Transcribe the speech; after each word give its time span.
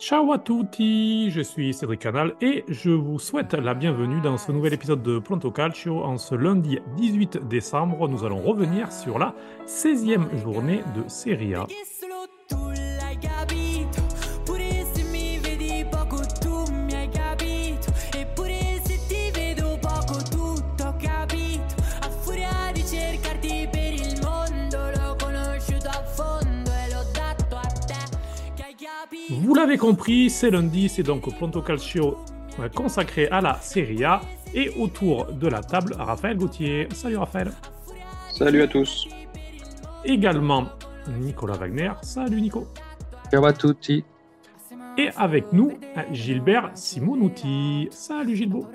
Ciao 0.00 0.32
à 0.32 0.38
tutti, 0.38 1.30
je 1.30 1.42
suis 1.42 1.74
Cédric 1.74 2.00
Canal 2.00 2.34
et 2.40 2.64
je 2.68 2.88
vous 2.88 3.18
souhaite 3.18 3.52
la 3.52 3.74
bienvenue 3.74 4.22
dans 4.22 4.38
ce 4.38 4.50
nouvel 4.50 4.72
épisode 4.72 5.02
de 5.02 5.18
Pronto 5.18 5.50
Calcio. 5.50 6.02
En 6.02 6.16
ce 6.16 6.34
lundi 6.34 6.78
18 6.96 7.46
décembre, 7.48 8.08
nous 8.08 8.24
allons 8.24 8.40
revenir 8.40 8.90
sur 8.92 9.18
la 9.18 9.34
16e 9.66 10.38
journée 10.42 10.80
de 10.96 11.06
Serie 11.06 11.54
A. 11.54 11.66
Vous 29.42 29.54
l'avez 29.54 29.78
compris, 29.78 30.28
c'est 30.28 30.50
lundi, 30.50 30.90
c'est 30.90 31.02
donc 31.02 31.34
Pronto 31.34 31.62
Calcio 31.62 32.18
euh, 32.58 32.68
consacré 32.68 33.26
à 33.28 33.40
la 33.40 33.58
Serie 33.58 34.04
A 34.04 34.20
et 34.52 34.68
autour 34.78 35.32
de 35.32 35.48
la 35.48 35.62
table, 35.62 35.94
Raphaël 35.98 36.36
Gauthier. 36.36 36.88
Salut 36.92 37.16
Raphaël. 37.16 37.50
Salut 38.32 38.60
à 38.60 38.68
tous. 38.68 39.08
Également 40.04 40.66
Nicolas 41.20 41.54
Wagner. 41.54 41.90
Salut 42.02 42.42
Nico. 42.42 42.66
Ciao 43.30 43.42
à 43.46 43.54
tutti. 43.54 44.04
Et 44.98 45.08
avec 45.16 45.54
nous, 45.54 45.72
Gilbert 46.12 46.70
Simonuti. 46.74 47.88
Salut 47.90 48.36
Gilbo. 48.36 48.66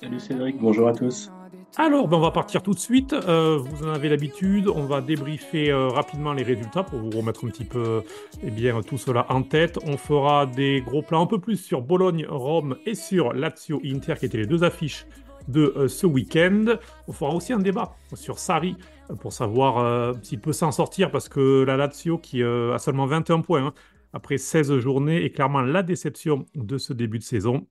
Salut 0.00 0.18
Cédric, 0.18 0.58
bonjour 0.58 0.88
à 0.88 0.92
tous. 0.92 1.30
Alors, 1.76 2.08
ben, 2.08 2.16
on 2.16 2.20
va 2.20 2.32
partir 2.32 2.62
tout 2.62 2.74
de 2.74 2.78
suite. 2.80 3.12
Euh, 3.12 3.56
vous 3.56 3.86
en 3.86 3.90
avez 3.90 4.08
l'habitude. 4.08 4.66
On 4.68 4.86
va 4.86 5.00
débriefer 5.00 5.70
euh, 5.70 5.86
rapidement 5.86 6.32
les 6.32 6.42
résultats 6.42 6.82
pour 6.82 6.98
vous 6.98 7.10
remettre 7.10 7.44
un 7.44 7.48
petit 7.48 7.64
peu 7.64 8.02
eh 8.42 8.50
bien, 8.50 8.82
tout 8.82 8.98
cela 8.98 9.24
en 9.28 9.42
tête. 9.42 9.78
On 9.86 9.96
fera 9.96 10.46
des 10.46 10.82
gros 10.84 11.00
plans 11.00 11.22
un 11.22 11.26
peu 11.26 11.38
plus 11.38 11.56
sur 11.56 11.80
Bologne, 11.80 12.26
Rome 12.28 12.76
et 12.86 12.96
sur 12.96 13.32
Lazio 13.32 13.80
Inter, 13.84 14.14
qui 14.18 14.26
étaient 14.26 14.38
les 14.38 14.46
deux 14.46 14.64
affiches 14.64 15.06
de 15.46 15.72
euh, 15.76 15.86
ce 15.86 16.06
week-end. 16.06 16.64
On 17.06 17.12
fera 17.12 17.32
aussi 17.32 17.52
un 17.52 17.60
débat 17.60 17.94
sur 18.14 18.40
Sarri 18.40 18.76
pour 19.20 19.32
savoir 19.32 20.14
s'il 20.22 20.40
peut 20.40 20.52
s'en 20.52 20.70
sortir 20.70 21.10
parce 21.10 21.28
que 21.28 21.64
la 21.64 21.76
Lazio, 21.76 22.18
qui 22.18 22.44
a 22.44 22.78
seulement 22.78 23.06
21 23.06 23.40
points 23.40 23.66
hein, 23.66 23.74
après 24.12 24.38
16 24.38 24.78
journées, 24.78 25.24
est 25.24 25.30
clairement 25.30 25.62
la 25.62 25.82
déception 25.82 26.46
de 26.54 26.78
ce 26.78 26.92
début 26.92 27.18
de 27.18 27.24
saison. 27.24 27.66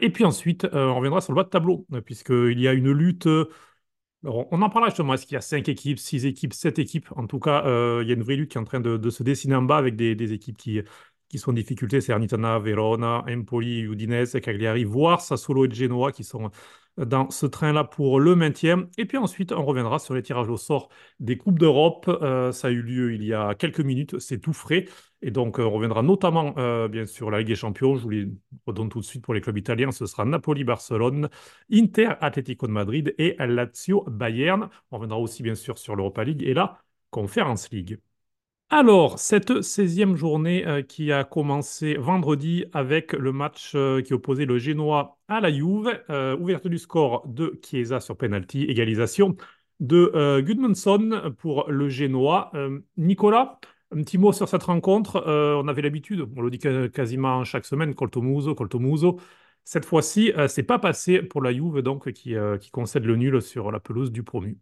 Et 0.00 0.10
puis 0.10 0.24
ensuite, 0.24 0.64
euh, 0.64 0.86
on 0.86 0.96
reviendra 0.96 1.20
sur 1.20 1.32
le 1.32 1.36
bas 1.36 1.44
de 1.44 1.48
tableau, 1.48 1.86
euh, 1.92 2.00
puisqu'il 2.00 2.60
y 2.60 2.68
a 2.68 2.72
une 2.72 2.92
lutte. 2.92 3.26
Euh, 3.26 3.50
on 4.24 4.62
en 4.62 4.70
parlera 4.70 4.90
justement. 4.90 5.14
Est-ce 5.14 5.26
qu'il 5.26 5.34
y 5.34 5.38
a 5.38 5.40
5 5.40 5.68
équipes, 5.68 5.98
6 5.98 6.26
équipes, 6.26 6.52
7 6.52 6.78
équipes? 6.78 7.08
En 7.16 7.26
tout 7.26 7.40
cas, 7.40 7.62
il 8.02 8.08
y 8.08 8.10
a 8.12 8.14
une 8.14 8.22
vraie 8.22 8.36
lutte 8.36 8.52
qui 8.52 8.58
est 8.58 8.60
en 8.60 8.64
train 8.64 8.80
de, 8.80 9.10
se 9.10 9.22
dessiner 9.22 9.54
en 9.56 9.62
bas 9.62 9.78
avec 9.78 9.96
des, 9.96 10.32
équipes 10.32 10.56
qui, 10.58 10.80
qui 11.28 11.38
sont 11.38 11.50
en 11.50 11.54
difficulté. 11.54 12.00
C'est 12.00 12.12
Arnitana, 12.12 12.58
Verona, 12.58 13.24
Empoli, 13.28 13.80
Udinese, 13.80 14.38
Cagliari, 14.42 14.84
voire 14.84 15.22
Sassuolo 15.22 15.66
et 15.66 15.70
Genoa 15.74 16.12
qui 16.12 16.24
sont 16.24 16.50
dans 17.04 17.30
ce 17.30 17.46
train-là 17.46 17.84
pour 17.84 18.20
le 18.20 18.36
maintien. 18.36 18.88
Et 18.98 19.04
puis 19.06 19.18
ensuite, 19.18 19.52
on 19.52 19.64
reviendra 19.64 19.98
sur 19.98 20.14
les 20.14 20.22
tirages 20.22 20.48
au 20.48 20.56
sort 20.56 20.88
des 21.18 21.36
Coupes 21.36 21.58
d'Europe. 21.58 22.06
Euh, 22.08 22.52
ça 22.52 22.68
a 22.68 22.70
eu 22.70 22.82
lieu 22.82 23.14
il 23.14 23.24
y 23.24 23.34
a 23.34 23.54
quelques 23.54 23.80
minutes, 23.80 24.18
c'est 24.18 24.38
tout 24.38 24.52
frais. 24.52 24.86
Et 25.22 25.30
donc, 25.30 25.58
euh, 25.58 25.64
on 25.64 25.70
reviendra 25.70 26.02
notamment, 26.02 26.54
euh, 26.58 26.88
bien 26.88 27.06
sûr, 27.06 27.30
la 27.30 27.38
Ligue 27.38 27.48
des 27.48 27.54
Champions. 27.56 27.96
Je 27.96 28.02
vous 28.02 28.10
les 28.10 28.28
redonne 28.66 28.88
tout 28.88 29.00
de 29.00 29.04
suite 29.04 29.22
pour 29.22 29.34
les 29.34 29.40
clubs 29.40 29.58
italiens. 29.58 29.92
Ce 29.92 30.06
sera 30.06 30.24
Napoli-Barcelone, 30.24 31.28
Inter-Atlético 31.72 32.66
de 32.66 32.72
Madrid 32.72 33.14
et 33.18 33.36
Lazio-Bayern. 33.38 34.68
On 34.90 34.96
reviendra 34.96 35.18
aussi, 35.18 35.42
bien 35.42 35.54
sûr, 35.54 35.78
sur 35.78 35.96
l'Europa 35.96 36.24
League 36.24 36.42
et 36.42 36.54
la 36.54 36.78
Conference 37.10 37.70
League. 37.70 37.98
Alors, 38.72 39.18
cette 39.18 39.50
16e 39.50 40.14
journée 40.14 40.64
euh, 40.66 40.82
qui 40.82 41.10
a 41.10 41.24
commencé 41.24 41.94
vendredi 41.94 42.64
avec 42.72 43.12
le 43.14 43.32
match 43.32 43.72
euh, 43.74 44.00
qui 44.00 44.14
opposait 44.14 44.44
le 44.44 44.58
Génois 44.58 45.18
à 45.26 45.40
la 45.40 45.50
Juve, 45.52 45.88
euh, 46.08 46.36
ouverture 46.38 46.70
du 46.70 46.78
score 46.78 47.26
de 47.26 47.58
Chiesa 47.64 47.98
sur 47.98 48.16
penalty, 48.16 48.62
égalisation 48.64 49.36
de 49.80 50.40
Gudmundsson 50.42 51.34
pour 51.38 51.70
le 51.70 51.88
Génois. 51.88 52.52
Nicolas, 52.98 53.58
un 53.92 54.02
petit 54.02 54.18
mot 54.18 54.30
sur 54.32 54.46
cette 54.48 54.64
rencontre. 54.64 55.24
on 55.26 55.68
avait 55.68 55.80
l'habitude, 55.82 56.28
on 56.36 56.42
le 56.42 56.50
dit 56.50 56.58
quasiment 56.58 57.44
chaque 57.44 57.64
semaine, 57.64 57.94
Coltomuso, 57.94 58.54
Coltomuso. 58.54 59.18
Cette 59.64 59.86
fois-ci, 59.86 60.32
c'est 60.48 60.64
pas 60.64 60.78
passé 60.78 61.22
pour 61.22 61.42
la 61.42 61.52
Juve 61.54 61.80
donc 61.80 62.12
qui 62.12 62.36
concède 62.72 63.06
le 63.06 63.16
nul 63.16 63.40
sur 63.40 63.72
la 63.72 63.80
pelouse 63.80 64.12
du 64.12 64.22
promu. 64.22 64.58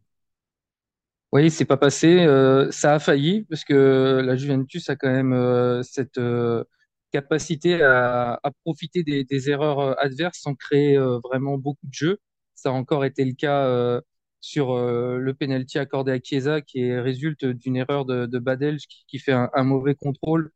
Oui, 1.33 1.51
c'est 1.51 1.67
pas 1.67 1.77
passé. 1.77 2.21
Euh, 2.21 2.71
ça 2.71 2.95
a 2.95 2.99
failli 2.99 3.45
parce 3.45 3.63
que 3.65 4.23
la 4.25 4.35
Juventus 4.37 4.89
a 4.89 4.97
quand 4.97 5.11
même 5.11 5.35
euh, 5.35 5.83
cette 5.83 6.17
euh, 6.17 6.65
capacité 7.13 7.83
à, 7.83 8.41
profiter 8.65 9.03
des, 9.03 9.51
erreurs 9.51 9.99
adverses 10.03 10.39
sans 10.41 10.55
créer 10.55 10.99
vraiment 11.25 11.59
beaucoup 11.59 11.87
de 11.87 11.93
jeux. 11.93 12.19
Ça 12.55 12.71
a 12.71 12.73
encore 12.73 13.05
été 13.05 13.25
le 13.25 13.35
cas 13.35 14.01
sur 14.41 14.77
le 14.77 15.35
penalty 15.35 15.79
accordé 15.79 16.13
à 16.13 16.19
Chiesa 16.23 16.61
qui 16.61 16.93
résulte 16.95 17.45
d'une 17.45 17.77
erreur 17.77 18.05
de, 18.05 18.27
de 18.27 18.39
Badel 18.39 18.79
qui, 19.09 19.19
fait 19.19 19.33
un, 19.33 19.65
mauvais 19.65 19.95
contrôle 19.95 20.51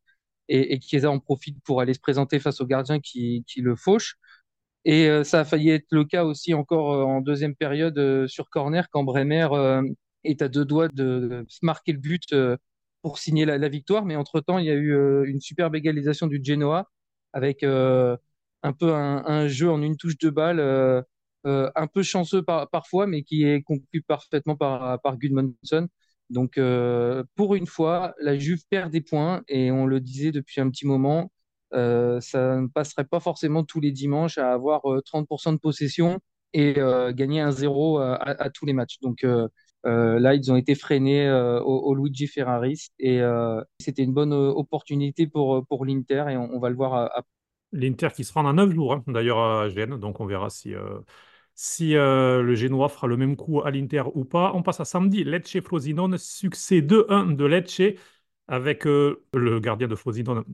et, 0.48 0.74
et, 0.74 0.80
Chiesa 0.80 1.10
en 1.10 1.20
profite 1.20 1.58
pour 1.64 1.80
aller 1.80 1.94
se 1.94 2.00
présenter 2.00 2.38
face 2.40 2.60
au 2.60 2.66
gardien 2.66 3.00
qui, 3.00 3.44
qui 3.46 3.60
le 3.62 3.76
fauche. 3.76 4.16
Et 4.84 5.08
ça 5.24 5.40
a 5.40 5.44
failli 5.44 5.70
être 5.70 5.86
le 5.90 6.04
cas 6.04 6.24
aussi 6.24 6.54
encore 6.54 7.06
en 7.08 7.20
deuxième 7.20 7.54
période 7.56 8.26
sur 8.28 8.50
corner 8.50 8.88
quand 8.90 9.04
Bremer 9.04 9.48
est 10.24 10.42
à 10.42 10.48
deux 10.48 10.64
doigts 10.64 10.88
de, 10.88 11.46
marquer 11.62 11.92
le 11.92 11.98
but 11.98 12.32
euh, 12.32 12.56
pour 13.02 13.18
signer 13.18 13.44
la, 13.44 13.68
victoire. 13.68 14.04
Mais 14.04 14.16
entre-temps, 14.16 14.58
il 14.58 14.66
y 14.66 14.70
a 14.70 14.74
eu 14.74 14.94
euh, 14.94 15.24
une 15.26 15.40
superbe 15.40 15.74
égalisation 15.74 16.26
du 16.26 16.40
Genoa 16.42 16.90
avec 17.32 17.62
euh, 17.62 18.16
un 18.62 18.72
peu 18.72 18.94
un, 18.94 19.48
jeu 19.48 19.70
en 19.70 19.82
une 19.82 19.96
touche 19.96 20.18
de 20.18 20.30
balle, 20.30 20.60
un 21.44 21.86
peu 21.88 22.02
chanceux 22.02 22.42
parfois, 22.42 23.06
mais 23.06 23.22
qui 23.24 23.44
est 23.44 23.62
conclu 23.62 24.02
parfaitement 24.02 24.56
par, 24.56 25.00
par 25.00 25.16
Gudmundsson. 25.18 25.88
Donc, 26.30 26.60
pour 27.34 27.54
une 27.56 27.66
fois, 27.66 28.14
la 28.20 28.38
Juve 28.38 28.62
perd 28.70 28.92
des 28.92 29.00
points 29.00 29.42
et 29.48 29.70
on 29.72 29.86
le 29.86 30.00
disait 30.00 30.32
depuis 30.32 30.60
un 30.60 30.70
petit 30.70 30.86
moment, 30.86 31.32
ça 31.72 32.60
ne 32.60 32.68
passerait 32.68 33.04
pas 33.04 33.20
forcément 33.20 33.64
tous 33.64 33.80
les 33.80 33.92
dimanches 33.92 34.38
à 34.38 34.52
avoir 34.52 34.82
30% 34.82 35.52
de 35.54 35.58
possession 35.58 36.20
et 36.52 36.74
gagner 37.14 37.40
un 37.40 37.50
zéro 37.50 37.98
à, 37.98 38.14
à, 38.14 38.50
tous 38.50 38.66
les 38.66 38.74
matchs. 38.74 39.00
Donc, 39.00 39.24
euh, 39.84 40.20
là, 40.20 40.34
ils 40.34 40.52
ont 40.52 40.56
été 40.56 40.74
freinés 40.74 41.26
euh, 41.26 41.60
au, 41.60 41.94
Luigi 41.94 42.26
Ferraris 42.26 42.88
et 42.98 43.20
euh, 43.20 43.62
c'était 43.80 44.02
une 44.02 44.12
bonne 44.12 44.32
opportunité 44.32 45.26
pour, 45.26 45.66
pour 45.66 45.84
l'Inter 45.84 46.24
et 46.30 46.36
on, 46.36 46.58
va 46.58 46.68
le 46.68 46.76
voir 46.76 46.94
après. 46.94 47.30
L'Inter 47.72 48.08
qui 48.14 48.24
se 48.24 48.32
rend 48.32 48.42
dans 48.42 48.52
9 48.52 48.74
jours, 48.74 48.92
hein, 48.92 49.04
d'ailleurs 49.06 49.38
à 49.38 49.68
Gênes, 49.70 49.96
donc 49.96 50.20
on 50.20 50.26
verra 50.26 50.50
si, 50.50 50.74
si 51.54 51.92
le 51.94 52.54
Génois 52.54 52.88
fera 52.90 53.06
le 53.06 53.16
même 53.16 53.34
coup 53.34 53.62
à 53.62 53.70
l'Inter 53.70 54.02
ou 54.14 54.24
pas. 54.24 54.52
On 54.54 54.62
passe 54.62 54.80
à 54.80 54.84
samedi, 54.84 55.24
Lecce-Frosinone, 55.24 56.18
succès 56.18 56.82
2-1 56.82 57.34
de 57.34 57.44
Lecce 57.44 57.98
avec 58.46 58.84
le 58.84 59.60
gardien 59.60 59.88
de 59.88 59.94
Frosinone, 59.94 60.44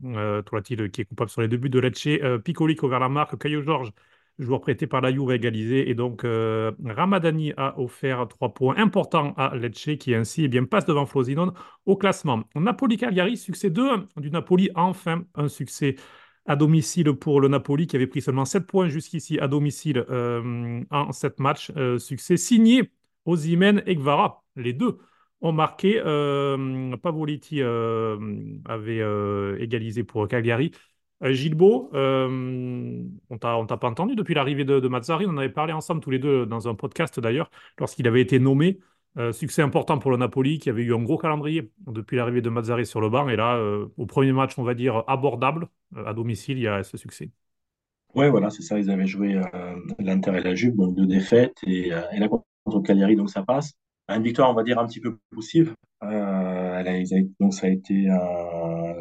Tourlatil, 0.45 0.89
qui 0.91 1.01
est 1.01 1.05
coupable 1.05 1.29
sur 1.29 1.41
les 1.41 1.49
deux 1.49 1.57
buts 1.57 1.69
de 1.69 1.79
Lecce, 1.79 2.07
Piccoli 2.45 2.75
qui 2.75 2.85
ouvert 2.85 2.99
la 2.99 3.09
marque, 3.09 3.37
Caio 3.37 3.61
Georges 3.61 3.91
joueur 4.39 4.61
prêté 4.61 4.87
par 4.87 5.01
la 5.01 5.11
Juve 5.11 5.31
égalisé. 5.31 5.89
Et 5.89 5.95
donc, 5.95 6.23
euh, 6.23 6.71
Ramadani 6.83 7.53
a 7.57 7.79
offert 7.79 8.27
trois 8.27 8.53
points 8.53 8.77
importants 8.77 9.33
à 9.37 9.55
Lecce, 9.55 9.97
qui 9.99 10.15
ainsi 10.15 10.45
eh 10.45 10.47
bien, 10.47 10.63
passe 10.63 10.85
devant 10.85 11.05
Frosinone 11.05 11.53
au 11.85 11.97
classement. 11.97 12.43
Napoli-Cagliari, 12.55 13.37
succès 13.37 13.69
2 13.69 14.07
du 14.17 14.31
Napoli, 14.31 14.69
enfin 14.75 15.23
un 15.35 15.49
succès 15.49 15.95
à 16.45 16.55
domicile 16.55 17.13
pour 17.13 17.41
le 17.41 17.47
Napoli, 17.49 17.85
qui 17.85 17.95
avait 17.95 18.07
pris 18.07 18.21
seulement 18.21 18.45
7 18.45 18.65
points 18.65 18.87
jusqu'ici 18.87 19.39
à 19.39 19.47
domicile 19.47 20.05
euh, 20.09 20.81
en 20.89 21.11
7 21.11 21.39
matchs. 21.39 21.71
Euh, 21.77 21.99
succès 21.99 22.37
signé 22.37 22.91
Ozymen 23.25 23.83
et 23.85 23.95
Gvara, 23.95 24.43
les 24.55 24.73
deux 24.73 24.97
ont 25.41 25.51
marqué. 25.51 26.01
Pavoliti 27.01 27.61
avait 27.61 29.03
égalisé 29.59 30.03
pour 30.03 30.27
Cagliari. 30.27 30.71
Euh, 31.23 31.33
Gilbo, 31.33 31.89
euh, 31.93 33.03
on 33.29 33.37
t'a 33.37 33.77
pas 33.77 33.89
entendu 33.89 34.15
depuis 34.15 34.33
l'arrivée 34.33 34.63
de, 34.63 34.79
de, 34.79 34.87
Mazzari. 34.87 35.25
On 35.25 35.31
en 35.31 35.37
avait 35.37 35.49
parlé 35.49 35.73
ensemble 35.73 36.01
tous 36.01 36.11
les 36.11 36.19
deux 36.19 36.45
dans 36.45 36.67
un 36.67 36.75
podcast 36.75 37.19
d'ailleurs, 37.19 37.51
lorsqu'il 37.77 38.07
avait 38.07 38.21
été 38.21 38.39
nommé. 38.39 38.79
Euh, 39.17 39.31
succès 39.31 39.63
important 39.63 39.97
pour 39.97 40.11
le 40.11 40.17
Napoli 40.17 40.59
qui 40.59 40.69
avait 40.69 40.83
eu 40.83 40.93
un 40.93 41.01
gros 41.01 41.17
calendrier 41.17 41.71
depuis 41.87 42.15
l'arrivée 42.15 42.41
de 42.41 42.49
Mazzari 42.49 42.85
sur 42.85 43.01
le 43.01 43.09
banc. 43.09 43.27
Et 43.27 43.35
là, 43.35 43.59
au 43.97 44.05
premier 44.05 44.31
match, 44.31 44.57
on 44.57 44.63
va 44.63 44.75
dire 44.75 45.03
abordable 45.07 45.67
à 46.05 46.13
domicile, 46.13 46.57
il 46.57 46.63
y 46.63 46.67
a 46.67 46.83
ce 46.83 46.95
succès. 46.95 47.31
Oui, 48.15 48.29
voilà, 48.29 48.49
c'est 48.49 48.61
ça. 48.61 48.79
Ils 48.79 48.89
avaient 48.89 49.07
joué 49.07 49.41
l'Inter 49.97 50.37
et 50.37 50.41
la 50.41 50.55
Juve, 50.55 50.75
donc 50.75 50.95
deux 50.95 51.07
défaites. 51.07 51.57
Et, 51.65 51.87
et 51.87 52.19
là, 52.19 52.27
contre 52.27 52.81
Cagliari, 52.81 53.15
donc 53.15 53.29
ça 53.29 53.43
passe. 53.43 53.73
Une 54.07 54.23
victoire, 54.23 54.51
on 54.51 54.53
va 54.53 54.63
dire, 54.63 54.79
un 54.79 54.85
petit 54.85 55.01
peu 55.01 55.17
poussive. 55.31 55.73
Donc 56.01 57.53
ça 57.53 57.67
a 57.67 57.69
été 57.69 58.07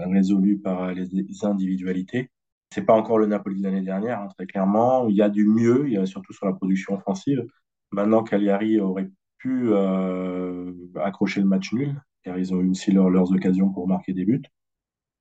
résolu 0.07 0.59
par 0.59 0.93
les 0.93 1.09
individualités. 1.45 2.31
C'est 2.75 2.85
pas 2.85 2.95
encore 2.95 3.19
le 3.19 3.27
Napoli 3.27 3.61
de 3.61 3.65
l'année 3.65 3.83
dernière, 3.83 4.21
hein, 4.21 4.29
très 4.37 4.47
clairement. 4.47 5.09
Il 5.09 5.17
y 5.17 5.23
a 5.23 5.31
du 5.31 5.47
mieux, 5.47 5.87
il 5.87 5.95
y 5.95 5.97
a 5.97 6.07
surtout 6.07 6.33
sur 6.33 6.47
la 6.47 6.53
production 6.53 6.95
offensive. 6.95 7.47
Maintenant, 7.93 8.23
Cagliari 8.23 8.79
aurait 8.79 9.11
pu 9.39 9.71
euh, 9.71 10.73
accrocher 10.97 11.41
le 11.41 11.47
match 11.47 11.73
nul, 11.73 11.95
car 12.23 12.39
ils 12.39 12.53
ont 12.53 12.61
eu 12.61 12.69
aussi 12.69 12.93
leurs 12.93 13.33
occasions 13.33 13.71
pour 13.71 13.89
marquer 13.89 14.13
des 14.13 14.25
buts. 14.27 14.43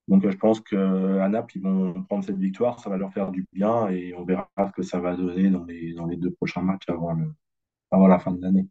Donc, 0.10 0.30
je 0.30 0.38
pense 0.38 0.62
qu'à 0.62 1.30
Naples, 1.30 1.58
ils 1.58 1.64
vont 1.64 2.04
prendre 2.04 2.24
cette 2.24 2.38
victoire, 2.38 2.80
ça 2.80 2.90
va 2.90 2.98
leur 2.98 3.14
faire 3.14 3.32
du 3.32 3.46
bien 3.54 3.90
et 3.90 4.14
on 4.14 4.24
verra 4.24 4.50
ce 4.58 4.72
que 4.72 4.82
ça 4.82 5.00
va 5.00 5.16
donner 5.16 5.50
dans 5.50 5.66
les, 5.66 5.94
les 6.10 6.18
deux 6.18 6.32
prochains 6.32 6.62
matchs 6.62 6.88
avant 6.90 8.08
la 8.08 8.20
fin 8.20 8.32
de 8.32 8.42
l'année. 8.42 8.68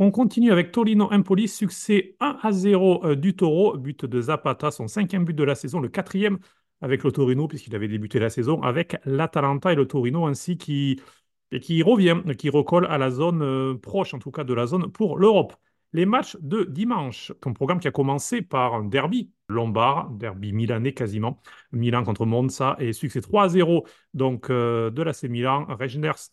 On 0.00 0.12
continue 0.12 0.52
avec 0.52 0.70
Torino 0.70 1.08
Empoli, 1.10 1.48
succès 1.48 2.14
1 2.20 2.38
à 2.40 2.52
0 2.52 3.04
euh, 3.04 3.16
du 3.16 3.34
Toro, 3.34 3.76
but 3.76 4.04
de 4.04 4.20
Zapata, 4.20 4.70
son 4.70 4.86
cinquième 4.86 5.24
but 5.24 5.34
de 5.34 5.42
la 5.42 5.56
saison, 5.56 5.80
le 5.80 5.88
quatrième 5.88 6.38
avec 6.80 7.02
le 7.02 7.10
Torino, 7.10 7.48
puisqu'il 7.48 7.74
avait 7.74 7.88
débuté 7.88 8.20
la 8.20 8.30
saison 8.30 8.62
avec 8.62 8.96
l'Atalanta 9.04 9.72
et 9.72 9.74
le 9.74 9.88
Torino, 9.88 10.26
ainsi 10.26 10.56
qui, 10.56 11.00
qui 11.60 11.82
revient, 11.82 12.22
qui 12.38 12.48
recolle 12.48 12.86
à 12.86 12.96
la 12.96 13.10
zone 13.10 13.42
euh, 13.42 13.74
proche, 13.74 14.14
en 14.14 14.20
tout 14.20 14.30
cas 14.30 14.44
de 14.44 14.54
la 14.54 14.66
zone 14.66 14.92
pour 14.92 15.18
l'Europe. 15.18 15.56
Les 15.92 16.06
matchs 16.06 16.36
de 16.40 16.62
dimanche, 16.62 17.32
un 17.44 17.52
programme 17.52 17.80
qui 17.80 17.88
a 17.88 17.90
commencé 17.90 18.40
par 18.40 18.74
un 18.74 18.84
derby 18.84 19.32
lombard, 19.48 20.10
derby 20.10 20.52
milanais 20.52 20.92
quasiment, 20.92 21.40
Milan 21.72 22.04
contre 22.04 22.24
Monza 22.24 22.76
et 22.78 22.92
succès 22.92 23.20
3 23.20 23.48
0 23.48 23.84
donc 24.14 24.48
euh, 24.50 24.90
de 24.90 25.02
l'AC 25.02 25.24
Milan, 25.24 25.66
Regners 25.68 26.30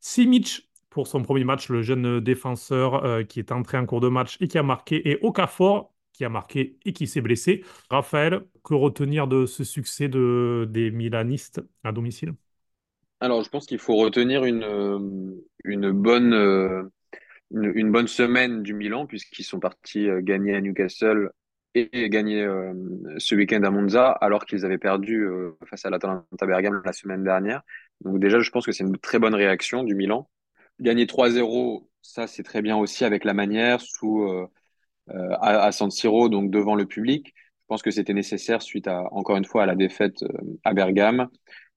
Simic 0.00 0.67
pour 0.90 1.06
son 1.06 1.22
premier 1.22 1.44
match, 1.44 1.68
le 1.68 1.82
jeune 1.82 2.20
défenseur 2.20 3.04
euh, 3.04 3.22
qui 3.22 3.38
est 3.38 3.52
entré 3.52 3.78
en 3.78 3.86
cours 3.86 4.00
de 4.00 4.08
match 4.08 4.36
et 4.40 4.48
qui 4.48 4.58
a 4.58 4.62
marqué, 4.62 5.08
et 5.08 5.18
Okafor 5.22 5.92
qui 6.12 6.24
a 6.24 6.28
marqué 6.28 6.76
et 6.84 6.92
qui 6.92 7.06
s'est 7.06 7.20
blessé. 7.20 7.64
Raphaël, 7.90 8.40
que 8.64 8.74
retenir 8.74 9.28
de 9.28 9.46
ce 9.46 9.62
succès 9.64 10.08
de, 10.08 10.66
des 10.68 10.90
Milanistes 10.90 11.62
à 11.84 11.92
domicile? 11.92 12.34
Alors, 13.20 13.42
je 13.42 13.50
pense 13.50 13.66
qu'il 13.66 13.78
faut 13.78 13.96
retenir 13.96 14.44
une, 14.44 14.64
euh, 14.64 14.98
euh, 15.66 16.82
une, 17.54 17.92
bonne 17.92 18.08
semaine 18.08 18.62
du 18.62 18.74
Milan, 18.74 19.06
puisqu'ils 19.06 19.44
sont 19.44 19.60
partis 19.60 20.08
gagner 20.22 20.54
à 20.54 20.60
Newcastle 20.60 21.30
et 21.74 22.08
gagner 22.08 22.48
ce 23.18 23.34
week-end 23.34 23.62
à 23.62 23.70
Monza, 23.70 24.10
alors 24.10 24.44
qu'ils 24.44 24.64
avaient 24.64 24.78
perdu 24.78 25.24
face 25.66 25.84
à 25.84 25.90
l'Atalanta 25.90 26.46
Bergame 26.46 26.80
la 26.84 26.92
semaine 26.92 27.22
dernière. 27.22 27.62
Donc 28.00 28.18
déjà, 28.18 28.40
je 28.40 28.50
pense 28.50 28.66
que 28.66 28.72
c'est 28.72 28.84
une 28.84 28.98
très 28.98 29.18
bonne 29.18 29.34
réaction 29.34 29.84
du 29.84 29.94
Milan. 29.94 30.28
Gagner 30.80 31.06
3-0, 31.06 31.88
ça 32.02 32.26
c'est 32.26 32.42
très 32.42 32.62
bien 32.62 32.76
aussi 32.76 33.04
avec 33.04 33.24
la 33.24 33.34
manière 33.34 33.80
sous 33.80 34.22
euh, 34.22 34.46
euh, 35.10 35.36
à, 35.40 35.72
San 35.72 35.90
Siro, 35.90 36.28
donc 36.28 36.50
devant 36.50 36.74
le 36.74 36.86
public. 36.86 37.34
Je 37.36 37.66
pense 37.68 37.82
que 37.82 37.90
c'était 37.90 38.14
nécessaire 38.14 38.62
suite 38.62 38.86
à 38.88 39.12
encore 39.12 39.36
une 39.36 39.44
fois 39.44 39.64
à 39.64 39.66
la 39.66 39.74
défaite 39.74 40.22
euh, 40.22 40.28
à 40.64 40.72
Bergame. 40.74 41.28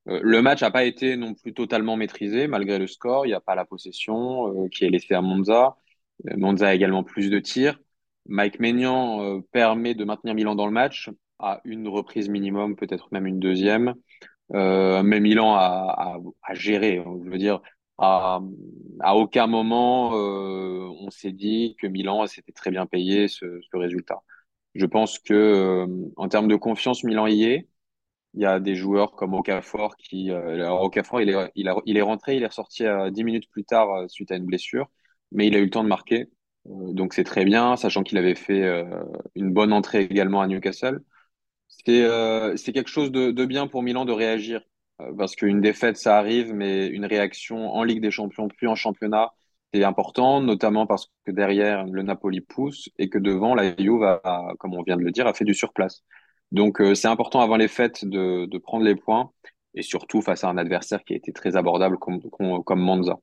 le 0.05 0.41
match 0.41 0.61
n'a 0.61 0.71
pas 0.71 0.83
été 0.83 1.17
non 1.17 1.33
plus 1.33 1.53
totalement 1.53 1.97
maîtrisé 1.97 2.47
malgré 2.47 2.79
le 2.79 2.87
score. 2.87 3.25
Il 3.25 3.29
n'y 3.29 3.35
a 3.35 3.41
pas 3.41 3.55
la 3.55 3.65
possession 3.65 4.67
qui 4.69 4.85
est 4.85 4.89
laissée 4.89 5.13
à 5.15 5.21
Monza. 5.21 5.77
Monza 6.37 6.69
a 6.69 6.73
également 6.75 7.03
plus 7.03 7.29
de 7.29 7.39
tirs. 7.39 7.79
Mike 8.27 8.59
Maignan 8.59 9.41
permet 9.51 9.95
de 9.95 10.05
maintenir 10.05 10.35
Milan 10.35 10.55
dans 10.55 10.67
le 10.67 10.71
match 10.71 11.09
à 11.39 11.61
une 11.65 11.87
reprise 11.87 12.29
minimum, 12.29 12.75
peut-être 12.75 13.09
même 13.11 13.27
une 13.27 13.39
deuxième. 13.39 13.95
mais 14.51 15.19
Milan 15.19 15.55
a, 15.55 15.59
a, 15.97 16.17
a, 16.43 16.53
géré. 16.53 17.03
Je 17.23 17.29
veux 17.29 17.37
dire, 17.37 17.61
à, 18.01 19.15
aucun 19.15 19.47
moment 19.47 20.15
euh, 20.15 20.89
on 20.99 21.09
s'est 21.11 21.31
dit 21.31 21.75
que 21.79 21.87
Milan 21.87 22.27
s'était 22.27 22.51
très 22.51 22.71
bien 22.71 22.85
payé 22.85 23.27
ce, 23.27 23.45
résultat. 23.73 24.21
Je 24.75 24.85
pense 24.85 25.19
que 25.19 25.33
euh, 25.33 25.87
en 26.17 26.29
termes 26.29 26.47
de 26.47 26.55
confiance, 26.55 27.03
Milan 27.03 27.27
y 27.27 27.43
est. 27.43 27.67
Il 28.35 28.41
y 28.41 28.45
a 28.45 28.59
des 28.61 28.75
joueurs 28.75 29.13
comme 29.13 29.33
Okafor 29.33 29.97
qui, 29.97 30.31
euh, 30.31 30.69
Okafor, 30.69 31.21
il 31.21 31.29
est, 31.29 31.51
il, 31.55 31.67
a, 31.69 31.75
il 31.85 31.97
est 31.97 32.01
rentré, 32.01 32.37
il 32.37 32.43
est 32.43 32.47
ressorti 32.47 32.85
euh, 32.85 33.11
10 33.11 33.23
minutes 33.25 33.49
plus 33.51 33.65
tard 33.65 34.09
suite 34.09 34.31
à 34.31 34.37
une 34.37 34.45
blessure, 34.45 34.89
mais 35.31 35.47
il 35.47 35.55
a 35.55 35.59
eu 35.59 35.65
le 35.65 35.69
temps 35.69 35.83
de 35.83 35.89
marquer. 35.89 36.29
Donc 36.65 37.13
c'est 37.13 37.23
très 37.25 37.45
bien, 37.45 37.75
sachant 37.75 38.03
qu'il 38.03 38.17
avait 38.17 38.35
fait 38.35 38.63
une 39.35 39.51
bonne 39.51 39.73
entrée 39.73 40.03
également 40.03 40.41
à 40.41 40.47
Newcastle. 40.47 41.03
C'est 41.67 42.73
quelque 42.73 42.89
chose 42.89 43.11
de, 43.11 43.31
de 43.31 43.45
bien 43.45 43.67
pour 43.67 43.83
Milan 43.83 44.05
de 44.05 44.11
réagir 44.11 44.61
parce 45.17 45.35
qu'une 45.35 45.61
défaite, 45.61 45.97
ça 45.97 46.17
arrive, 46.17 46.53
mais 46.53 46.87
une 46.87 47.05
réaction 47.05 47.73
en 47.73 47.83
Ligue 47.83 48.01
des 48.01 48.11
Champions 48.11 48.47
puis 48.47 48.67
en 48.67 48.75
championnat, 48.75 49.31
c'est 49.73 49.83
important, 49.83 50.41
notamment 50.41 50.85
parce 50.85 51.09
que 51.25 51.31
derrière, 51.31 51.85
le 51.85 52.01
Napoli 52.03 52.41
pousse 52.41 52.89
et 52.97 53.09
que 53.09 53.17
devant, 53.17 53.55
la 53.55 53.75
Juve, 53.77 54.03
a, 54.03 54.53
comme 54.59 54.73
on 54.73 54.83
vient 54.83 54.97
de 54.97 55.03
le 55.03 55.11
dire, 55.11 55.27
a 55.27 55.33
fait 55.33 55.45
du 55.45 55.53
surplace. 55.53 56.03
Donc, 56.51 56.81
euh, 56.81 56.93
c'est 56.95 57.07
important 57.07 57.39
avant 57.39 57.55
les 57.55 57.69
fêtes 57.69 58.03
de, 58.03 58.57
prendre 58.57 58.83
les 58.83 58.95
points 58.95 59.31
et 59.73 59.81
surtout 59.81 60.21
face 60.21 60.43
à 60.43 60.49
un 60.49 60.57
adversaire 60.57 61.03
qui 61.05 61.13
a 61.13 61.15
été 61.15 61.31
très 61.31 61.55
abordable 61.55 61.97
comme, 61.97 62.19
comme 62.65 62.81
Monza. 62.81 63.17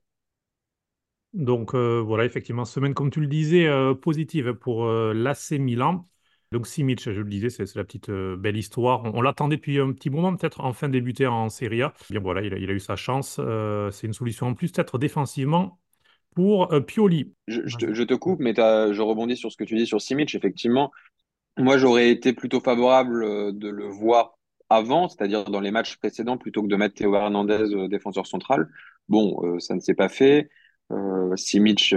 Donc, 1.35 1.75
euh, 1.75 2.01
voilà, 2.01 2.25
effectivement, 2.25 2.65
semaine, 2.65 2.95
comme 2.95 3.11
tu 3.11 3.21
le 3.21 3.27
disais, 3.27 3.67
euh, 3.67 3.95
positive 3.95 4.55
pour 4.55 4.87
l'AC 4.87 5.53
Milan. 5.59 6.07
Donc 6.51 6.67
Simic, 6.67 7.03
je 7.03 7.21
le 7.21 7.29
disais, 7.29 7.51
c'est 7.51 7.75
la 7.75 7.85
petite 7.85 8.09
euh, 8.09 8.37
belle 8.37 8.57
histoire. 8.57 9.03
On, 9.15 9.21
l'attendait 9.21 9.57
depuis 9.57 9.79
un 9.79 9.93
petit 9.93 10.09
moment, 10.09 10.35
peut-être 10.35 10.61
enfin 10.63 10.89
débuter 10.89 11.27
en 11.27 11.51
Serie 11.51 11.83
A. 11.83 11.93
Bien 12.09 12.21
voilà, 12.21 12.41
il 12.43 12.71
a, 12.71 12.73
eu 12.73 12.81
sa 12.81 12.97
chance. 12.97 13.37
Euh, 13.39 13.91
c'est 13.91 14.07
une 14.07 14.15
solution 14.15 14.47
en 14.47 14.55
plus, 14.55 14.73
peut-être 14.73 14.97
défensivement 14.99 15.79
pour 16.35 16.73
euh, 16.73 16.81
Pioli. 16.81 17.35
Je, 17.49 18.05
te, 18.05 18.15
coupe, 18.15 18.41
mais 18.41 18.55
je 18.55 19.01
rebondis 19.03 19.37
sur 19.37 19.53
ce 19.53 19.59
que 19.59 19.65
tu 19.65 19.77
dis 19.77 19.87
sur 19.87 20.01
Simic. 20.01 20.35
Effectivement, 20.35 20.91
moi 21.59 21.77
j'aurais 21.77 22.11
été 22.11 22.33
plutôt 22.33 22.61
favorable 22.61 23.53
de 23.53 23.69
le 23.69 23.87
voir 23.87 24.39
avant, 24.71 25.09
c'est-à-dire 25.09 25.45
dans 25.45 25.61
les 25.61 25.71
matchs 25.71 25.97
précédents, 25.97 26.39
plutôt 26.39 26.63
que 26.63 26.69
de 26.69 26.77
mettre 26.77 26.95
Théo 26.95 27.15
Hernandez 27.15 27.89
défenseur 27.89 28.27
central. 28.27 28.69
Bon, 29.09 29.59
ça 29.59 29.75
ne 29.75 29.81
s'est 29.81 29.95
pas 29.95 30.09
fait. 30.09 30.49
Simic, 31.35 31.95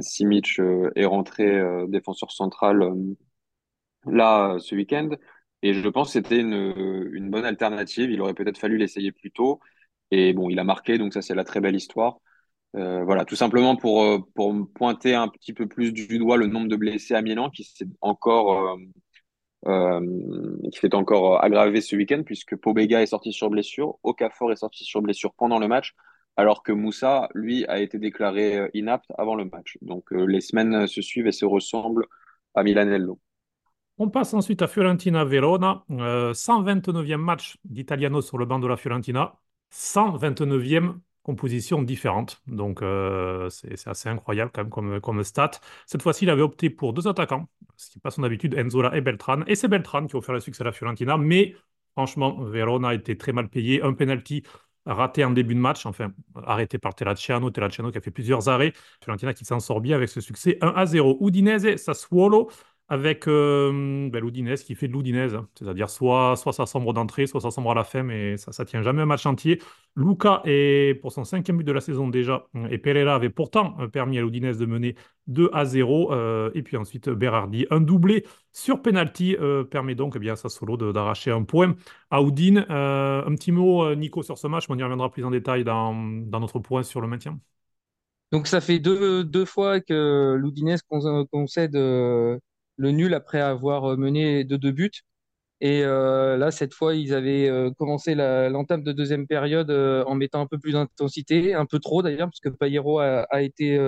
Simic 0.00 0.60
est 0.96 1.04
rentré 1.04 1.62
défenseur 1.88 2.32
central 2.32 2.94
là 4.06 4.56
ce 4.58 4.74
week-end. 4.74 5.10
Et 5.62 5.74
je 5.74 5.88
pense 5.88 6.08
que 6.08 6.12
c'était 6.14 6.40
une, 6.40 7.10
une, 7.12 7.30
bonne 7.30 7.44
alternative. 7.44 8.10
Il 8.10 8.20
aurait 8.20 8.34
peut-être 8.34 8.58
fallu 8.58 8.76
l'essayer 8.78 9.12
plus 9.12 9.30
tôt. 9.32 9.60
Et 10.10 10.32
bon, 10.32 10.50
il 10.50 10.58
a 10.58 10.64
marqué, 10.64 10.98
donc 10.98 11.12
ça, 11.14 11.22
c'est 11.22 11.34
la 11.34 11.44
très 11.44 11.60
belle 11.60 11.76
histoire. 11.76 12.18
Euh, 12.76 13.04
voilà, 13.04 13.24
tout 13.24 13.36
simplement 13.36 13.76
pour, 13.76 14.02
euh, 14.04 14.18
pointer 14.74 15.14
un 15.14 15.28
petit 15.28 15.54
peu 15.54 15.66
plus 15.66 15.92
du 15.92 16.18
doigt 16.18 16.36
le 16.36 16.46
nombre 16.46 16.68
de 16.68 16.76
blessés 16.76 17.14
à 17.14 17.22
Milan 17.22 17.48
qui 17.50 17.64
s'est 17.64 17.86
encore, 18.02 18.74
euh, 18.74 18.76
euh 19.68 20.00
qui 20.72 20.78
s'est 20.80 20.94
encore 20.94 21.42
aggravé 21.44 21.80
ce 21.80 21.96
week-end 21.96 22.22
puisque 22.24 22.56
Pobega 22.56 23.02
est 23.02 23.06
sorti 23.06 23.32
sur 23.32 23.50
blessure, 23.50 23.98
Okafor 24.02 24.52
est 24.52 24.56
sorti 24.56 24.84
sur 24.84 25.02
blessure 25.02 25.34
pendant 25.34 25.58
le 25.58 25.68
match, 25.68 25.94
alors 26.36 26.62
que 26.62 26.72
Moussa, 26.72 27.28
lui, 27.34 27.66
a 27.66 27.80
été 27.80 27.98
déclaré 27.98 28.70
inapte 28.74 29.10
avant 29.18 29.34
le 29.36 29.46
match. 29.46 29.78
Donc 29.82 30.10
les 30.12 30.40
semaines 30.40 30.86
se 30.86 31.02
suivent 31.02 31.26
et 31.28 31.32
se 31.32 31.46
ressemblent 31.46 32.06
à 32.54 32.62
Milanello. 32.62 33.20
On 33.98 34.10
passe 34.10 34.34
ensuite 34.34 34.60
à 34.62 34.66
Fiorentina-Verona. 34.66 35.84
129e 35.88 37.12
euh, 37.12 37.16
match 37.16 37.56
d'Italiano 37.64 38.20
sur 38.20 38.36
le 38.36 38.44
banc 38.44 38.58
de 38.58 38.66
la 38.66 38.76
Fiorentina. 38.76 39.34
129e 39.72 40.98
composition 41.22 41.82
différente. 41.82 42.40
Donc, 42.46 42.82
euh, 42.82 43.48
c'est 43.50 43.88
assez 43.88 44.08
incroyable 44.08 44.50
quand 44.54 44.62
même 44.62 44.70
comme, 44.70 45.00
comme 45.00 45.24
stat. 45.24 45.52
Cette 45.86 46.02
fois-ci, 46.02 46.24
il 46.24 46.30
avait 46.30 46.42
opté 46.42 46.70
pour 46.70 46.92
deux 46.92 47.08
attaquants, 47.08 47.48
ce 47.76 47.90
qui 47.90 47.98
n'est 47.98 48.02
pas 48.02 48.10
son 48.10 48.22
habitude, 48.22 48.54
Enzola 48.56 48.96
et 48.96 49.00
Beltran. 49.00 49.40
Et 49.46 49.56
c'est 49.56 49.66
Beltran 49.66 50.06
qui 50.06 50.14
a 50.14 50.18
offert 50.18 50.34
le 50.34 50.40
succès 50.40 50.62
à 50.62 50.66
la 50.66 50.72
Fiorentina. 50.72 51.16
Mais 51.16 51.56
franchement, 51.92 52.44
Verona 52.44 52.88
a 52.88 52.94
été 52.94 53.16
très 53.16 53.32
mal 53.32 53.48
payé. 53.48 53.82
Un 53.82 53.94
penalty 53.94 54.44
raté 54.84 55.24
en 55.24 55.30
début 55.30 55.54
de 55.54 55.60
match, 55.60 55.84
enfin 55.84 56.12
arrêté 56.44 56.78
par 56.78 56.94
Terracciano, 56.94 57.50
Terracciano 57.50 57.90
qui 57.90 57.98
a 57.98 58.00
fait 58.00 58.10
plusieurs 58.12 58.48
arrêts. 58.48 58.72
Fiorentina 59.02 59.34
qui 59.34 59.44
s'en 59.44 59.58
sort 59.58 59.80
bien 59.80 59.96
avec 59.96 60.08
ce 60.10 60.20
succès 60.20 60.58
1 60.60 60.68
à 60.68 60.86
0. 60.86 61.18
Udinese, 61.20 61.76
Sassuolo, 61.76 62.50
avec 62.88 63.26
euh, 63.26 64.08
ben, 64.10 64.20
l'Oudinez 64.20 64.54
qui 64.56 64.74
fait 64.76 64.86
de 64.86 64.92
l'Oudinez, 64.92 65.34
hein. 65.34 65.48
c'est-à-dire 65.58 65.90
soit, 65.90 66.36
soit 66.36 66.52
ça 66.52 66.66
sombre 66.66 66.92
d'entrée, 66.92 67.26
soit 67.26 67.40
ça 67.40 67.50
sombre 67.50 67.72
à 67.72 67.74
la 67.74 67.82
fin, 67.84 68.02
mais 68.04 68.36
ça 68.36 68.52
ne 68.56 68.64
tient 68.68 68.82
jamais 68.82 69.02
un 69.02 69.06
match 69.06 69.26
entier. 69.26 69.60
Luca 69.96 70.40
est 70.44 71.00
pour 71.00 71.10
son 71.10 71.24
cinquième 71.24 71.56
but 71.56 71.64
de 71.64 71.72
la 71.72 71.80
saison 71.80 72.08
déjà, 72.08 72.46
et 72.70 72.78
Pereira 72.78 73.14
avait 73.16 73.30
pourtant 73.30 73.76
euh, 73.80 73.88
permis 73.88 74.18
à 74.18 74.20
l'Oudinez 74.20 74.52
de 74.54 74.66
mener 74.66 74.94
2 75.26 75.50
à 75.52 75.64
0, 75.64 76.12
euh, 76.12 76.50
et 76.54 76.62
puis 76.62 76.76
ensuite 76.76 77.08
Berardi, 77.08 77.66
un 77.70 77.80
doublé 77.80 78.24
sur 78.52 78.80
penalty 78.80 79.36
permet 79.70 79.94
donc 79.94 80.14
eh 80.16 80.18
bien, 80.18 80.36
ça 80.36 80.48
solo 80.48 80.76
d'arracher 80.76 81.30
un 81.30 81.42
point 81.42 81.74
à 82.10 82.22
Oudine. 82.22 82.64
un 82.68 83.34
petit 83.34 83.52
mot, 83.52 83.94
Nico, 83.94 84.22
sur 84.22 84.38
ce 84.38 84.46
match, 84.46 84.64
on 84.68 84.78
y 84.78 84.82
reviendra 84.82 85.10
plus 85.10 85.24
en 85.24 85.30
détail 85.30 85.64
dans, 85.64 85.92
dans 85.92 86.40
notre 86.40 86.60
point 86.60 86.82
sur 86.82 87.00
le 87.02 87.08
maintien. 87.08 87.38
Donc 88.32 88.46
ça 88.46 88.60
fait 88.60 88.78
deux, 88.78 89.24
deux 89.24 89.44
fois 89.44 89.80
que 89.80 90.36
l'Oudinez 90.38 90.76
concède 91.30 91.76
le 92.76 92.90
nul 92.90 93.14
après 93.14 93.40
avoir 93.40 93.92
euh, 93.92 93.96
mené 93.96 94.44
de 94.44 94.56
deux 94.56 94.72
buts. 94.72 94.90
Et 95.60 95.82
euh, 95.84 96.36
là, 96.36 96.50
cette 96.50 96.74
fois, 96.74 96.94
ils 96.94 97.14
avaient 97.14 97.48
euh, 97.48 97.70
commencé 97.78 98.14
l'entame 98.14 98.82
de 98.82 98.92
deuxième 98.92 99.26
période 99.26 99.70
en 99.70 100.14
mettant 100.14 100.42
un 100.42 100.46
peu 100.46 100.58
plus 100.58 100.72
d'intensité, 100.72 101.54
un 101.54 101.66
peu 101.66 101.78
trop 101.78 102.02
d'ailleurs, 102.02 102.28
puisque 102.30 102.50
Payero 102.58 102.98
a, 103.00 103.42
été 103.42 103.78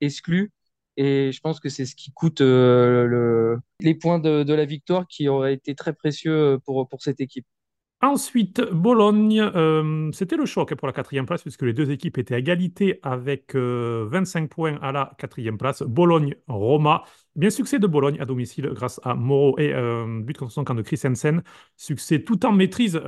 exclu. 0.00 0.52
Et 0.96 1.30
je 1.32 1.40
pense 1.40 1.60
que 1.60 1.68
c'est 1.68 1.86
ce 1.86 1.94
qui 1.96 2.12
coûte 2.12 2.40
le, 2.40 3.58
les 3.80 3.94
points 3.94 4.18
de, 4.18 4.52
la 4.52 4.64
victoire 4.64 5.06
qui 5.08 5.28
auraient 5.28 5.54
été 5.54 5.74
très 5.74 5.92
précieux 5.92 6.58
pour 6.64 6.88
cette 7.00 7.20
équipe. 7.20 7.46
Ensuite, 8.02 8.60
Bologne, 8.60 9.40
euh, 9.40 10.10
c'était 10.12 10.36
le 10.36 10.44
choc 10.44 10.74
pour 10.74 10.86
la 10.86 10.92
quatrième 10.92 11.24
place 11.24 11.40
puisque 11.40 11.62
les 11.62 11.72
deux 11.72 11.90
équipes 11.90 12.18
étaient 12.18 12.34
à 12.34 12.38
égalité 12.38 13.00
avec 13.02 13.54
25 13.54 13.56
euh, 13.56 14.46
points 14.48 14.78
à 14.82 14.92
la 14.92 15.12
quatrième 15.18 15.56
place. 15.56 15.82
Bologne-Roma. 15.82 17.04
Bien 17.36 17.48
succès 17.48 17.78
de 17.78 17.86
Bologne 17.86 18.20
à 18.20 18.26
domicile 18.26 18.68
grâce 18.74 19.00
à 19.02 19.14
Moro 19.14 19.58
et 19.58 19.72
euh, 19.72 20.20
but 20.20 20.36
contre 20.36 20.52
son 20.52 20.62
camp 20.64 20.74
de 20.74 20.82
Christensen. 20.82 21.42
Succès 21.76 22.22
tout 22.22 22.44
en 22.44 22.52
maîtrise, 22.52 23.00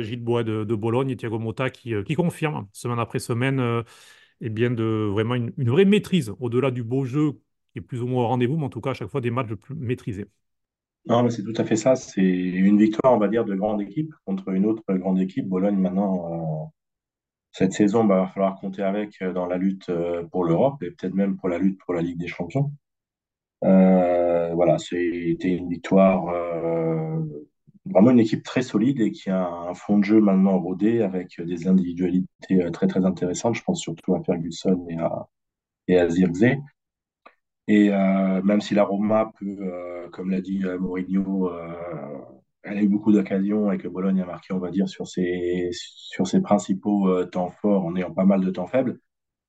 Gilles 0.00 0.22
Bois 0.24 0.42
de, 0.42 0.64
Bologne 0.74 1.10
et 1.10 1.16
Thiago 1.16 1.38
Motta 1.38 1.70
qui, 1.70 1.94
confirme 2.16 2.66
semaine 2.72 2.98
après 2.98 3.20
semaine 3.20 3.84
bien 4.40 4.70
de 4.72 5.08
vraiment 5.12 5.36
une, 5.36 5.52
une 5.56 5.70
vraie 5.70 5.84
maîtrise 5.84 6.32
au-delà 6.40 6.72
du 6.72 6.82
beau 6.82 7.04
jeu 7.04 7.40
qui 7.72 7.78
est 7.78 7.82
plus 7.82 8.02
ou 8.02 8.06
moins 8.08 8.24
au 8.24 8.26
rendez-vous, 8.26 8.56
mais 8.56 8.64
en 8.64 8.70
tout 8.70 8.80
cas 8.80 8.90
à 8.90 8.94
chaque 8.94 9.08
fois 9.08 9.20
des 9.20 9.30
matchs 9.30 9.54
plus 9.54 9.74
maîtrisés. 9.76 10.26
Non, 11.06 11.22
mais 11.22 11.30
c'est 11.30 11.42
tout 11.42 11.54
à 11.56 11.64
fait 11.64 11.76
ça. 11.76 11.96
C'est 11.96 12.22
une 12.22 12.78
victoire, 12.78 13.12
on 13.12 13.18
va 13.18 13.28
dire, 13.28 13.44
de 13.44 13.54
grande 13.54 13.80
équipe 13.82 14.12
contre 14.24 14.50
une 14.50 14.66
autre 14.66 14.84
grande 14.94 15.20
équipe. 15.20 15.48
Bologne, 15.48 15.76
maintenant, 15.76 16.32
euh, 16.32 16.66
cette 17.52 17.72
saison, 17.72 18.04
il 18.04 18.08
bah, 18.08 18.20
va 18.22 18.26
falloir 18.28 18.56
compter 18.60 18.82
avec 18.82 19.20
euh, 19.22 19.32
dans 19.32 19.46
la 19.46 19.58
lutte 19.58 19.88
euh, 19.90 20.24
pour 20.24 20.44
l'Europe 20.44 20.82
et 20.82 20.90
peut-être 20.90 21.14
même 21.14 21.36
pour 21.36 21.48
la 21.48 21.58
lutte 21.58 21.78
pour 21.80 21.94
la 21.94 22.02
Ligue 22.02 22.18
des 22.18 22.28
Champions. 22.28 22.72
voilà, 23.62 24.78
c'était 24.78 25.56
une 25.56 25.68
victoire, 25.68 26.26
vraiment 27.86 28.10
une 28.10 28.20
équipe 28.20 28.44
très 28.44 28.62
solide 28.62 29.00
et 29.00 29.10
qui 29.12 29.30
a 29.30 29.48
un 29.48 29.74
fond 29.74 29.98
de 29.98 30.04
jeu 30.04 30.20
maintenant 30.20 30.58
rodé 30.58 31.02
avec 31.02 31.40
des 31.40 31.66
individualités 31.68 32.70
très 32.72 32.86
très 32.86 33.04
intéressantes. 33.04 33.56
Je 33.56 33.62
pense 33.62 33.80
surtout 33.80 34.14
à 34.14 34.22
Ferguson 34.22 34.86
et 34.88 34.98
à, 34.98 35.28
et 35.88 35.98
à 35.98 36.08
Zirkzee. 36.08 36.58
Et 37.68 37.90
euh, 37.90 38.42
même 38.42 38.60
si 38.60 38.74
la 38.74 38.84
Roma 38.84 39.32
peut, 39.38 39.56
euh, 39.60 40.08
comme 40.10 40.30
l'a 40.30 40.40
dit 40.40 40.64
euh, 40.64 40.78
Mourinho, 40.78 41.50
elle 42.64 42.78
a 42.78 42.82
eu 42.82 42.88
beaucoup 42.88 43.12
d'occasions 43.12 43.72
et 43.72 43.78
que 43.78 43.88
Bologne 43.88 44.20
a 44.20 44.26
marqué, 44.26 44.52
on 44.52 44.58
va 44.58 44.70
dire, 44.70 44.88
sur 44.88 45.06
ses, 45.08 45.70
sur 45.72 46.26
ses 46.26 46.40
principaux 46.40 47.24
temps 47.26 47.50
forts 47.50 47.84
en 47.84 47.96
ayant 47.96 48.12
pas 48.12 48.24
mal 48.24 48.40
de 48.40 48.50
temps 48.50 48.68
faibles, 48.68 49.00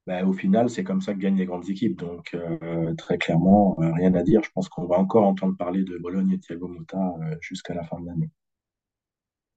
ben, 0.08 0.28
au 0.28 0.34
final, 0.34 0.70
c'est 0.70 0.84
comme 0.84 1.02
ça 1.02 1.14
que 1.14 1.20
gagnent 1.20 1.38
les 1.38 1.46
grandes 1.46 1.70
équipes. 1.70 1.98
Donc, 1.98 2.36
très 2.98 3.18
clairement, 3.18 3.76
rien 3.78 4.14
à 4.16 4.24
dire. 4.24 4.42
Je 4.44 4.50
pense 4.52 4.68
qu'on 4.68 4.86
va 4.88 4.98
encore 4.98 5.26
entendre 5.26 5.56
parler 5.56 5.84
de 5.84 5.98
Bologne 5.98 6.32
et 6.32 6.40
Thiago 6.40 6.68
Motta 6.68 7.16
jusqu'à 7.40 7.74
la 7.74 7.84
fin 7.84 8.00
de 8.00 8.08
l'année. 8.08 8.30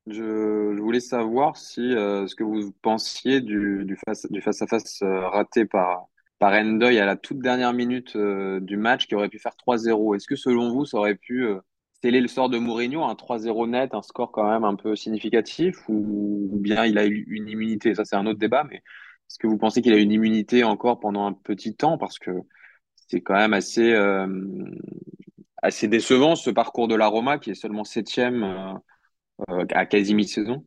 Je, 0.06 0.78
voulais 0.78 1.00
savoir 1.00 1.56
si 1.56 1.80
ce 1.80 2.34
que 2.34 2.44
vous 2.44 2.72
pensiez 2.82 3.40
du, 3.40 3.86
du 3.86 4.40
face-à-face 4.42 5.02
raté 5.02 5.64
par, 5.64 6.08
par 6.38 6.52
Endoy 6.52 6.98
à 6.98 7.06
la 7.06 7.16
toute 7.16 7.38
dernière 7.38 7.72
minute 7.72 8.16
euh, 8.16 8.60
du 8.60 8.76
match 8.76 9.06
qui 9.06 9.14
aurait 9.14 9.28
pu 9.28 9.38
faire 9.38 9.56
3-0. 9.56 10.16
Est-ce 10.16 10.26
que 10.26 10.36
selon 10.36 10.70
vous, 10.70 10.84
ça 10.84 10.98
aurait 10.98 11.14
pu 11.14 11.44
euh, 11.44 11.60
sceller 12.02 12.20
le 12.20 12.28
sort 12.28 12.50
de 12.50 12.58
Mourinho, 12.58 13.04
un 13.04 13.14
3-0 13.14 13.70
net, 13.70 13.94
un 13.94 14.02
score 14.02 14.32
quand 14.32 14.48
même 14.48 14.64
un 14.64 14.76
peu 14.76 14.96
significatif, 14.96 15.76
ou, 15.88 16.48
bien 16.60 16.84
il 16.84 16.98
a 16.98 17.06
eu 17.06 17.24
une 17.28 17.48
immunité? 17.48 17.94
Ça, 17.94 18.04
c'est 18.04 18.16
un 18.16 18.26
autre 18.26 18.38
débat, 18.38 18.64
mais 18.64 18.76
est-ce 18.76 19.38
que 19.38 19.46
vous 19.46 19.58
pensez 19.58 19.82
qu'il 19.82 19.94
a 19.94 19.98
une 19.98 20.12
immunité 20.12 20.64
encore 20.64 21.00
pendant 21.00 21.26
un 21.26 21.32
petit 21.32 21.74
temps? 21.74 21.98
Parce 21.98 22.18
que 22.18 22.30
c'est 23.08 23.22
quand 23.22 23.34
même 23.34 23.54
assez, 23.54 23.92
euh, 23.92 24.26
assez 25.62 25.88
décevant 25.88 26.36
ce 26.36 26.50
parcours 26.50 26.88
de 26.88 26.94
la 26.94 27.06
Roma 27.06 27.38
qui 27.38 27.50
est 27.50 27.54
seulement 27.54 27.84
septième 27.84 28.80
à 29.48 29.86
quasi 29.86 30.14
mi-saison. 30.14 30.64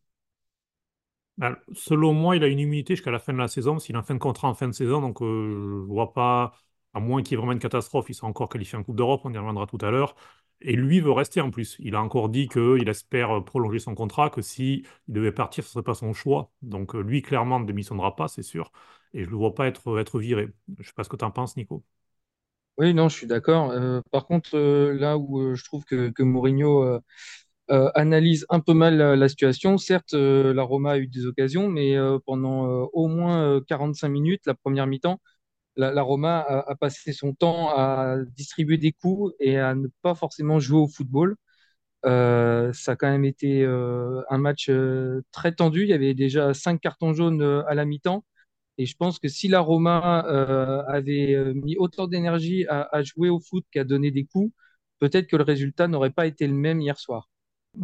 Ben, 1.40 1.56
selon 1.74 2.12
moi, 2.14 2.36
il 2.36 2.44
a 2.44 2.48
une 2.48 2.60
immunité 2.60 2.96
jusqu'à 2.96 3.10
la 3.10 3.18
fin 3.18 3.32
de 3.32 3.38
la 3.38 3.48
saison, 3.48 3.78
s'il 3.80 3.96
a 3.96 4.00
un 4.00 4.02
fin 4.02 4.14
de 4.14 4.20
contrat 4.20 4.48
en 4.48 4.54
fin 4.54 4.68
de 4.68 4.72
saison. 4.74 5.00
Donc, 5.00 5.22
euh, 5.22 5.50
je 5.50 5.56
ne 5.82 5.86
vois 5.86 6.12
pas, 6.12 6.52
à 6.94 7.00
moins 7.00 7.22
qu'il 7.22 7.32
y 7.32 7.34
ait 7.34 7.38
vraiment 7.38 7.52
une 7.52 7.58
catastrophe, 7.60 8.06
il 8.10 8.14
sera 8.14 8.28
encore 8.28 8.50
qualifié 8.50 8.78
en 8.78 8.84
Coupe 8.84 8.96
d'Europe, 8.96 9.22
on 9.24 9.32
y 9.32 9.38
reviendra 9.38 9.66
tout 9.66 9.78
à 9.80 9.90
l'heure. 9.90 10.14
Et 10.60 10.74
lui 10.76 11.00
veut 11.00 11.12
rester 11.12 11.40
en 11.40 11.50
plus. 11.50 11.76
Il 11.80 11.94
a 11.94 12.02
encore 12.02 12.28
dit 12.28 12.48
qu'il 12.48 12.86
espère 12.90 13.42
prolonger 13.44 13.78
son 13.78 13.94
contrat, 13.94 14.30
que 14.30 14.42
s'il 14.42 14.86
devait 15.08 15.32
partir, 15.32 15.64
ce 15.64 15.70
ne 15.70 15.72
serait 15.72 15.82
pas 15.84 15.94
son 15.94 16.12
choix. 16.12 16.52
Donc, 16.62 16.94
euh, 16.94 17.00
lui, 17.02 17.22
clairement, 17.22 17.58
ne 17.60 17.66
démissionnera 17.66 18.16
pas, 18.16 18.28
c'est 18.28 18.42
sûr. 18.42 18.70
Et 19.14 19.20
je 19.22 19.26
ne 19.26 19.30
le 19.32 19.36
vois 19.38 19.54
pas 19.54 19.66
être, 19.66 19.98
être 19.98 20.20
viré. 20.20 20.48
Je 20.76 20.82
ne 20.82 20.86
sais 20.86 20.92
pas 20.94 21.04
ce 21.04 21.08
que 21.08 21.16
tu 21.16 21.24
en 21.24 21.30
penses, 21.30 21.56
Nico. 21.56 21.84
Oui, 22.78 22.94
non, 22.94 23.08
je 23.08 23.16
suis 23.16 23.26
d'accord. 23.26 23.70
Euh, 23.72 24.00
par 24.10 24.26
contre, 24.26 24.56
là 24.58 25.18
où 25.18 25.54
je 25.54 25.64
trouve 25.64 25.84
que, 25.84 26.08
que 26.10 26.22
Mourinho 26.22 27.00
euh, 27.70 27.88
analyse 27.94 28.46
un 28.50 28.58
peu 28.60 28.74
mal 28.74 28.96
la, 28.98 29.28
situation. 29.28 29.78
Certes, 29.78 30.14
euh, 30.14 30.52
la 30.52 30.62
Roma 30.64 30.92
a 30.92 30.98
eu 30.98 31.06
des 31.06 31.26
occasions, 31.26 31.68
mais 31.68 31.96
euh, 31.96 32.18
pendant 32.26 32.88
au 32.92 33.06
moins 33.06 33.60
45 33.68 34.08
minutes, 34.08 34.42
la 34.46 34.54
première 34.54 34.86
mi-temps, 34.88 35.20
la, 35.76 36.02
Roma 36.02 36.40
a, 36.40 36.74
passé 36.76 37.12
son 37.12 37.34
temps 37.34 37.70
à 37.70 38.16
distribuer 38.36 38.78
des 38.78 38.92
coups 38.92 39.34
et 39.40 39.58
à 39.58 39.74
ne 39.74 39.88
pas 40.02 40.14
forcément 40.14 40.60
jouer 40.60 40.80
au 40.80 40.88
football. 40.88 41.36
ça 42.04 42.92
a 42.92 42.96
quand 42.96 43.10
même 43.10 43.24
été 43.24 43.64
un 43.64 44.38
match 44.38 44.70
très 45.32 45.52
tendu. 45.54 45.82
Il 45.84 45.88
y 45.90 45.92
avait 45.94 46.14
déjà 46.14 46.54
cinq 46.54 46.80
cartons 46.80 47.14
jaunes 47.14 47.42
à 47.68 47.74
la 47.74 47.84
mi-temps. 47.84 48.24
Et 48.78 48.86
je 48.86 48.96
pense 48.96 49.18
que 49.18 49.28
si 49.28 49.48
la 49.48 49.60
Roma 49.60 50.20
avait 50.88 51.54
mis 51.54 51.76
autant 51.78 52.06
d'énergie 52.08 52.66
à, 52.68 52.88
à, 52.92 53.02
jouer 53.02 53.28
au 53.30 53.40
foot 53.40 53.64
qu'à 53.72 53.84
donner 53.84 54.10
des 54.10 54.24
coups, 54.26 54.52
peut-être 55.00 55.28
que 55.28 55.36
le 55.36 55.44
résultat 55.44 55.88
n'aurait 55.88 56.10
pas 56.10 56.26
été 56.26 56.46
le 56.46 56.54
même 56.54 56.80
hier 56.80 56.98
soir. 56.98 57.28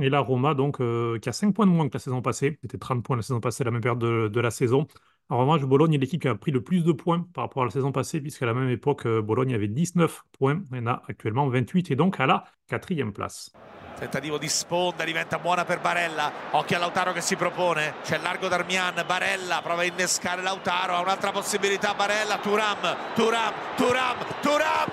Et 0.01 0.11
la 0.11 0.21
Roma, 0.21 0.55
donc, 0.55 0.81
euh, 0.81 1.19
qui 1.19 1.29
a 1.29 1.33
5 1.33 1.55
points 1.55 1.67
de 1.67 1.71
moins 1.71 1.89
que 1.89 1.95
la 1.95 2.01
saison 2.01 2.21
passée. 2.21 2.59
C'était 2.63 2.79
30 2.79 3.05
points 3.05 3.17
la 3.17 3.23
saison 3.23 3.41
passée, 3.41 3.65
la 3.65 3.71
même 3.71 3.81
période 3.81 3.99
de, 4.01 4.41
la 4.41 4.51
saison. 4.51 4.87
En 5.29 5.39
revanche, 5.39 5.63
Bologne 5.63 5.95
est 5.95 5.99
l'équipe 5.99 6.21
qui 6.21 6.29
a 6.29 6.35
pris 6.35 6.51
le 6.51 6.63
plus 6.63 6.85
de 6.85 6.93
points 6.93 7.27
par 7.35 7.45
rapport 7.45 7.63
à 7.63 7.67
la 7.67 7.71
saison 7.71 7.93
passée, 7.93 8.21
puisqu'à 8.21 8.47
la 8.47 8.55
même 8.55 8.69
époque, 8.69 9.07
euh, 9.07 9.23
Bologne 9.23 9.55
avait 9.55 9.69
19 9.69 10.25
points. 10.39 10.61
Il 10.73 10.79
en 10.79 10.87
a 10.87 11.03
actuellement 11.09 11.49
28 11.49 11.91
et 11.91 11.97
donc 11.97 12.21
à 12.21 12.27
la 12.27 12.45
quatrième 12.69 13.13
place. 13.13 13.53
Tentativo 13.99 14.37
di 14.37 14.49
sponda 14.49 15.05
diventa 15.05 15.39
buona 15.39 15.65
per 15.65 15.81
Barella. 15.81 16.31
Occhio 16.51 16.77
a 16.77 16.81
Lautaro 16.81 17.13
che 17.13 17.23
si 17.23 17.35
propone. 17.35 17.95
C'è 18.03 18.19
largo 18.19 18.47
Darmian. 18.47 19.03
Barella 19.07 19.63
prova 19.63 19.81
a 19.81 19.85
innescare 19.85 20.43
Lautaro. 20.43 20.97
Ha 20.97 21.01
un'altra 21.01 21.33
possibilità. 21.33 21.95
Barella. 21.95 22.37
Turam. 22.37 22.77
Turam. 23.15 23.53
Turam. 23.75 24.17
Turam. 24.43 24.93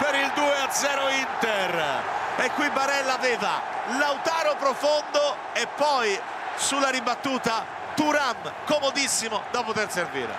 Per 0.00 0.14
il 0.16 0.32
2-0 0.34 1.10
Inter. 1.20 2.21
E 2.38 2.50
qui 2.56 2.68
Barella 2.70 3.18
aveva 3.18 3.60
Lautaro 3.98 4.56
profondo 4.58 5.36
e 5.52 5.68
poi 5.76 6.18
sulla 6.56 6.88
ribattuta 6.88 7.64
Turam 7.94 8.36
comodissimo 8.66 9.42
da 9.52 9.62
poter 9.62 9.90
servire. 9.90 10.32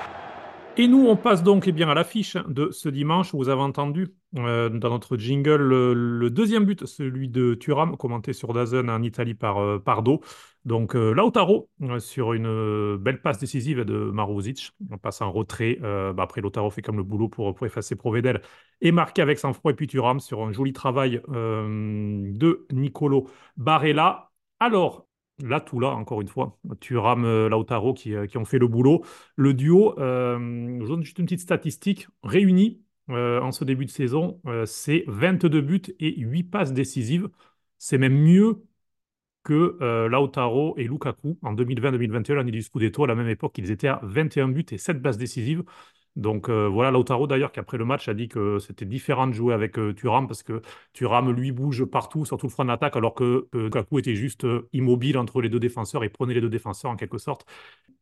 Et 0.76 0.88
nous, 0.88 1.08
on 1.08 1.16
passe 1.16 1.44
donc 1.44 1.68
eh 1.68 1.72
bien, 1.72 1.88
à 1.90 1.94
l'affiche 1.94 2.36
de 2.48 2.72
ce 2.72 2.90
dimanche. 2.90 3.36
Vous 3.36 3.48
avez 3.48 3.62
entendu 3.62 4.16
euh, 4.38 4.70
dans 4.70 4.90
notre 4.90 5.18
jingle 5.18 5.62
le, 5.94 6.30
deuxième 6.32 6.66
but, 6.66 6.88
celui 6.88 7.30
de 7.30 7.54
Thuram, 7.54 7.96
commenté 7.96 8.34
sur 8.34 8.54
Dazen 8.54 8.90
en 8.90 9.04
Italie 9.04 9.36
par 9.36 9.62
euh, 9.62 9.78
Pardo. 9.78 10.22
Donc 10.66 10.96
euh, 10.96 11.12
Lautaro 11.12 11.70
sur 12.00 12.34
une 12.34 12.98
belle 12.98 13.22
passe 13.22 13.40
décisive 13.40 13.82
de 13.82 14.12
Maruzic. 14.12 14.72
On 14.90 14.98
passe 14.98 15.22
en 15.22 15.32
retrait. 15.32 15.78
Bah, 15.82 16.24
après, 16.24 16.42
Lautaro 16.42 16.70
fait 16.70 16.82
comme 16.82 16.98
le 16.98 17.04
boulot 17.04 17.30
pour, 17.30 17.54
effacer 17.66 17.96
Provedel 17.96 18.42
et 18.82 18.92
marquer 18.92 19.22
avec 19.22 19.40
sang-froid. 19.40 19.72
Et 19.72 19.76
puis 19.76 19.88
Thuram 19.88 20.20
sur 20.20 20.42
un 20.42 20.52
joli 20.52 20.74
travail 20.74 21.22
de 21.28 22.66
Nicolo 22.72 23.28
Barella. 23.58 24.32
Alors, 24.60 25.08
Là, 25.42 25.60
tout 25.60 25.80
là, 25.80 25.90
encore 25.90 26.22
une 26.22 26.28
fois, 26.28 26.58
Thuram, 26.80 27.26
euh, 27.26 27.50
Lautaro 27.50 27.94
qui, 27.94 28.14
euh, 28.16 28.28
qui, 28.28 28.38
ont 28.38 28.46
fait 28.46 28.60
le 28.60 28.68
boulot. 28.68 29.04
Le 29.36 29.54
duo, 29.54 29.98
euh, 30.00 31.02
juste 31.02 31.18
une 31.20 31.26
petite 31.26 31.42
statistique, 31.42 32.08
réunis 32.24 32.82
en 33.10 33.52
ce 33.52 33.66
début 33.66 33.84
de 33.86 33.92
saison, 33.92 34.40
c'est 34.66 35.04
22 35.08 35.60
buts 35.60 35.82
et 36.00 36.18
8 36.22 36.44
passes 36.44 36.72
décisives. 36.72 37.28
C'est 37.78 37.98
même 37.98 38.16
mieux 38.18 38.64
que 39.44 40.08
Lautaro 40.10 40.76
et 40.78 40.86
Lukaku 40.86 41.38
en 41.42 41.54
2020-2021, 41.54 42.34
l'année 42.36 42.52
du 42.52 42.62
Scudetto. 42.62 43.04
À 43.04 43.08
la 43.08 43.16
même 43.16 43.28
époque, 43.28 43.58
ils 43.58 43.72
étaient 43.72 43.88
à 43.88 44.00
21 44.04 44.50
buts 44.50 44.66
et 44.72 44.78
7 44.78 45.02
passes 45.02 45.18
décisives. 45.18 45.64
Donc 46.16 46.48
euh, 46.48 46.68
voilà, 46.68 46.92
Lautaro 46.92 47.26
d'ailleurs 47.26 47.52
qui 47.52 47.60
après 47.60 47.78
le 47.78 47.86
match 47.86 48.08
a 48.08 48.14
dit 48.14 48.28
que 48.28 48.60
c'était 48.60 48.86
différent 48.86 49.26
de 49.26 49.34
jouer 49.34 49.54
avec 49.54 49.80
euh, 49.80 49.94
Thuram 49.94 50.28
parce 50.28 50.44
que 50.44 50.62
Thuram 50.94 51.32
lui 51.32 51.52
bouge 51.52 51.86
partout 51.86 52.24
sur 52.26 52.38
tout 52.38 52.46
le 52.46 52.52
front 52.52 52.66
d'attaque 52.66 52.96
alors 52.96 53.16
que 53.16 53.48
Lukaku 53.54 53.98
était 54.00 54.14
juste 54.14 54.46
euh, 54.46 54.70
immobile 54.74 55.18
entre 55.18 55.42
les 55.42 55.50
deux 55.50 55.60
défenseurs 55.60 56.04
et 56.04 56.10
prenait 56.10 56.36
les 56.36 56.42
deux 56.42 56.50
défenseurs 56.50 56.92
en 56.92 56.96
quelque 56.96 57.18
sorte. 57.18 57.48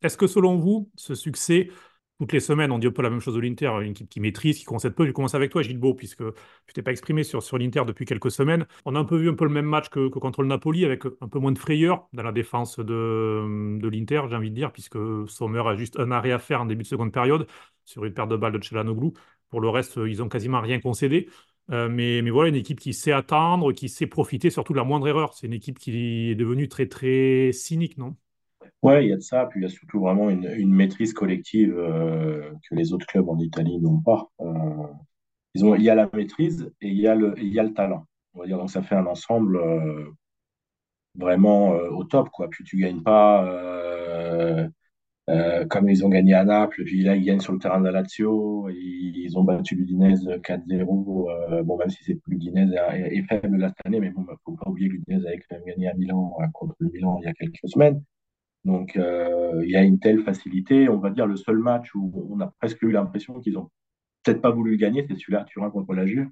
Est-ce 0.01 0.17
que 0.17 0.27
selon 0.27 0.57
vous, 0.57 0.89
ce 0.95 1.15
succès 1.15 1.69
toutes 2.21 2.33
les 2.33 2.39
semaines, 2.39 2.71
on 2.71 2.77
dit 2.77 2.85
un 2.85 2.91
peu 2.91 3.01
la 3.01 3.09
même 3.09 3.19
chose 3.19 3.33
de 3.33 3.39
l'Inter, 3.39 3.71
une 3.81 3.91
équipe 3.91 4.07
qui 4.07 4.19
maîtrise, 4.19 4.59
qui 4.59 4.63
concède 4.63 4.93
peu. 4.93 5.07
Je 5.07 5.11
commence 5.11 5.33
avec 5.33 5.49
toi, 5.49 5.63
Beau, 5.73 5.95
puisque 5.95 6.21
tu 6.67 6.73
t'es 6.73 6.83
pas 6.83 6.91
exprimé 6.91 7.23
sur, 7.23 7.41
sur 7.41 7.57
l'Inter 7.57 7.81
depuis 7.87 8.05
quelques 8.05 8.29
semaines. 8.29 8.67
On 8.85 8.93
a 8.93 8.99
un 8.99 9.05
peu 9.05 9.17
vu 9.17 9.27
un 9.27 9.33
peu 9.33 9.45
le 9.45 9.49
même 9.49 9.65
match 9.65 9.89
que, 9.89 10.07
contre 10.07 10.43
le 10.43 10.47
Napoli, 10.47 10.85
avec 10.85 11.03
un 11.19 11.27
peu 11.27 11.39
moins 11.39 11.51
de 11.51 11.57
frayeur 11.57 12.07
dans 12.13 12.21
la 12.21 12.31
défense 12.31 12.77
de, 12.77 13.79
de 13.79 13.87
l'Inter, 13.87 14.21
j'ai 14.29 14.35
envie 14.35 14.51
de 14.51 14.55
dire, 14.55 14.71
puisque 14.71 14.99
Sommer 15.27 15.63
a 15.65 15.75
juste 15.75 15.99
un 15.99 16.11
arrêt 16.11 16.31
à 16.31 16.37
faire 16.37 16.61
en 16.61 16.65
début 16.67 16.83
de 16.83 16.87
seconde 16.87 17.11
période 17.11 17.47
sur 17.85 18.05
une 18.05 18.13
paire 18.13 18.27
de 18.27 18.35
balles 18.35 18.53
de 18.53 18.61
Chelanoglu. 18.61 19.13
Pour 19.49 19.59
le 19.59 19.69
reste, 19.69 19.97
ils 20.05 20.21
ont 20.21 20.29
quasiment 20.29 20.61
rien 20.61 20.79
concédé. 20.79 21.27
Euh, 21.71 21.89
mais, 21.89 22.21
mais, 22.21 22.29
voilà, 22.29 22.49
une 22.49 22.55
équipe 22.55 22.79
qui 22.79 22.93
sait 22.93 23.13
attendre, 23.13 23.71
qui 23.73 23.89
sait 23.89 24.05
profiter 24.05 24.51
surtout 24.51 24.73
de 24.73 24.77
la 24.77 24.83
moindre 24.83 25.07
erreur. 25.07 25.33
C'est 25.33 25.47
une 25.47 25.53
équipe 25.53 25.79
qui 25.79 26.29
est 26.29 26.35
devenue 26.35 26.69
très, 26.69 26.85
très 26.85 27.51
cynique, 27.51 27.97
non? 27.97 28.15
Ouais, 28.83 29.05
il 29.05 29.09
y 29.09 29.13
a 29.13 29.15
de 29.15 29.21
ça. 29.21 29.45
Puis 29.45 29.59
il 29.59 29.63
y 29.63 29.65
a 29.65 29.69
surtout 29.69 30.00
vraiment 30.00 30.29
une, 30.29 30.73
maîtrise 30.73 31.13
collective 31.13 31.77
euh, 31.77 32.51
que 32.67 32.75
les 32.75 32.93
autres 32.93 33.05
clubs 33.05 33.29
en 33.29 33.38
Italie 33.38 33.79
n'ont 33.79 34.00
pas. 34.01 34.27
Euh, 34.41 34.88
ils 35.53 35.65
ont, 35.65 35.75
il 35.75 35.83
y 35.83 35.89
a 35.89 35.95
la 35.95 36.09
maîtrise 36.13 36.71
et 36.81 36.88
il 36.89 36.97
y 37.00 37.07
a 37.07 37.15
le, 37.15 37.35
il 37.38 37.53
y 37.53 37.59
a 37.59 37.63
le 37.63 37.73
talent. 37.73 38.05
On 38.33 38.39
va 38.41 38.47
dire 38.47 38.57
donc 38.57 38.71
ça 38.71 38.81
fait 38.81 38.95
un 38.95 39.05
ensemble. 39.05 39.57
Euh, 39.57 40.05
vraiment 41.15 41.71
au 41.71 42.05
top, 42.05 42.29
quoi. 42.29 42.50
Puis 42.50 42.63
tu 42.63 42.77
gagnes 42.77 43.03
pas 43.03 43.45
comme 45.69 45.89
ils 45.89 46.05
ont 46.05 46.09
gagné 46.09 46.33
à 46.33 46.43
Naples, 46.43 46.83
puis 46.85 47.03
là 47.03 47.15
ils 47.15 47.23
gagnent 47.23 47.39
sur 47.39 47.53
le 47.53 47.59
terrain 47.59 47.79
de 47.79 47.85
la 47.85 48.01
Lazio, 48.01 48.69
ils, 48.69 49.38
ont 49.38 49.43
battu 49.43 49.75
l'Udinese 49.75 50.25
4-0. 50.27 51.63
bon, 51.63 51.77
même 51.77 51.89
si 51.89 52.03
c'est 52.03 52.19
l'Udinese 52.27 52.73
est, 52.93 53.23
faible 53.29 53.57
là 53.57 53.69
cette 53.69 53.85
année, 53.85 54.00
mais 54.00 54.09
bon, 54.09 54.21
ne 54.21 54.27
faut 54.43 54.53
pas 54.53 54.69
oublier 54.69 54.89
que 54.89 54.95
l'Udinese 54.95 55.25
avait 55.25 55.39
quand 55.39 55.55
même 55.55 55.65
gagné 55.65 55.89
à 55.89 55.93
Milan 55.93 56.33
contre 56.53 56.75
le 56.79 56.89
Milan 56.89 57.17
il 57.21 57.25
y 57.25 57.29
a 57.29 57.33
quelques 57.33 57.59
semaines. 57.69 58.03
Donc, 58.65 58.94
il 58.96 59.70
y 59.70 59.75
a 59.75 59.82
une 59.82 60.00
telle 60.00 60.22
facilité. 60.24 60.88
On 60.88 60.98
va 60.98 61.10
dire 61.10 61.25
le 61.25 61.36
seul 61.36 61.58
match 61.58 61.94
où 61.96 62.27
on 62.30 62.39
a 62.41 62.53
presque 62.60 62.82
eu 62.84 62.91
l'impression 62.91 63.39
qu'ils 63.39 63.58
ont 63.58 63.70
peut-être 64.24 64.41
pas 64.41 64.51
voulu 64.51 64.77
gagner, 64.77 65.06
c'est 65.08 65.15
celui-là, 65.15 65.46
Turin 65.46 65.70
contre 65.70 65.94
la 65.94 66.06
Juve, 66.06 66.30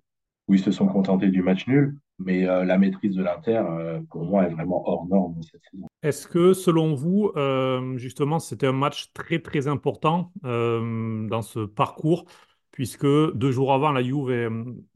où 0.47 0.53
ils 0.53 0.59
se 0.59 0.71
sont 0.71 0.87
contentés 0.87 1.29
du 1.29 1.41
match 1.41 1.67
nul. 1.67 1.97
Mais 2.19 2.47
euh, 2.47 2.65
la 2.65 2.77
maîtrise 2.77 3.15
de 3.15 3.23
l'Inter, 3.23 3.63
euh, 3.65 3.99
pour 4.09 4.25
moi, 4.25 4.45
est 4.45 4.49
vraiment 4.49 4.87
hors 4.87 5.07
norme 5.07 5.41
cette 5.41 5.61
saison. 5.71 5.87
Est-ce 6.03 6.27
que, 6.27 6.53
selon 6.53 6.93
vous, 6.93 7.31
euh, 7.35 7.97
justement, 7.97 8.39
c'était 8.39 8.67
un 8.67 8.73
match 8.73 9.11
très, 9.13 9.39
très 9.39 9.67
important 9.67 10.31
dans 10.43 11.41
ce 11.41 11.65
parcours 11.65 12.25
puisque 12.71 13.05
deux 13.05 13.51
jours 13.51 13.73
avant, 13.73 13.91
la 13.91 14.01
Juve 14.01 14.29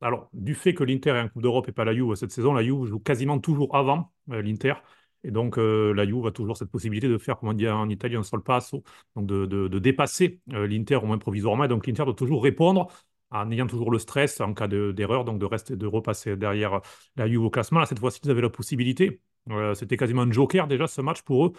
Alors, 0.02 0.30
du 0.32 0.54
fait 0.54 0.74
que 0.74 0.86
l'Inter 0.86 1.10
est 1.10 1.20
en 1.20 1.28
Coupe 1.28 1.42
d'Europe 1.42 1.68
et 1.68 1.74
pas 1.74 1.84
la 1.84 1.94
Juve 1.94 2.16
cette 2.16 2.32
saison, 2.32 2.54
la 2.54 2.64
Juve 2.64 2.86
joue 2.86 3.00
quasiment 3.00 3.40
toujours 3.40 3.76
avant 3.76 4.12
l'Inter. 4.28 4.76
Et 5.24 5.32
donc, 5.32 5.58
la 5.58 6.06
Juve 6.06 6.26
a 6.28 6.32
toujours 6.32 6.58
cette 6.58 6.70
possibilité 6.70 7.08
de 7.08 7.18
faire, 7.18 7.38
comme 7.40 7.50
on 7.50 7.54
dit 7.54 7.68
en 7.70 7.90
Italie, 7.90 8.16
un 8.16 8.24
sol 8.24 8.44
passo, 8.44 8.84
donc 9.16 9.26
de, 9.26 9.46
de 9.46 9.80
dépasser 9.80 10.42
l'Inter 10.48 10.96
au 10.98 11.06
moins 11.06 11.18
provisoirement. 11.18 11.64
Et 11.64 11.68
donc, 11.68 11.88
l'Inter 11.88 12.04
doit 12.06 12.14
toujours 12.14 12.44
répondre 12.44 12.88
en 13.34 13.50
ayant 13.52 13.68
toujours 13.68 13.92
le 13.92 14.00
stress 14.00 14.40
en 14.42 14.54
cas 14.54 14.68
d'erreur, 14.68 15.26
donc 15.26 15.40
de 15.40 15.46
rester, 15.46 15.76
de 15.76 15.88
repasser 15.88 16.36
derrière 16.38 16.82
la 17.16 17.28
Juve 17.28 17.44
au 17.44 17.50
classement. 17.50 17.80
Là, 17.80 17.86
cette 17.86 18.00
fois-ci, 18.00 18.20
ils 18.24 18.32
avaient 18.32 18.42
la 18.42 18.50
possibilité. 18.50 19.22
Euh, 19.50 19.74
c'était 19.74 19.98
quasiment 19.98 20.22
un 20.22 20.32
joker 20.32 20.68
déjà 20.68 20.88
ce 20.88 21.02
match 21.02 21.22
pour 21.24 21.48
eux. 21.48 21.54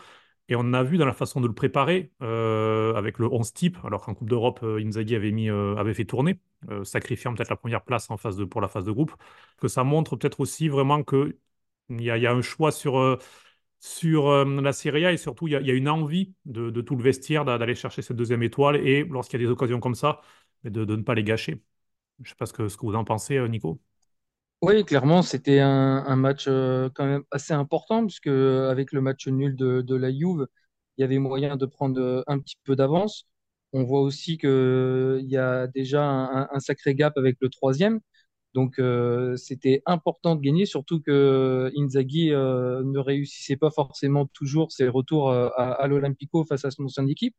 Et 0.48 0.56
on 0.56 0.72
a 0.74 0.82
vu 0.82 0.98
dans 0.98 1.06
la 1.06 1.14
façon 1.14 1.40
de 1.40 1.46
le 1.46 1.54
préparer 1.54 2.12
euh, 2.22 2.94
avec 2.94 3.18
le 3.18 3.26
11 3.32 3.52
type, 3.54 3.78
alors 3.84 4.02
qu'en 4.02 4.14
Coupe 4.14 4.28
d'Europe, 4.28 4.60
euh, 4.62 4.78
Inzaghi 4.84 5.16
avait, 5.16 5.32
mis, 5.32 5.48
avait 5.48 5.94
fait 5.94 6.04
tourner, 6.04 6.38
sacrifiant 6.82 7.34
peut-être 7.34 7.48
la 7.50 7.56
première 7.56 7.82
place 7.82 8.10
en 8.10 8.18
phase 8.18 8.36
de, 8.36 8.44
pour 8.44 8.60
la 8.60 8.68
phase 8.68 8.84
de 8.84 8.92
groupe, 8.92 9.14
que 9.58 9.68
ça 9.68 9.84
montre 9.84 10.16
peut-être 10.16 10.40
aussi 10.40 10.68
vraiment 10.68 11.02
qu'il 11.02 11.34
y, 11.90 12.04
y 12.04 12.26
a 12.26 12.32
un 12.32 12.42
choix 12.42 12.72
sur, 12.72 13.18
sur 13.84 14.46
la 14.46 14.72
Serie 14.72 15.04
A 15.04 15.12
et 15.12 15.18
surtout 15.18 15.46
il 15.46 15.52
y, 15.52 15.70
a, 15.70 15.74
une 15.74 15.90
envie 15.90 16.32
de, 16.46 16.80
tout 16.80 16.96
le 16.96 17.02
vestiaire 17.02 17.44
d'aller 17.44 17.74
chercher 17.74 18.00
cette 18.00 18.16
deuxième 18.16 18.42
étoile 18.42 18.76
et 18.76 19.04
lorsqu'il 19.04 19.38
y 19.38 19.44
a 19.44 19.46
des 19.46 19.52
occasions 19.52 19.78
comme 19.78 19.94
ça, 19.94 20.22
de, 20.64 20.84
ne 20.84 21.02
pas 21.02 21.14
les 21.14 21.22
gâcher. 21.22 21.62
Je 22.20 22.24
ne 22.24 22.28
sais 22.28 22.34
pas 22.36 22.46
ce 22.46 22.54
que, 22.54 22.68
ce 22.68 22.78
que 22.78 22.86
vous 22.86 22.94
en 22.94 23.04
pensez, 23.04 23.36
euh, 23.36 23.46
Nico. 23.46 23.78
Oui, 24.62 24.84
clairement, 24.86 25.20
c'était 25.20 25.60
un, 25.60 26.16
match 26.16 26.46
euh, 26.48 26.88
quand 26.94 27.04
même 27.04 27.24
assez 27.30 27.52
important, 27.52 28.06
puisque 28.06 28.28
avec 28.28 28.92
le 28.92 29.02
match 29.02 29.28
nul 29.28 29.54
de, 29.54 29.94
la 29.94 30.10
Juve, 30.10 30.46
il 30.96 31.02
y 31.02 31.04
avait 31.04 31.18
moyen 31.18 31.56
de 31.56 31.66
prendre 31.66 32.00
euh, 32.00 32.22
un 32.26 32.38
petit 32.38 32.56
peu 32.64 32.74
d'avance. 32.74 33.26
On 33.74 33.84
voit 33.84 34.00
aussi 34.00 34.38
qu'il 34.38 35.26
y 35.28 35.36
a 35.36 35.66
déjà 35.66 36.02
un, 36.50 36.60
sacré 36.60 36.94
gap 36.94 37.18
avec 37.18 37.36
le 37.40 37.50
troisième. 37.50 38.00
Donc, 38.54 38.78
euh, 38.78 39.36
c'était 39.36 39.82
important 39.86 40.36
de 40.36 40.40
gagner, 40.40 40.64
surtout 40.66 41.00
que 41.00 41.72
Inzaghi 41.76 42.32
euh, 42.32 42.82
ne 42.84 42.98
réussissait 42.98 43.56
pas 43.56 43.70
forcément 43.70 44.26
toujours 44.26 44.72
ses 44.72 44.88
retours 44.88 45.30
à, 45.32 45.86
l'Olympico 45.88 46.44
face 46.44 46.64
à 46.64 46.70
son 46.70 46.84
ancienne 46.84 47.08
équipe. 47.10 47.34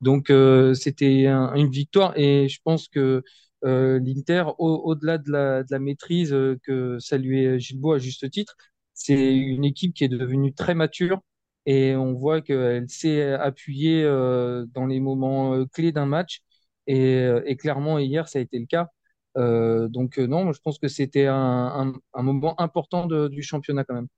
Donc, 0.00 0.30
euh, 0.30 0.74
c'était 0.74 1.26
un, 1.26 1.54
une 1.54 1.70
victoire 1.70 2.16
et 2.18 2.48
je 2.48 2.60
pense 2.64 2.88
que 2.88 3.22
euh, 3.64 4.00
l'Inter, 4.02 4.44
au-delà 4.58 5.18
de, 5.18 5.30
la, 5.30 5.78
maîtrise 5.78 6.32
euh, 6.32 6.58
que 6.62 6.98
saluait 6.98 7.58
Gilbo 7.60 7.92
à 7.92 7.98
juste 7.98 8.30
titre, 8.30 8.56
c'est 8.94 9.34
une 9.34 9.64
équipe 9.64 9.94
qui 9.94 10.04
est 10.04 10.08
devenue 10.08 10.54
très 10.54 10.74
mature 10.74 11.20
et 11.66 11.94
on 11.96 12.14
voit 12.14 12.40
qu'elle 12.40 12.88
s'est 12.88 13.32
appuyée 13.34 14.02
euh, 14.04 14.66
dans 14.72 14.86
les 14.86 15.00
moments 15.00 15.54
euh, 15.54 15.66
clés 15.66 15.92
d'un 15.92 16.06
match 16.06 16.40
et, 16.86 17.56
clairement 17.58 17.98
hier 17.98 18.28
ça 18.28 18.38
a 18.38 18.42
été 18.42 18.58
le 18.58 18.66
cas. 18.66 18.88
Euh, 19.36 19.88
donc 19.88 20.18
non, 20.18 20.52
je 20.52 20.60
pense 20.60 20.78
que 20.78 20.88
c'était 20.88 21.26
un, 21.26 21.36
un, 21.36 21.92
un, 22.14 22.22
moment 22.22 22.60
important 22.60 23.06
de, 23.06 23.28
du 23.28 23.42
championnat 23.42 23.84
quand 23.84 23.94
même 23.94 24.08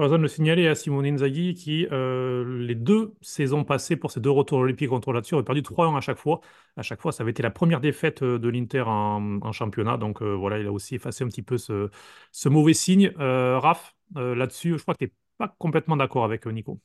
besoin 0.00 0.18
de 0.18 0.22
le 0.22 0.28
signaler 0.28 0.66
à 0.66 0.74
Simone 0.74 1.06
Inzaghi 1.06 1.54
qui, 1.54 1.86
euh, 1.92 2.58
les 2.60 2.74
deux 2.74 3.14
saisons 3.20 3.64
passées 3.64 3.96
pour 3.96 4.10
ses 4.10 4.20
deux 4.20 4.30
retours 4.30 4.58
olympiques 4.58 4.88
contre 4.88 5.12
Lazio, 5.12 5.38
a 5.38 5.44
perdu 5.44 5.62
3-1 5.62 5.96
à 5.96 6.00
chaque 6.00 6.18
fois. 6.18 6.40
À 6.76 6.82
chaque 6.82 7.00
fois, 7.00 7.12
ça 7.12 7.22
avait 7.22 7.30
été 7.30 7.42
la 7.42 7.50
première 7.50 7.80
défaite 7.80 8.22
euh, 8.22 8.38
de 8.38 8.48
l'Inter 8.48 8.84
en, 8.86 9.52
championnat. 9.52 9.96
Donc 9.96 10.22
euh, 10.22 10.34
voilà, 10.34 10.58
il 10.58 10.66
a 10.66 10.72
aussi 10.72 10.94
effacé 10.94 11.24
un 11.24 11.28
petit 11.28 11.42
peu 11.42 11.58
ce, 11.58 11.90
ce 12.32 12.48
mauvais 12.48 12.74
signe. 12.74 13.12
Raph, 13.16 13.94
là-dessus, 14.14 14.76
je 14.78 14.82
crois 14.82 14.94
que 14.94 14.98
tu 15.00 15.04
n'es 15.06 15.12
pas 15.38 15.54
complètement 15.58 15.96
d'accord 15.96 16.24
avec 16.24 16.46
Nico. 16.46 16.80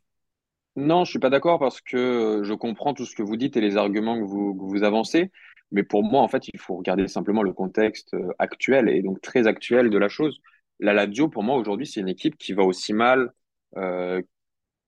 Non, 0.75 1.05
je 1.05 1.11
suis 1.11 1.19
pas 1.19 1.29
d'accord 1.29 1.57
parce 1.57 1.79
que 1.79 2.41
je 2.43 2.53
comprends 2.53 2.93
tout 2.93 3.05
ce 3.05 3.15
que 3.15 3.23
vous 3.23 3.37
dites 3.37 3.55
et 3.55 3.61
les 3.61 3.77
arguments 3.77 4.19
que 4.19 4.25
vous, 4.25 4.53
que 4.55 4.63
vous 4.63 4.83
avancez. 4.83 5.31
Mais 5.71 5.83
pour 5.83 6.03
moi, 6.03 6.21
en 6.21 6.27
fait, 6.27 6.47
il 6.47 6.59
faut 6.59 6.75
regarder 6.77 7.07
simplement 7.07 7.43
le 7.43 7.53
contexte 7.53 8.15
actuel 8.39 8.89
et 8.89 9.01
donc 9.01 9.21
très 9.21 9.47
actuel 9.47 9.89
de 9.89 9.97
la 9.97 10.09
chose 10.09 10.41
la 10.79 10.93
Lazio, 10.93 11.29
pour 11.29 11.43
moi, 11.43 11.55
aujourd'hui, 11.57 11.87
c'est 11.87 12.01
une 12.01 12.09
équipe 12.09 12.37
qui 12.37 12.53
va 12.53 12.63
aussi 12.63 12.93
mal, 12.93 13.31
euh, 13.77 14.21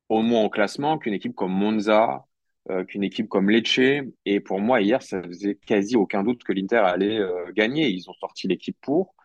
au 0.10 0.22
moins 0.22 0.42
en 0.44 0.50
classement, 0.50 0.98
qu'une 0.98 1.14
équipe 1.14 1.36
comme 1.36 1.54
Monza, 1.54 2.26
euh, 2.70 2.84
qu'une 2.86 3.04
équipe 3.04 3.30
comme 3.30 3.50
Lecce. 3.50 3.80
Et 4.26 4.40
pour 4.40 4.60
moi, 4.60 4.82
hier, 4.82 5.02
ça 5.04 5.22
faisait 5.24 5.56
quasi 5.56 5.96
aucun 5.96 6.24
doute 6.24 6.44
que 6.44 6.54
l'Inter 6.54 6.78
allait 6.78 7.20
euh, 7.20 7.52
gagner. 7.54 7.90
Ils 7.90 8.10
ont 8.10 8.14
sorti 8.14 8.48
l'équipe 8.48 8.78
pour. 8.82 9.16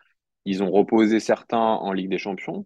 Ils 0.45 0.63
ont 0.63 0.71
reposé 0.71 1.19
certains 1.19 1.57
en 1.59 1.93
Ligue 1.93 2.09
des 2.09 2.17
Champions. 2.17 2.65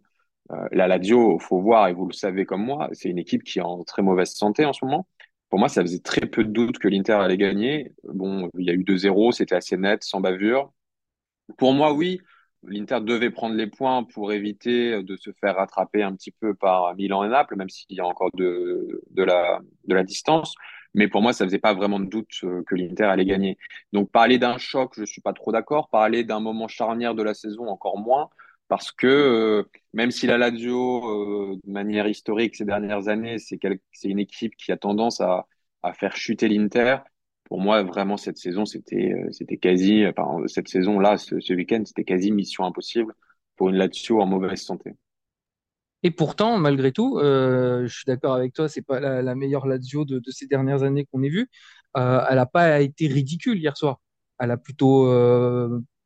Euh, 0.52 0.68
la 0.72 0.88
Lazio, 0.88 1.40
faut 1.40 1.62
voir, 1.62 1.88
et 1.90 1.94
vous 1.94 2.08
le 2.08 2.14
savez 2.14 2.46
comme 2.46 2.64
moi, 2.66 2.90
c'est 2.94 3.10
une 3.10 3.20
équipe 3.20 3.44
qui 3.44 3.60
est 3.60 3.62
en 3.64 3.84
très 3.84 4.02
mauvaise 4.02 4.34
santé 4.34 4.66
en 4.66 4.74
ce 4.74 4.86
moment. 4.86 5.08
Pour 5.50 5.60
moi, 5.60 5.70
ça 5.70 5.82
faisait 5.82 6.00
très 6.00 6.22
peu 6.28 6.44
de 6.44 6.52
doute 6.52 6.78
que 6.78 6.88
l'Inter 6.88 7.14
allait 7.14 7.38
gagner. 7.38 7.94
Bon, 8.04 8.50
il 8.58 8.66
y 8.66 8.70
a 8.70 8.74
eu 8.74 8.84
2-0, 8.84 9.32
c'était 9.32 9.56
assez 9.56 9.78
net, 9.78 10.04
sans 10.04 10.20
bavure. 10.22 10.74
Pour 11.58 11.74
moi, 11.74 11.94
oui, 11.94 12.20
l'Inter 12.64 13.00
devait 13.02 13.32
prendre 13.32 13.56
les 13.56 13.68
points 13.68 14.04
pour 14.04 14.34
éviter 14.34 15.02
de 15.04 15.16
se 15.16 15.32
faire 15.40 15.56
rattraper 15.56 16.04
un 16.04 16.14
petit 16.16 16.32
peu 16.32 16.54
par 16.56 16.96
Milan 16.96 17.24
et 17.24 17.30
Naples, 17.30 17.56
même 17.56 17.70
s'il 17.70 17.96
y 17.98 18.02
a 18.02 18.06
encore 18.06 18.32
de, 18.36 19.02
la, 19.16 19.60
la 19.88 20.04
distance. 20.04 20.54
Mais 20.94 21.08
pour 21.08 21.22
moi, 21.22 21.34
ça 21.34 21.46
faisait 21.46 21.60
pas 21.60 21.74
vraiment 21.74 22.00
de 22.00 22.06
doute 22.08 22.30
euh, 22.44 22.64
que 22.66 22.76
l'Inter 22.76 23.04
allait 23.06 23.26
gagner. 23.26 23.58
Donc 23.94 24.12
parler 24.12 24.40
d'un 24.40 24.58
choc, 24.58 24.94
je 24.98 25.06
suis 25.06 25.22
pas 25.22 25.34
trop 25.34 25.52
d'accord. 25.52 25.90
Parler 25.90 26.24
d'un 26.24 26.40
moment 26.40 26.68
charnière 26.68 27.14
de 27.16 27.24
la 27.24 27.34
saison, 27.34 27.68
encore 27.68 28.00
moins. 28.00 28.30
Parce 28.68 28.92
que 28.92 29.08
euh, 29.08 29.64
même 29.94 30.12
si 30.12 30.28
la 30.28 30.38
Lazio, 30.38 31.54
euh, 31.54 31.56
de 31.64 31.72
manière 31.72 32.08
historique 32.08 32.56
ces 32.56 32.66
dernières 32.66 33.08
années, 33.08 33.38
c'est 33.40 33.60
une 34.04 34.20
équipe 34.20 34.56
qui 34.58 34.72
a 34.72 34.78
tendance 34.78 35.22
à, 35.22 35.48
à 35.84 35.94
faire 35.94 36.16
chuter 36.16 36.50
l'Inter, 36.50 36.98
pour 37.46 37.62
moi, 37.62 37.82
vraiment, 37.84 38.18
cette 38.18 38.38
saison, 38.38 38.66
c'était, 38.66 39.14
euh, 39.14 39.32
c'était 39.32 39.56
quasi, 39.56 40.06
enfin, 40.06 40.46
cette 40.48 40.68
saison-là, 40.68 41.18
ce, 41.18 41.40
ce 41.40 41.54
week-end, 41.54 41.82
c'était 41.86 42.04
quasi 42.04 42.32
mission 42.32 42.66
impossible 42.66 43.14
pour 43.56 43.70
une 43.70 43.78
Lazio 43.78 44.22
en 44.22 44.26
mauvaise 44.26 44.62
santé. 44.62 44.96
Et 46.04 46.12
pourtant, 46.12 46.58
malgré 46.58 46.92
tout, 46.92 47.20
je 47.22 47.88
suis 47.88 48.04
d'accord 48.06 48.36
avec 48.36 48.54
toi, 48.54 48.68
c'est 48.70 48.84
pas 48.84 49.00
la, 49.00 49.22
la, 49.22 49.34
meilleure 49.34 49.66
Lazio 49.66 50.06
de, 50.06 50.20
de, 50.20 50.32
ces 50.32 50.46
dernières 50.46 50.84
années 50.84 51.06
qu'on 51.06 51.24
ait 51.24 51.30
vue. 51.30 51.50
Elle 51.96 52.36
n'a 52.36 52.46
pas 52.46 52.82
été 52.82 53.08
ridicule 53.08 53.58
hier 53.58 53.76
soir. 53.76 54.00
Elle 54.40 54.52
a 54.52 54.58
plutôt 54.58 55.06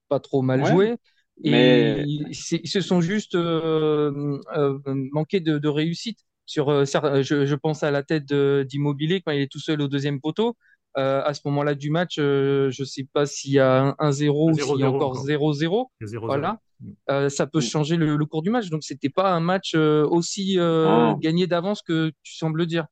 pas 0.08 0.20
trop 0.22 0.42
mal 0.44 0.62
ouais, 0.62 0.70
joué. 0.70 0.96
Mais... 1.44 2.04
ils, 2.06 2.28
ils, 2.32 2.68
se 2.68 2.82
sont 2.82 3.02
juste 3.02 3.36
euh, 3.36 4.40
euh, 4.56 4.80
manqué 4.86 5.40
de, 5.40 5.58
de, 5.58 5.68
réussite. 5.68 6.20
Sur, 6.46 6.86
je, 6.86 7.46
je, 7.46 7.56
pense 7.56 7.84
à 7.84 7.92
la 7.92 8.04
tête 8.04 8.34
d'Immobilier 8.34 9.22
quand 9.22 9.32
il 9.32 9.42
est 9.42 9.52
tout 9.52 9.60
seul 9.60 9.82
au 9.82 9.88
deuxième 9.88 10.20
poteau. 10.20 10.58
Euh, 10.98 11.22
à 11.24 11.34
ce 11.34 11.42
moment-là 11.46 11.74
du 11.74 11.90
match, 11.90 12.18
euh, 12.20 12.70
je 12.70 12.82
ne 12.82 12.86
sais 12.86 13.08
pas 13.12 13.26
s'il 13.26 13.54
y 13.54 13.60
a 13.60 13.96
1-0 14.00 14.52
ou 14.52 14.54
s'il 14.54 14.80
y 14.80 14.84
a 14.84 14.92
encore 14.92 15.26
0-0. 15.26 15.86
Voilà. 16.22 16.60
Euh, 17.10 17.30
ça 17.30 17.48
peut 17.48 17.62
changer 17.62 17.96
le, 17.96 18.18
le, 18.18 18.26
cours 18.26 18.42
du 18.42 18.50
match. 18.50 18.70
Donc, 18.70 18.84
c'était 18.84 19.10
pas 19.10 19.32
un 19.32 19.40
match 19.40 19.74
euh, 19.76 20.06
aussi 20.06 20.56
euh, 20.58 21.14
gagné 21.16 21.48
d'avance 21.48 21.82
que 21.82 22.12
tu 22.24 22.36
sembles 22.36 22.66
dire. 22.66 22.88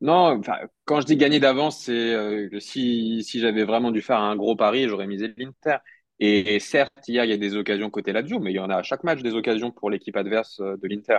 Non, 0.00 0.40
quand 0.84 1.00
je 1.00 1.06
dis 1.06 1.16
gagné 1.16 1.40
d'avance, 1.40 1.80
c'est 1.80 1.92
que 2.52 2.60
si, 2.60 3.24
si 3.24 3.40
j'avais 3.40 3.64
vraiment 3.64 3.90
dû 3.90 4.02
faire 4.02 4.20
un 4.20 4.36
gros 4.36 4.54
pari, 4.54 4.88
j'aurais 4.88 5.08
misé 5.08 5.34
l'Inter. 5.36 5.78
Et, 6.20 6.54
et, 6.56 6.60
certes, 6.60 6.92
hier, 7.08 7.24
il 7.24 7.30
y 7.30 7.34
a 7.34 7.36
des 7.36 7.56
occasions 7.56 7.90
côté 7.90 8.12
Lazio, 8.12 8.38
mais 8.38 8.52
il 8.52 8.56
y 8.56 8.60
en 8.60 8.70
a 8.70 8.76
à 8.76 8.82
chaque 8.82 9.04
match 9.04 9.22
des 9.22 9.34
occasions 9.34 9.70
pour 9.70 9.90
l'équipe 9.90 10.16
adverse 10.16 10.60
de 10.60 10.88
l'Inter. 10.88 11.18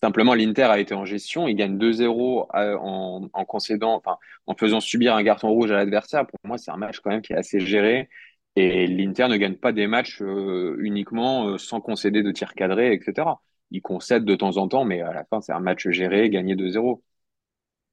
Simplement, 0.00 0.34
l'Inter 0.34 0.62
a 0.64 0.78
été 0.78 0.94
en 0.94 1.04
gestion. 1.04 1.48
Il 1.48 1.56
gagne 1.56 1.76
2-0 1.76 2.46
euh, 2.54 2.76
en, 2.78 3.28
en, 3.32 3.44
concédant, 3.44 3.94
enfin, 3.96 4.16
en 4.46 4.54
faisant 4.54 4.80
subir 4.80 5.14
un 5.16 5.24
carton 5.24 5.48
rouge 5.50 5.72
à 5.72 5.76
l'adversaire. 5.76 6.24
Pour 6.26 6.38
moi, 6.44 6.56
c'est 6.56 6.70
un 6.70 6.76
match 6.76 7.00
quand 7.00 7.10
même 7.10 7.22
qui 7.22 7.32
est 7.32 7.36
assez 7.36 7.58
géré. 7.58 8.08
Et 8.54 8.86
l'Inter 8.86 9.28
ne 9.28 9.36
gagne 9.36 9.56
pas 9.56 9.72
des 9.72 9.88
matchs 9.88 10.22
euh, 10.22 10.76
uniquement 10.80 11.48
euh, 11.48 11.58
sans 11.58 11.80
concéder 11.80 12.22
de 12.22 12.30
tirs 12.30 12.54
cadrés, 12.54 12.92
etc. 12.92 13.28
Il 13.72 13.82
concède 13.82 14.24
de 14.24 14.34
temps 14.36 14.56
en 14.56 14.68
temps, 14.68 14.84
mais 14.84 15.00
à 15.00 15.12
la 15.12 15.24
fin, 15.24 15.40
c'est 15.40 15.52
un 15.52 15.60
match 15.60 15.88
géré, 15.88 16.30
gagné 16.30 16.54
2-0. 16.54 17.02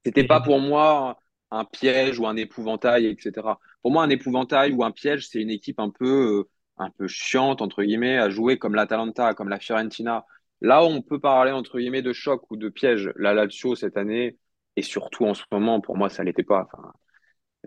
C'était 0.05 0.25
pas 0.25 0.41
pour 0.41 0.59
moi 0.59 1.19
un 1.49 1.65
piège 1.65 2.19
ou 2.19 2.27
un 2.27 2.35
épouvantail, 2.35 3.07
etc. 3.07 3.47
Pour 3.85 3.91
moi, 3.91 4.01
un 4.01 4.09
épouvantail 4.09 4.71
ou 4.71 4.83
un 4.83 4.89
piège, 4.89 5.27
c'est 5.27 5.39
une 5.39 5.51
équipe 5.51 5.79
un 5.79 5.91
peu, 5.91 6.47
un 6.79 6.89
peu 6.89 7.07
chiante, 7.07 7.61
entre 7.61 7.83
guillemets, 7.83 8.17
à 8.17 8.31
jouer 8.31 8.57
comme 8.57 8.73
l'Atalanta, 8.73 9.35
comme 9.35 9.47
la 9.47 9.59
Fiorentina 9.59 10.25
Là, 10.61 10.83
on 10.83 11.03
peut 11.03 11.19
parler 11.19 11.51
entre 11.51 11.77
guillemets 11.77 12.01
de 12.01 12.11
choc 12.11 12.49
ou 12.49 12.57
de 12.57 12.67
piège. 12.69 13.11
La 13.15 13.35
Lazio 13.35 13.75
cette 13.75 13.95
année, 13.95 14.39
et 14.75 14.81
surtout 14.81 15.25
en 15.25 15.35
ce 15.35 15.43
moment, 15.51 15.81
pour 15.81 15.97
moi, 15.97 16.09
ça 16.09 16.23
l'était 16.23 16.41
pas. 16.41 16.67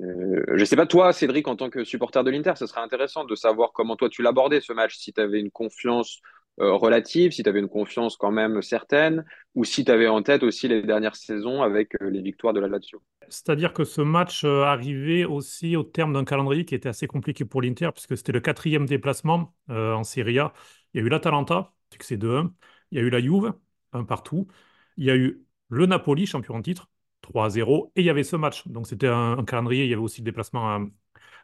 Euh, 0.00 0.42
je 0.56 0.64
sais 0.64 0.74
pas, 0.74 0.86
toi, 0.86 1.12
Cédric, 1.12 1.46
en 1.46 1.54
tant 1.54 1.70
que 1.70 1.84
supporter 1.84 2.24
de 2.24 2.32
l'Inter, 2.32 2.54
ce 2.56 2.66
serait 2.66 2.80
intéressant 2.80 3.24
de 3.24 3.36
savoir 3.36 3.70
comment 3.72 3.94
toi 3.94 4.08
tu 4.08 4.22
l'abordais 4.22 4.60
ce 4.60 4.72
match, 4.72 4.96
si 4.96 5.12
tu 5.12 5.20
avais 5.20 5.38
une 5.38 5.52
confiance 5.52 6.18
euh, 6.60 6.72
relative, 6.72 7.32
si 7.32 7.42
tu 7.42 7.48
avais 7.48 7.60
une 7.60 7.68
confiance 7.68 8.16
quand 8.16 8.30
même 8.30 8.62
certaine, 8.62 9.24
ou 9.54 9.64
si 9.64 9.84
tu 9.84 9.90
avais 9.90 10.08
en 10.08 10.22
tête 10.22 10.42
aussi 10.42 10.68
les 10.68 10.82
dernières 10.82 11.16
saisons 11.16 11.62
avec 11.62 11.94
euh, 12.02 12.10
les 12.10 12.20
victoires 12.22 12.52
de 12.52 12.60
la 12.60 12.68
Lazio. 12.68 13.02
C'est-à-dire 13.28 13.72
que 13.72 13.84
ce 13.84 14.00
match 14.00 14.44
euh, 14.44 14.62
arrivait 14.62 15.24
aussi 15.24 15.76
au 15.76 15.84
terme 15.84 16.12
d'un 16.12 16.24
calendrier 16.24 16.64
qui 16.64 16.74
était 16.74 16.88
assez 16.88 17.06
compliqué 17.06 17.44
pour 17.44 17.62
l'Inter, 17.62 17.90
puisque 17.94 18.16
c'était 18.16 18.32
le 18.32 18.40
quatrième 18.40 18.86
déplacement 18.86 19.54
en 19.68 20.02
Serie 20.02 20.38
A. 20.38 20.52
Il 20.94 21.00
y 21.00 21.02
a 21.02 21.06
eu 21.06 21.08
l'Atalanta, 21.10 21.72
c'est 22.00 22.16
2-1. 22.16 22.52
Il 22.90 22.98
y 22.98 23.00
a 23.00 23.04
eu 23.04 23.10
la 23.10 23.20
Juve, 23.20 23.52
un 23.92 24.04
partout. 24.04 24.48
Il 24.96 25.04
y 25.04 25.10
a 25.10 25.16
eu 25.16 25.44
le 25.68 25.86
Napoli, 25.86 26.26
champion 26.26 26.54
en 26.54 26.62
titre, 26.62 26.90
3-0. 27.22 27.92
Et 27.96 28.00
il 28.02 28.06
y 28.06 28.10
avait 28.10 28.24
ce 28.24 28.36
match. 28.36 28.66
Donc 28.68 28.86
c'était 28.86 29.08
un, 29.08 29.44
calendrier. 29.44 29.84
Il 29.84 29.90
y 29.90 29.92
avait 29.92 30.02
aussi 30.02 30.20
le 30.20 30.24
déplacement 30.24 30.88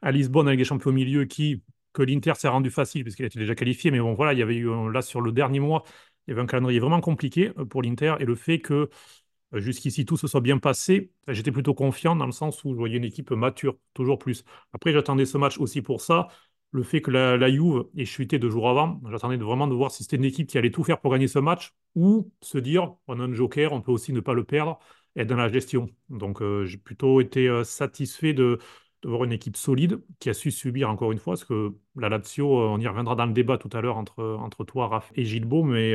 à, 0.03 0.13
Lisbonne 0.13 0.49
avec 0.49 0.59
les 0.59 0.65
champions 0.65 0.91
au 0.91 0.95
milieu 0.95 1.25
qui, 1.25 1.63
que 1.95 2.03
l'Inter 2.03 2.35
s'est 2.37 2.49
rendu 2.49 2.71
facile 2.71 3.05
puisqu'il 3.05 3.25
était 3.25 3.39
déjà 3.39 3.55
qualifié. 3.55 3.91
Mais 3.91 4.01
bon, 4.01 4.13
voilà, 4.15 4.35
il 4.35 4.39
y 4.39 4.43
avait 4.43 4.57
eu 4.57 4.69
là 4.93 5.01
sur 5.01 5.23
le 5.23 5.33
dernier 5.33 5.61
mois, 5.61 5.85
il 6.27 6.31
y 6.31 6.33
avait 6.33 6.43
un 6.43 6.47
calendrier 6.47 6.81
vraiment 6.81 7.01
compliqué 7.01 7.53
euh, 7.59 7.65
pour 7.65 7.83
l'Inter. 7.83 8.17
Et 8.21 8.25
le 8.25 8.35
fait 8.35 8.61
que 8.61 8.91
euh, 9.55 9.61
jusqu'ici 9.61 10.05
tout 10.05 10.17
se 10.17 10.27
soit 10.27 10.41
bien 10.41 10.59
passé, 10.59 11.13
j'étais 11.29 11.53
plutôt 11.53 11.75
confiant 11.75 12.17
dans 12.17 12.27
le 12.27 12.33
sens 12.33 12.65
où 12.65 12.73
je 12.73 12.79
voyais 12.79 12.97
une 12.99 13.05
équipe 13.05 13.31
mature, 13.31 13.77
toujours 13.95 14.19
plus. 14.19 14.45
Après, 14.73 14.93
j'attendais 14.93 15.27
ce 15.27 15.39
match 15.39 15.59
aussi 15.59 15.83
pour 15.83 16.01
ça 16.01 16.29
le 16.73 16.83
fait 16.83 17.01
que 17.01 17.13
la, 17.13 17.37
la, 17.37 17.49
Juve 17.51 17.85
ait 17.97 18.05
chuté 18.05 18.41
deux 18.41 18.51
jours 18.51 18.69
avant, 18.69 19.01
j'attendais 19.09 19.37
vraiment 19.37 19.69
de 19.69 19.75
voir 19.75 19.93
si 19.93 20.03
c'était 20.03 20.17
une 20.17 20.25
équipe 20.25 20.49
qui 20.49 20.59
allait 20.59 20.73
tout 20.73 20.83
faire 20.83 21.01
pour 21.01 21.13
gagner 21.13 21.29
ce 21.29 21.39
match 21.39 21.73
ou 21.95 22.33
se 22.41 22.59
dire 22.59 22.97
on 23.07 23.21
a 23.21 23.23
un 23.23 23.33
joker, 23.33 23.73
on 23.73 23.81
peut 23.81 23.93
aussi 23.93 24.13
ne 24.13 24.19
pas 24.19 24.35
le 24.35 24.43
perdre 24.43 24.81
être 25.15 25.29
dans 25.29 25.37
la 25.37 25.49
gestion. 25.49 25.89
Donc 26.09 26.43
euh, 26.43 26.65
j'ai 26.65 26.79
plutôt 26.79 27.21
été 27.21 27.63
satisfait 27.65 28.33
de, 28.33 28.59
voir 29.05 29.25
une 29.25 29.33
équipe 29.33 29.57
solide 29.57 30.01
qui 30.19 30.31
a 30.31 30.35
su 30.35 30.51
subir 30.51 30.91
encore 30.91 31.13
une 31.13 31.19
fois, 31.19 31.35
parce 31.35 31.45
que 31.45 31.75
la 31.97 32.09
Lazio, 32.09 32.61
euh, 32.61 32.67
on 32.69 32.79
y 32.79 32.87
reviendra 32.87 33.15
dans 33.15 33.27
le 33.27 33.33
débat 33.33 33.59
tout 33.59 33.71
à 33.73 33.81
l'heure 33.81 33.97
entre, 33.97 34.23
entre 34.41 34.65
toi, 34.65 34.89
Raph 34.89 35.13
et 35.15 35.25
Gilbo, 35.25 35.63
mais 35.63 35.95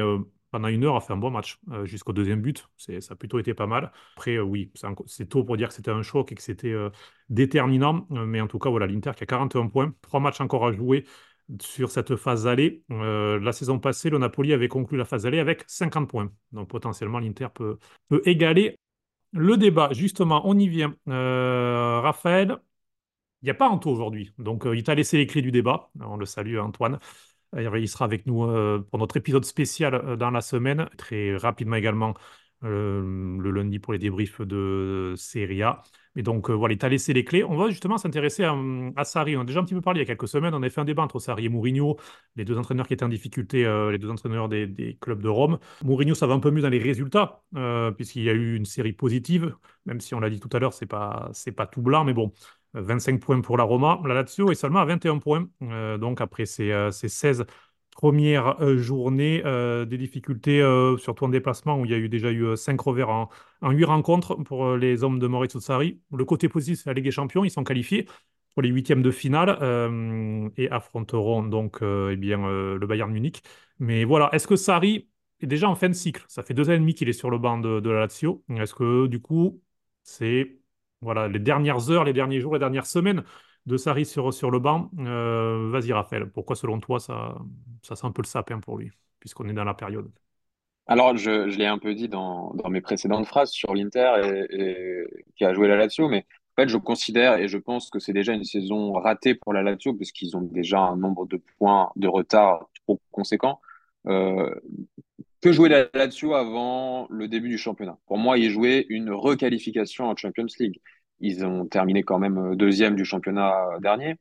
pendant 0.52 0.68
une 0.68 0.84
heure 0.84 0.96
a 0.96 1.02
fait 1.02 1.14
un 1.14 1.18
bon 1.18 1.30
match 1.30 1.60
jusqu'au 1.84 2.14
deuxième 2.14 2.42
but. 2.42 2.68
Ça 2.78 2.94
a 3.12 3.16
plutôt 3.16 3.40
été 3.40 3.54
pas 3.54 3.68
mal. 3.68 3.92
Après, 4.16 4.40
oui, 4.40 4.72
c'est, 5.06 5.30
tôt 5.30 5.44
pour 5.44 5.58
dire 5.58 5.68
que 5.68 5.74
c'était 5.76 5.92
un 5.92 6.02
choc 6.02 6.32
et 6.32 6.36
que 6.36 6.42
c'était 6.42 6.76
déterminant, 7.30 8.08
mais 8.10 8.42
en 8.42 8.48
tout 8.48 8.58
cas, 8.58 8.70
voilà, 8.70 8.88
l'Inter 8.88 9.12
qui 9.16 9.24
a 9.24 9.28
41 9.28 9.68
points, 9.68 9.94
trois 10.02 10.20
matchs 10.20 10.42
encore 10.42 10.66
à 10.66 10.72
jouer 10.72 11.06
sur 11.62 11.92
cette 11.92 12.16
phase 12.16 12.48
allée. 12.48 12.84
la 12.90 13.52
saison 13.52 13.80
passée, 13.80 14.10
le 14.10 14.18
Napoli 14.18 14.54
avait 14.54 14.68
conclu 14.68 14.98
la 14.98 15.06
phase 15.06 15.26
allée 15.26 15.40
avec 15.40 15.64
50 15.68 16.10
points. 16.10 16.32
Donc 16.52 16.68
potentiellement, 16.70 17.20
l'Inter 17.20 17.48
peut, 17.54 17.78
peut 18.08 18.22
égaler 18.26 18.76
le 19.32 19.58
débat, 19.58 19.90
justement, 19.92 20.42
on 20.46 20.58
y 20.58 20.68
vient. 20.68 20.96
Euh, 21.08 22.00
Raphaël, 22.02 22.58
il 23.42 23.46
n'y 23.46 23.50
a 23.52 23.54
pas 23.54 23.70
Anto 23.70 23.90
aujourd'hui, 23.90 24.34
donc 24.38 24.66
euh, 24.66 24.76
il 24.76 24.84
t'a 24.84 24.96
laissé 24.96 25.18
les 25.18 25.28
clés 25.28 25.42
du 25.42 25.52
débat. 25.52 25.92
On 26.02 26.18
le 26.18 26.26
salue, 26.26 26.58
Antoine. 26.58 27.00
Euh, 27.56 27.80
il 27.80 27.88
sera 27.88 28.06
avec 28.06 28.26
nous 28.26 28.46
pour 28.90 29.00
notre 29.00 29.18
épisode 29.18 29.46
spécial 29.46 30.18
dans 30.18 30.32
la 30.32 30.42
semaine. 30.42 30.90
Très 30.98 31.36
rapidement 31.38 31.76
également, 31.78 32.14
le 32.62 33.52
lundi 33.52 33.80
pour 33.80 33.94
les 33.94 34.00
débriefs 34.00 34.42
de 34.42 35.14
Serie 35.18 35.64
A. 35.64 35.82
Et 36.16 36.24
donc, 36.24 36.50
euh, 36.50 36.54
voilà, 36.54 36.74
il 36.74 36.78
t'a 36.78 36.90
laissé 36.90 37.14
les 37.14 37.24
clés. 37.24 37.44
On 37.44 37.56
va 37.56 37.70
justement 37.70 37.98
s'intéresser 37.98 38.44
à, 38.44 38.56
à, 38.96 39.04
Sarri. 39.06 39.38
On 39.38 39.42
a 39.42 39.44
déjà 39.46 39.60
un 39.60 39.64
petit 39.64 39.76
peu 39.76 39.82
parlé 39.82 40.00
il 40.00 40.02
y 40.02 40.04
a 40.04 40.08
quelques 40.08 40.28
semaines. 40.28 40.54
On 40.54 40.64
a 40.64 40.70
fait 40.70 40.82
un 40.82 40.86
débat 40.86 41.04
entre 41.04 41.20
Sarri 41.20 41.46
et 41.46 41.50
Mourinho, 41.50 41.98
les 42.36 42.46
deux 42.46 42.58
entraîneurs 42.58 42.88
qui 42.88 42.94
étaient 42.94 43.06
en 43.06 43.10
difficulté, 43.10 43.66
euh, 43.66 43.92
les 43.92 44.00
deux 44.00 44.10
entraîneurs 44.10 44.50
des, 44.50 44.98
clubs 45.00 45.22
de 45.22 45.30
Rome. 45.30 45.60
Mourinho, 45.84 46.16
ça 46.16 46.28
va 46.28 46.34
un 46.34 46.40
peu 46.40 46.52
mieux 46.52 46.62
dans 46.62 46.70
les 46.70 46.80
résultats, 46.80 47.44
euh, 47.56 47.92
puisqu'il 47.92 48.24
y 48.24 48.30
a 48.30 48.34
eu 48.34 48.56
une 48.56 48.66
série 48.66 48.94
positive, 48.94 49.56
même 49.86 50.02
si 50.02 50.14
on 50.16 50.20
l'a 50.20 50.30
dit 50.30 50.40
tout 50.40 50.50
à 50.52 50.60
l'heure, 50.60 50.74
c'est 50.74 50.88
pas, 50.88 51.30
c'est 51.34 51.52
pas 51.52 51.68
tout 51.68 51.82
blanc, 51.82 52.04
mais 52.04 52.14
bon. 52.14 52.34
25 52.74 53.20
points 53.20 53.42
pour 53.42 53.58
la 53.58 53.64
Roma. 53.64 54.00
La 54.06 54.14
Lazio 54.14 54.52
est 54.52 54.56
seulement 54.56 54.80
à 54.80 54.86
21 54.86 55.20
points. 55.20 55.48
donc, 55.98 56.22
après 56.22 56.46
ces, 56.46 56.90
ces 56.92 57.10
16 57.10 57.46
première 58.00 58.62
euh, 58.62 58.78
journée 58.78 59.42
euh, 59.44 59.84
des 59.84 59.98
difficultés, 59.98 60.62
euh, 60.62 60.96
surtout 60.98 61.26
en 61.26 61.30
déplacement, 61.30 61.78
où 61.78 61.84
il 61.84 61.92
y 61.92 61.94
a 61.94 61.98
eu 61.98 62.08
déjà 62.08 62.32
eu 62.32 62.56
5 62.56 62.80
revers 62.80 63.10
en, 63.10 63.30
en 63.62 63.72
8 63.72 63.84
rencontres 63.84 64.36
pour 64.36 64.78
les 64.78 65.04
hommes 65.04 65.20
de 65.20 65.28
Maurizio 65.28 65.60
Sarri. 65.60 66.00
Le 66.16 66.24
côté 66.24 66.48
positif, 66.48 66.80
c'est 66.82 66.90
la 66.90 66.94
Ligue 66.94 67.04
des 67.04 67.12
Champions, 67.12 67.44
ils 67.44 67.52
sont 67.52 67.66
qualifiés 67.66 68.08
pour 68.54 68.62
les 68.62 68.70
huitièmes 68.70 69.02
de 69.02 69.12
finale 69.12 69.50
et 70.58 70.70
affronteront 70.72 71.44
donc 71.44 71.80
eh 71.82 72.16
bien, 72.16 72.40
le 72.40 72.88
Bayern 72.88 73.12
Munich. 73.12 73.44
Mais 73.80 74.06
voilà, 74.06 74.30
est-ce 74.34 74.48
que 74.48 74.56
Sarri 74.56 75.08
est 75.42 75.46
déjà 75.46 75.70
en 75.70 75.76
fin 75.76 75.88
de 75.88 75.94
cycle? 75.94 76.24
Ça 76.28 76.42
fait 76.42 76.54
deux 76.54 76.70
ans 76.70 76.74
et 76.74 76.80
demi 76.80 76.94
qu'il 76.96 77.10
est 77.10 77.14
sur 77.14 77.30
le 77.30 77.38
banc 77.38 77.60
de 77.60 77.90
la 77.90 78.00
Lazio. 78.00 78.44
Est-ce 78.50 78.74
que 78.74 79.08
du 79.08 79.22
coup, 79.22 79.62
c'est 80.04 80.58
voilà, 81.02 81.28
les 81.28 81.40
dernières 81.40 81.90
heures, 81.90 82.04
les 82.04 82.14
derniers 82.14 82.40
jours, 82.40 82.54
les 82.54 82.60
dernières 82.60 82.86
semaines 82.86 83.24
de 83.66 83.78
Sarri 83.78 84.06
sur, 84.06 84.52
le 84.52 84.60
banc. 84.60 84.90
Euh, 85.00 85.70
vas-y, 85.72 85.94
Raphaël, 85.94 86.30
pourquoi 86.30 86.56
selon 86.56 86.80
toi 86.80 87.00
ça, 87.00 87.38
ça 87.82 87.96
sent 87.96 88.08
un 88.08 88.12
peu 88.12 88.22
le 88.22 88.28
sapin 88.28 88.60
pour 88.60 88.78
lui, 88.78 88.92
puisqu'on 89.20 89.48
est 89.48 89.54
dans 89.54 89.64
la 89.64 89.74
période? 89.74 90.12
Alors, 90.88 91.16
je, 91.16 91.56
l'ai 91.56 91.68
un 91.68 91.78
peu 91.78 91.94
dit 91.94 92.10
dans, 92.10 92.52
dans, 92.56 92.70
mes 92.70 92.82
précédentes 92.82 93.28
phrases 93.28 93.52
sur 93.52 93.76
l'Inter 93.76 94.48
et, 94.50 95.06
qui 95.36 95.46
a 95.46 95.54
joué 95.54 95.68
la 95.68 95.76
Lazio, 95.76 96.10
mais 96.10 96.26
en 96.58 96.64
fait, 96.64 96.70
je 96.70 96.78
considère 96.78 97.38
et 97.38 97.48
je 97.48 97.60
pense 97.60 97.92
que 97.92 98.00
c'est 98.00 98.12
déjà 98.12 98.34
une 98.34 98.44
saison 98.44 98.94
ratée 98.94 99.36
pour 99.36 99.54
la 99.54 99.62
Lazio, 99.62 99.94
puisqu'ils 99.94 100.36
ont 100.36 100.42
déjà 100.42 100.80
un 100.80 100.98
nombre 100.98 101.28
de 101.28 101.38
points 101.60 101.92
de 101.96 102.08
retard 102.08 102.70
trop 102.86 103.00
conséquent. 103.12 103.62
Euh, 104.08 104.50
que 105.42 105.52
jouer 105.52 105.70
la 105.70 105.88
Lazio 105.94 106.34
avant 106.36 107.08
le 107.10 107.28
début 107.28 107.50
du 107.50 107.58
championnat? 107.58 107.98
Pour 108.08 108.18
moi, 108.18 108.38
il 108.38 108.50
jouait 108.52 108.86
une 108.90 109.12
requalification 109.12 110.06
en 110.06 110.16
Champions 110.16 110.48
League. 110.60 110.82
Ils 111.20 111.46
ont 111.46 111.66
terminé 111.66 112.04
quand 112.04 112.20
même 112.20 112.38
euh, 112.38 112.56
deuxième 112.56 112.96
du 112.96 113.06
championnat 113.06 113.56
dernier. 113.82 114.16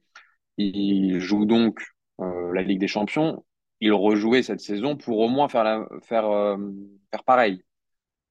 Ils 0.59 1.20
jouent 1.20 1.46
donc 1.46 1.81
euh, 2.20 2.52
la 2.54 2.62
Ligue 2.62 2.81
des 2.81 2.88
Champions. 2.88 3.44
Ils 3.81 3.92
rejouaient 3.92 4.42
cette 4.42 4.61
saison 4.61 4.96
pour 4.96 5.18
au 5.20 5.28
moins 5.28 5.48
faire, 5.48 5.87
faire, 6.02 6.26
euh, 6.26 6.57
faire 7.12 7.24
pareil. 7.24 7.62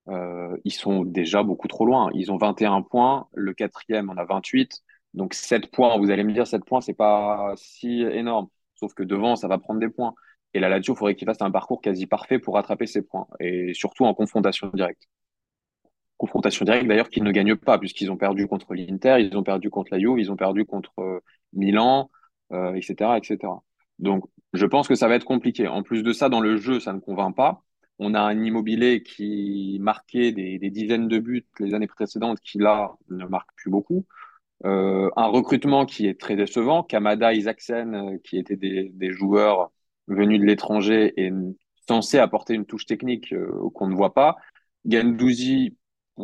Euh, 0.10 0.56
ils 0.64 0.72
sont 0.72 1.04
déjà 1.04 1.44
beaucoup 1.44 1.68
trop 1.68 1.86
loin. 1.86 2.10
Ils 2.14 2.32
ont 2.32 2.38
21 2.38 2.82
points. 2.82 3.28
Le 3.34 3.54
quatrième 3.54 4.10
en 4.10 4.18
a 4.18 4.26
28. 4.26 4.84
Donc 5.14 5.34
7 5.34 5.72
points. 5.72 5.98
Vous 5.98 6.12
allez 6.12 6.24
me 6.24 6.34
dire 6.34 6.48
7 6.48 6.64
points, 6.66 6.82
c'est 6.82 6.94
pas 6.94 7.54
si 7.58 8.02
énorme. 8.02 8.48
Sauf 8.76 8.94
que 8.94 9.04
devant, 9.04 9.36
ça 9.36 9.48
va 9.48 9.58
prendre 9.58 9.80
des 9.80 9.90
points. 9.90 10.14
Et 10.54 10.60
la 10.60 10.70
Lazio, 10.70 10.94
il 10.94 10.98
faudrait 10.98 11.16
qu'il 11.16 11.28
fasse 11.28 11.42
un 11.42 11.52
parcours 11.52 11.82
quasi 11.82 12.08
parfait 12.08 12.40
pour 12.40 12.56
rattraper 12.56 12.88
ses 12.88 13.02
points. 13.02 13.28
Et 13.40 13.74
surtout 13.74 14.06
en 14.06 14.14
confrontation 14.14 14.70
directe 14.74 15.08
confrontation 16.18 16.66
directe 16.66 16.88
d'ailleurs 16.88 17.10
qu'ils 17.10 17.24
ne 17.24 17.32
gagnent 17.32 17.56
pas, 17.56 17.78
puisqu'ils 17.78 18.12
ont 18.12 18.18
perdu 18.18 18.48
contre 18.48 18.74
l'Inter, 18.74 19.18
ils 19.20 19.38
ont 19.38 19.44
perdu 19.44 19.70
contre 19.70 19.94
la 19.94 20.00
Juve, 20.00 20.20
ils 20.20 20.32
ont 20.32 20.36
perdu 20.36 20.66
contre 20.66 20.92
euh, 21.00 21.20
Milan, 21.54 22.10
euh, 22.52 22.74
etc., 22.74 23.12
etc. 23.18 23.54
Donc, 24.00 24.26
je 24.54 24.66
pense 24.66 24.88
que 24.88 24.96
ça 24.96 25.08
va 25.08 25.16
être 25.16 25.26
compliqué. 25.26 25.68
En 25.68 25.84
plus 25.84 26.04
de 26.04 26.12
ça, 26.14 26.30
dans 26.30 26.42
le 26.42 26.58
jeu, 26.58 26.80
ça 26.80 26.94
ne 26.94 27.00
convainc 27.00 27.36
pas. 27.36 27.64
On 28.00 28.14
a 28.14 28.22
un 28.22 28.44
immobilier 28.44 29.04
qui 29.04 29.78
marquait 29.82 30.32
des, 30.32 30.60
dizaines 30.70 31.08
de 31.08 31.20
buts 31.20 31.46
les 31.60 31.74
années 31.74 31.88
précédentes, 31.88 32.40
qui 32.42 32.60
là 32.60 32.96
ne 33.10 33.26
marque 33.26 33.50
plus 33.56 33.72
beaucoup. 33.72 34.06
Euh, 34.66 35.10
un 35.16 35.28
recrutement 35.28 35.86
qui 35.86 36.08
est 36.08 36.20
très 36.20 36.36
décevant. 36.36 36.84
Kamada, 36.84 37.34
Isaacsen, 37.34 38.20
qui 38.24 38.38
étaient 38.38 38.56
des 38.56 39.12
joueurs 39.12 39.72
venus 40.08 40.40
de 40.40 40.46
l'étranger 40.46 41.14
et 41.18 41.32
censés 41.88 42.20
apporter 42.20 42.54
une 42.54 42.66
touche 42.66 42.86
technique 42.86 43.34
euh, 43.34 43.70
qu'on 43.74 43.88
ne 43.88 43.96
voit 43.96 44.14
pas. 44.14 44.36
Gendouzi, 44.86 45.78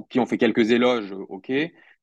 qui 0.10 0.20
ont 0.20 0.26
fait 0.26 0.38
quelques 0.38 0.72
éloges, 0.72 1.14
ok, 1.30 1.52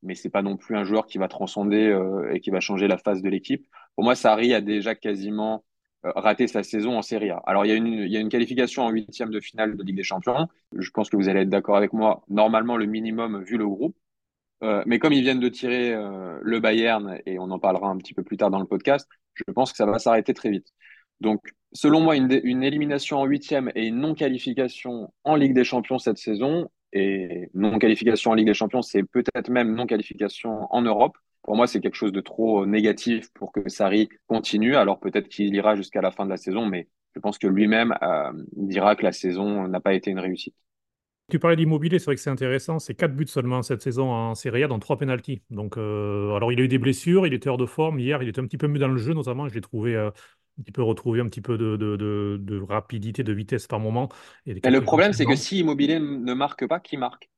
mais 0.03 0.15
c'est 0.15 0.31
pas 0.31 0.43
non 0.43 0.57
plus 0.57 0.77
un 0.77 0.85
joueur 0.85 1.07
qui 1.07 1.19
va 1.19 1.29
transcender 1.29 1.89
euh, 1.89 2.33
et 2.33 2.41
qui 2.41 2.51
va 2.51 2.61
changer 2.61 2.89
la 2.89 2.99
face 2.99 3.23
de 3.23 3.29
l'équipe. 3.29 3.67
Pour 3.95 4.05
moi, 4.05 4.15
Sarri 4.15 4.55
a 4.55 4.61
déjà 4.61 4.95
quasiment 4.95 5.65
euh, 6.07 6.13
raté 6.15 6.47
sa 6.47 6.63
saison 6.63 6.97
en 6.97 7.03
Serie 7.03 7.31
A. 7.31 7.43
Alors, 7.47 7.67
il 7.67 7.69
y, 7.69 7.73
a 7.73 7.75
une, 7.75 7.87
il 7.87 8.11
y 8.11 8.17
a 8.17 8.21
une 8.21 8.29
qualification 8.29 8.85
en 8.85 8.91
huitième 8.91 9.31
de 9.31 9.41
finale 9.41 9.77
de 9.77 9.83
Ligue 9.83 9.97
des 9.97 10.03
Champions. 10.03 10.49
Je 10.77 10.91
pense 10.91 11.11
que 11.11 11.17
vous 11.17 11.29
allez 11.29 11.41
être 11.41 11.51
d'accord 11.51 11.77
avec 11.77 11.93
moi. 11.93 12.25
Normalement, 12.29 12.77
le 12.77 12.87
minimum 12.87 13.43
vu 13.43 13.57
le 13.57 13.67
groupe. 13.67 13.97
Euh, 14.63 14.83
mais 14.87 14.99
comme 14.99 15.15
ils 15.15 15.23
viennent 15.23 15.41
de 15.41 15.49
tirer 15.49 15.95
le 16.43 16.61
Bayern, 16.61 17.19
et 17.27 17.39
on 17.39 17.51
en 17.51 17.59
parlera 17.59 17.89
un 17.89 17.97
petit 17.97 18.15
peu 18.15 18.23
plus 18.23 18.37
tard 18.37 18.51
dans 18.51 18.61
le 18.61 18.67
podcast, 18.67 19.09
je 19.35 19.45
pense 19.53 19.73
que 19.73 19.79
ça 19.79 19.87
va 19.87 19.99
s'arrêter 19.99 20.35
très 20.35 20.51
vite. 20.51 20.69
Donc, 21.21 21.41
selon 21.73 22.01
moi, 22.01 22.17
une, 22.17 22.63
élimination 22.63 23.19
en 23.19 23.25
huitième 23.27 23.71
et 23.75 23.87
une 23.87 24.01
non-qualification 24.01 25.13
en 25.25 25.37
Ligue 25.37 25.55
des 25.55 25.65
Champions 25.65 25.99
cette 25.99 26.19
saison, 26.19 26.69
et 26.93 27.49
non-qualification 27.55 28.33
en 28.33 28.35
Ligue 28.35 28.47
des 28.47 28.55
Champions, 28.55 28.83
c'est 28.83 29.05
peut-être 29.05 29.49
même 29.49 29.75
non-qualification 29.75 30.67
en 30.71 30.83
Europe. 30.83 31.17
Pour 31.43 31.57
moi, 31.57 31.67
c'est 31.67 31.81
quelque 31.81 31.95
chose 31.95 32.13
de 32.13 32.21
trop 32.21 32.67
négatif 32.67 33.31
pour 33.33 33.53
que 33.53 33.69
Sarri 33.69 34.09
continue. 34.27 34.77
Alors 34.77 34.99
peut-être 34.99 35.29
qu'il 35.29 35.55
ira 35.55 35.77
jusqu'à 35.77 36.01
la 36.01 36.11
fin 36.11 36.25
de 36.25 36.31
la 36.31 36.37
saison, 36.37 36.67
mais 36.67 36.89
je 37.15 37.21
pense 37.21 37.39
que 37.39 37.47
lui-même 37.47 37.95
euh, 38.03 38.33
dira 38.57 38.97
que 38.97 39.05
la 39.05 39.13
saison 39.13 39.67
n'a 39.69 39.81
pas 39.81 39.95
été 39.95 40.11
une 40.11 40.19
réussite. 40.19 40.55
Tu 41.31 41.39
parlais 41.39 41.57
d'immobilier, 41.57 42.01
c'est 42.01 42.07
vrai 42.07 42.17
que 42.17 42.21
c'est 42.21 42.31
intéressant. 42.31 42.81
C'est 42.81 42.95
quatre 42.95 43.15
buts 43.15 43.27
seulement 43.29 43.63
cette 43.63 43.83
saison 43.83 44.11
en 44.11 44.35
Serie 44.35 44.65
A, 44.65 44.69
dans 44.69 44.81
trois 44.81 44.99
pénalties. 44.99 45.43
Donc, 45.51 45.79
euh, 45.79 46.35
alors 46.35 46.53
il 46.53 46.61
a 46.61 46.65
eu 46.65 46.69
des 46.69 46.79
blessures, 46.79 47.25
il 47.25 47.33
était 47.33 47.49
hors 47.49 47.57
de 47.57 47.67
forme. 47.67 48.01
Hier, 48.01 48.21
il 48.23 48.29
était 48.29 48.41
un 48.41 48.47
petit 48.47 48.59
peu 48.59 48.67
mieux 48.67 48.81
dans 48.81 48.89
le 48.89 48.99
jeu, 48.99 49.15
notamment. 49.15 49.49
Je 49.49 49.55
l'ai 49.55 49.61
trouvé 49.61 49.95
euh, 49.95 50.11
petit 50.61 50.73
peu 50.73 50.83
retrouver 50.83 51.21
un 51.21 51.27
petit 51.27 51.41
peu 51.41 51.59
de, 51.59 51.77
de, 51.77 52.39
de, 52.41 52.61
rapidité, 52.61 53.23
de 53.23 53.33
vitesse 53.33 53.67
par 53.67 53.81
moment. 53.81 54.09
Et 54.47 54.55
le 54.55 54.81
problème, 54.81 55.13
c'est 55.13 55.27
que 55.27 55.37
si 55.37 55.61
Immobilier 55.61 55.99
ne 55.99 56.35
marque 56.35 56.67
pas, 56.67 56.81
qui 56.81 56.97
marque? 56.97 57.29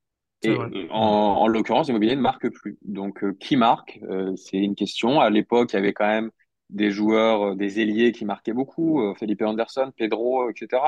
Et 0.45 0.57
en, 0.91 0.99
en 0.99 1.47
l'occurrence, 1.47 1.89
Immobilier 1.89 2.17
ne 2.17 2.21
marque 2.21 2.49
plus. 2.49 2.77
Donc, 2.83 3.23
euh, 3.23 3.37
qui 3.39 3.57
marque? 3.57 4.01
C'est 4.37 4.59
une 4.59 4.75
question. 4.75 5.21
À 5.21 5.31
l'époque, 5.31 5.73
il 5.73 5.77
y 5.77 5.79
avait 5.79 5.93
quand 5.93 6.07
même 6.07 6.31
des 6.71 6.91
joueurs, 6.91 7.55
des 7.55 7.81
ailiers 7.81 8.13
qui 8.13 8.25
marquaient 8.25 8.55
beaucoup, 8.55 9.15
Felipe 9.19 9.43
Anderson, 9.43 9.93
Pedro, 9.97 10.49
etc. 10.51 10.83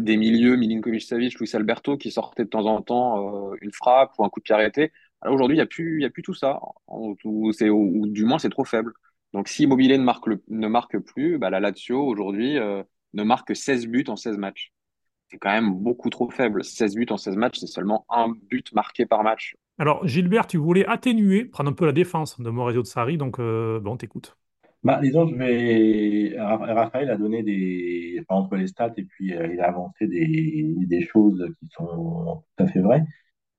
des 0.00 0.16
milieux, 0.16 0.56
Milinkovic-Savic, 0.56 1.38
Luis 1.38 1.50
Alberto, 1.54 1.96
qui 1.96 2.10
sortaient 2.10 2.44
de 2.44 2.48
temps 2.48 2.66
en 2.66 2.80
temps 2.82 3.52
une 3.60 3.72
frappe 3.72 4.12
ou 4.18 4.24
un 4.24 4.28
coup 4.30 4.40
de 4.40 4.44
pied 4.44 4.54
arrêté. 4.54 4.90
Alors 5.20 5.34
aujourd'hui, 5.36 5.56
il 5.56 5.58
n'y 5.58 5.62
a, 5.62 5.66
plus, 5.66 6.04
a 6.04 6.10
plus 6.10 6.22
tout 6.22 6.34
ça, 6.34 6.58
ou, 6.88 7.16
ou 7.24 8.06
du 8.08 8.24
moins 8.24 8.38
c'est 8.38 8.48
trop 8.48 8.64
faible. 8.64 8.92
Donc 9.32 9.48
si 9.48 9.64
Immobilier 9.64 9.98
ne 9.98 10.04
marque, 10.04 10.28
ne 10.48 10.68
marque 10.68 10.98
plus, 10.98 11.38
bah, 11.38 11.50
la 11.50 11.60
Lazio 11.60 12.04
aujourd'hui 12.04 12.58
euh, 12.58 12.82
ne 13.14 13.22
marque 13.22 13.48
que 13.48 13.54
16 13.54 13.86
buts 13.86 14.04
en 14.08 14.16
16 14.16 14.36
matchs. 14.36 14.72
C'est 15.28 15.38
quand 15.38 15.50
même 15.50 15.72
beaucoup 15.72 16.10
trop 16.10 16.28
faible. 16.30 16.62
16 16.62 16.94
buts 16.94 17.06
en 17.10 17.16
16 17.16 17.36
matchs, 17.36 17.58
c'est 17.60 17.66
seulement 17.66 18.04
un 18.10 18.28
but 18.50 18.72
marqué 18.74 19.06
par 19.06 19.22
match. 19.22 19.56
Alors 19.78 20.06
Gilbert, 20.06 20.46
tu 20.46 20.58
voulais 20.58 20.86
atténuer, 20.86 21.46
prendre 21.46 21.70
un 21.70 21.72
peu 21.72 21.86
la 21.86 21.92
défense 21.92 22.38
de 22.38 22.50
Maurizio 22.50 22.82
de 22.82 22.86
Sarri, 22.86 23.16
donc 23.16 23.40
euh, 23.40 23.80
bon, 23.80 23.96
t'écoutes. 23.96 24.36
Bah, 24.84 24.98
disons, 25.00 25.28
je 25.28 25.34
vais. 25.36 26.36
Raphaël 26.38 27.08
a 27.10 27.16
donné 27.16 27.42
des. 27.42 28.22
entre 28.28 28.56
les 28.56 28.66
stats 28.66 28.92
et 28.96 29.04
puis 29.04 29.32
euh, 29.32 29.48
il 29.52 29.60
a 29.60 29.68
avancé 29.68 30.06
des, 30.06 30.74
des 30.86 31.02
choses 31.02 31.46
qui 31.58 31.68
sont 31.70 32.42
tout 32.56 32.64
à 32.64 32.66
fait 32.66 32.80
vraies. 32.80 33.04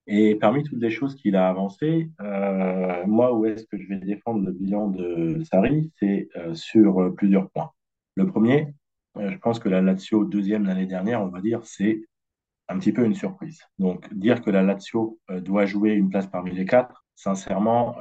Et 0.08 0.36
parmi 0.36 0.64
toutes 0.64 0.82
les 0.82 0.90
choses 0.90 1.16
qu'il 1.16 1.36
a 1.36 1.48
avancées, 1.48 2.10
euh, 2.22 3.06
moi, 3.08 3.34
où 3.34 3.46
est-ce 3.46 3.66
que 3.66 3.78
je 3.78 3.88
vais 3.88 3.98
défendre 3.98 4.46
le 4.46 4.52
bilan 4.52 4.90
de 4.90 5.42
Sarri 5.46 5.92
C'est 5.98 6.28
euh, 6.36 6.54
sur 6.54 7.02
euh, 7.02 7.14
plusieurs 7.16 7.50
points. 7.52 7.72
Le 8.16 8.28
premier, 8.28 8.74
je 9.16 9.38
pense 9.38 9.60
que 9.60 9.70
la 9.70 9.82
Lazio 9.82 10.26
deuxième 10.26 10.66
l'année 10.66 10.86
dernière, 10.88 11.22
on 11.22 11.30
va 11.30 11.42
dire, 11.42 11.62
c'est 11.64 12.02
un 12.68 12.80
petit 12.80 12.92
peu 12.92 13.06
une 13.06 13.16
surprise. 13.16 13.62
Donc, 13.80 14.12
dire 14.14 14.42
que 14.42 14.50
la 14.50 14.64
Lazio 14.64 15.20
doit 15.30 15.66
jouer 15.66 15.92
une 15.92 16.10
place 16.10 16.28
parmi 16.28 16.52
les 16.52 16.66
quatre, 16.66 17.06
sincèrement, 17.16 17.96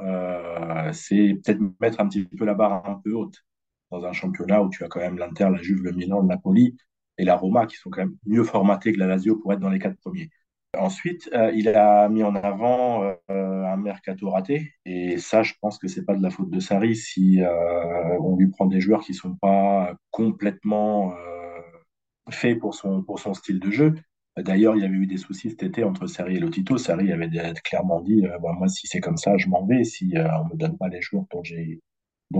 c'est 0.91 1.35
peut-être 1.43 1.59
mettre 1.81 1.99
un 1.99 2.07
petit 2.07 2.25
peu 2.25 2.45
la 2.45 2.53
barre 2.55 2.87
un 2.89 3.01
peu 3.03 3.13
haute 3.13 3.37
dans 3.91 4.05
un 4.05 4.13
championnat 4.13 4.61
où 4.63 4.69
tu 4.69 4.83
as 4.83 4.87
quand 4.87 4.99
même 5.01 5.17
l'Inter, 5.17 5.49
la 5.51 5.61
Juve, 5.61 5.83
le 5.83 5.91
Milan, 5.91 6.21
le 6.21 6.27
Napoli 6.27 6.75
et 7.17 7.25
la 7.25 7.35
Roma 7.35 7.67
qui 7.67 7.77
sont 7.77 7.89
quand 7.89 8.01
même 8.01 8.17
mieux 8.25 8.43
formatés 8.43 8.93
que 8.93 8.99
la 8.99 9.07
Lazio 9.07 9.37
pour 9.37 9.53
être 9.53 9.59
dans 9.59 9.69
les 9.69 9.79
quatre 9.79 9.99
premiers. 9.99 10.29
Ensuite, 10.77 11.29
euh, 11.33 11.51
il 11.53 11.69
a 11.69 12.09
mis 12.09 12.23
en 12.23 12.35
avant 12.35 13.03
euh, 13.03 13.15
un 13.29 13.77
mercato 13.77 14.29
raté. 14.31 14.73
Et 14.85 15.19
ça, 15.19 15.43
je 15.43 15.53
pense 15.61 15.77
que 15.77 15.87
c'est 15.87 16.03
pas 16.03 16.15
de 16.15 16.23
la 16.23 16.31
faute 16.31 16.49
de 16.49 16.59
Sarri 16.59 16.95
si 16.95 17.41
euh, 17.43 18.17
on 18.19 18.35
lui 18.35 18.47
prend 18.47 18.65
des 18.65 18.81
joueurs 18.81 19.01
qui 19.01 19.13
sont 19.13 19.35
pas 19.35 19.95
complètement 20.09 21.13
faits 22.31 22.57
pour 22.59 22.73
son, 22.73 23.33
style 23.33 23.59
de 23.59 23.69
jeu. 23.69 23.93
D'ailleurs, 24.35 24.75
il 24.75 24.81
y 24.81 24.85
avait 24.85 24.95
eu 24.95 25.05
des 25.05 25.17
soucis 25.17 25.51
cet 25.51 25.61
été 25.61 25.83
entre 25.83 26.07
Sarri 26.07 26.37
et 26.37 26.39
Lotito. 26.39 26.77
Sarri 26.79 27.11
avait 27.11 27.29
clairement 27.63 28.01
dit 28.01 28.23
moi, 28.41 28.67
si 28.67 28.87
c'est 28.87 28.99
comme 28.99 29.17
ça, 29.17 29.37
je 29.37 29.49
m'en 29.49 29.65
vais, 29.65 29.83
si 29.83 30.15
on 30.17 30.45
me 30.45 30.57
donne 30.57 30.77
pas 30.77 30.87
les 30.87 31.01
joueurs 31.01 31.25
dont 31.31 31.43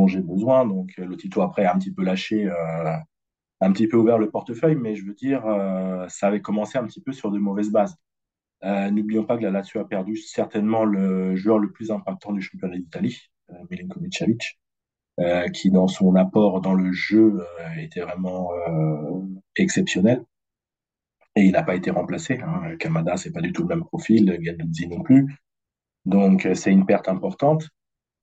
j'ai 0.08 0.22
besoin. 0.22 0.66
Donc, 0.66 0.98
Lotito, 0.98 1.44
après, 1.44 1.66
a 1.66 1.76
un 1.76 1.78
petit 1.78 1.94
peu 1.94 2.04
lâché, 2.04 2.50
un 3.62 3.72
petit 3.72 3.88
peu 3.88 3.98
ouvert 3.98 4.18
le 4.18 4.32
portefeuille, 4.32 4.76
mais 4.76 4.96
je 4.96 5.06
veux 5.06 5.14
dire, 5.14 5.44
ça 6.10 6.28
avait 6.28 6.42
commencé 6.42 6.80
un 6.80 6.86
petit 6.86 7.02
peu 7.02 7.12
sur 7.12 7.30
de 7.30 7.38
mauvaises 7.38 7.72
bases. 7.72 7.96
Euh, 8.64 8.90
n'oublions 8.92 9.26
pas 9.26 9.38
que 9.38 9.44
la 9.44 9.52
Lazio 9.52 9.82
a 9.82 9.88
perdu 9.88 10.16
certainement 10.16 10.86
le 10.86 11.36
joueur 11.36 11.60
le 11.60 11.72
plus 11.72 11.92
impactant 11.92 12.32
du 12.32 12.42
championnat 12.42 12.78
d'Italie, 12.78 13.20
euh, 13.50 13.56
Milinkovic-Savic, 13.70 14.58
euh, 15.20 15.50
qui 15.50 15.70
dans 15.70 15.88
son 15.88 16.16
apport 16.16 16.62
dans 16.62 16.74
le 16.74 16.92
jeu 16.94 17.46
était 17.78 18.02
vraiment 18.02 18.52
exceptionnel. 19.58 20.24
Et 21.36 21.44
il 21.44 21.52
n'a 21.52 21.64
pas 21.64 21.76
été 21.76 21.92
remplacé. 21.92 22.40
Hein. 22.40 22.76
Kamada, 22.78 23.18
c'est 23.18 23.32
pas 23.32 23.42
du 23.42 23.52
tout 23.52 23.64
le 23.64 23.70
même 23.70 23.84
profil, 23.84 24.38
Gattuso 24.40 24.88
non 24.88 25.02
plus. 25.02 25.36
Donc 26.06 26.48
c'est 26.54 26.72
une 26.72 26.86
perte 26.86 27.10
importante. 27.10 27.70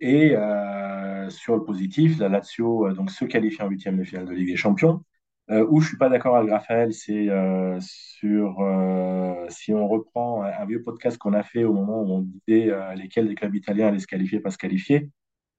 Et 0.00 0.34
sur 1.28 1.56
le 1.56 1.64
positif, 1.64 2.18
la 2.18 2.28
Lazio 2.28 2.92
donc 2.94 3.10
se 3.10 3.24
qualifie 3.26 3.62
en 3.62 3.68
huitième 3.68 3.98
de 3.98 4.04
finale 4.04 4.26
de 4.26 4.32
Ligue 4.32 4.48
des 4.48 4.56
Champions. 4.56 5.04
Euh, 5.50 5.66
où 5.68 5.80
je 5.80 5.88
suis 5.88 5.96
pas 5.96 6.08
d'accord 6.08 6.36
avec 6.36 6.50
Raphaël, 6.50 6.92
c'est 6.92 7.28
euh, 7.28 7.76
sur 7.80 8.60
euh, 8.60 9.46
si 9.48 9.74
on 9.74 9.88
reprend 9.88 10.42
un, 10.44 10.64
vieux 10.64 10.82
podcast 10.82 11.18
qu'on 11.18 11.32
a 11.32 11.42
fait 11.42 11.64
au 11.64 11.72
moment 11.72 12.02
où 12.02 12.12
on 12.12 12.20
disait 12.46 12.70
lesquels 12.94 13.26
des 13.26 13.34
clubs 13.34 13.54
italiens 13.54 13.88
allaient 13.88 13.98
se 13.98 14.06
qualifier, 14.06 14.38
pas 14.40 14.50
se 14.50 14.58
qualifier. 14.58 15.10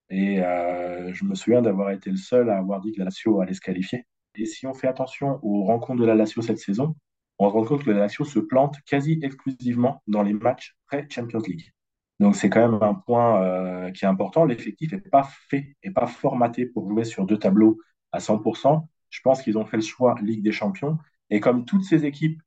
Et 0.10 0.38
je 0.38 1.26
me 1.26 1.36
souviens 1.36 1.62
d'avoir 1.62 1.92
été 1.92 2.10
le 2.10 2.18
seul 2.18 2.50
à 2.50 2.58
avoir 2.58 2.82
dit 2.82 2.94
que 2.94 3.00
la 3.00 3.06
Lazio 3.06 3.42
allait 3.42 3.54
se 3.54 3.62
qualifier. 3.62 4.06
Et 4.36 4.46
si 4.46 4.66
on 4.68 4.74
fait 4.74 4.88
attention 4.88 5.40
aux 5.42 5.66
rencontres 5.66 6.02
de 6.02 6.06
la 6.06 6.16
Lazio 6.16 6.42
cette 6.42 6.60
saison, 6.60 6.96
on 7.40 7.50
se 7.50 7.54
rend 7.54 7.66
compte 7.66 7.84
que 7.84 7.92
la 7.92 8.00
Lazio 8.00 8.24
se 8.26 8.40
plante 8.40 8.78
quasi 8.86 9.20
exclusivement 9.22 10.04
dans 10.08 10.24
les 10.24 10.34
matchs 10.34 10.76
pré-Champions 10.88 11.42
League. 11.48 11.72
Donc 12.20 12.36
c'est 12.36 12.50
quand 12.50 12.62
même 12.62 12.82
un 12.82 12.94
point 12.94 13.92
qui 13.92 14.06
est 14.06 14.08
important. 14.08 14.46
L'effectif 14.46 14.92
n'est 14.94 15.00
pas 15.00 15.28
fait, 15.50 15.76
et 15.84 15.92
pas 15.92 16.08
formaté 16.08 16.66
pour 16.66 16.90
jouer 16.90 17.04
sur 17.04 17.26
deux 17.26 17.38
tableaux 17.38 17.78
à 18.12 18.20
100%. 18.20 18.88
Je 19.12 19.22
pense 19.22 19.44
qu'ils 19.44 19.60
ont 19.60 19.66
fait 19.66 19.78
le 19.78 19.84
choix 19.84 20.16
Ligue 20.24 20.42
des 20.42 20.52
Champions. 20.52 20.98
Et 21.30 21.40
comme 21.40 21.66
toutes 21.66 21.84
ces 21.84 22.06
équipes 22.06 22.42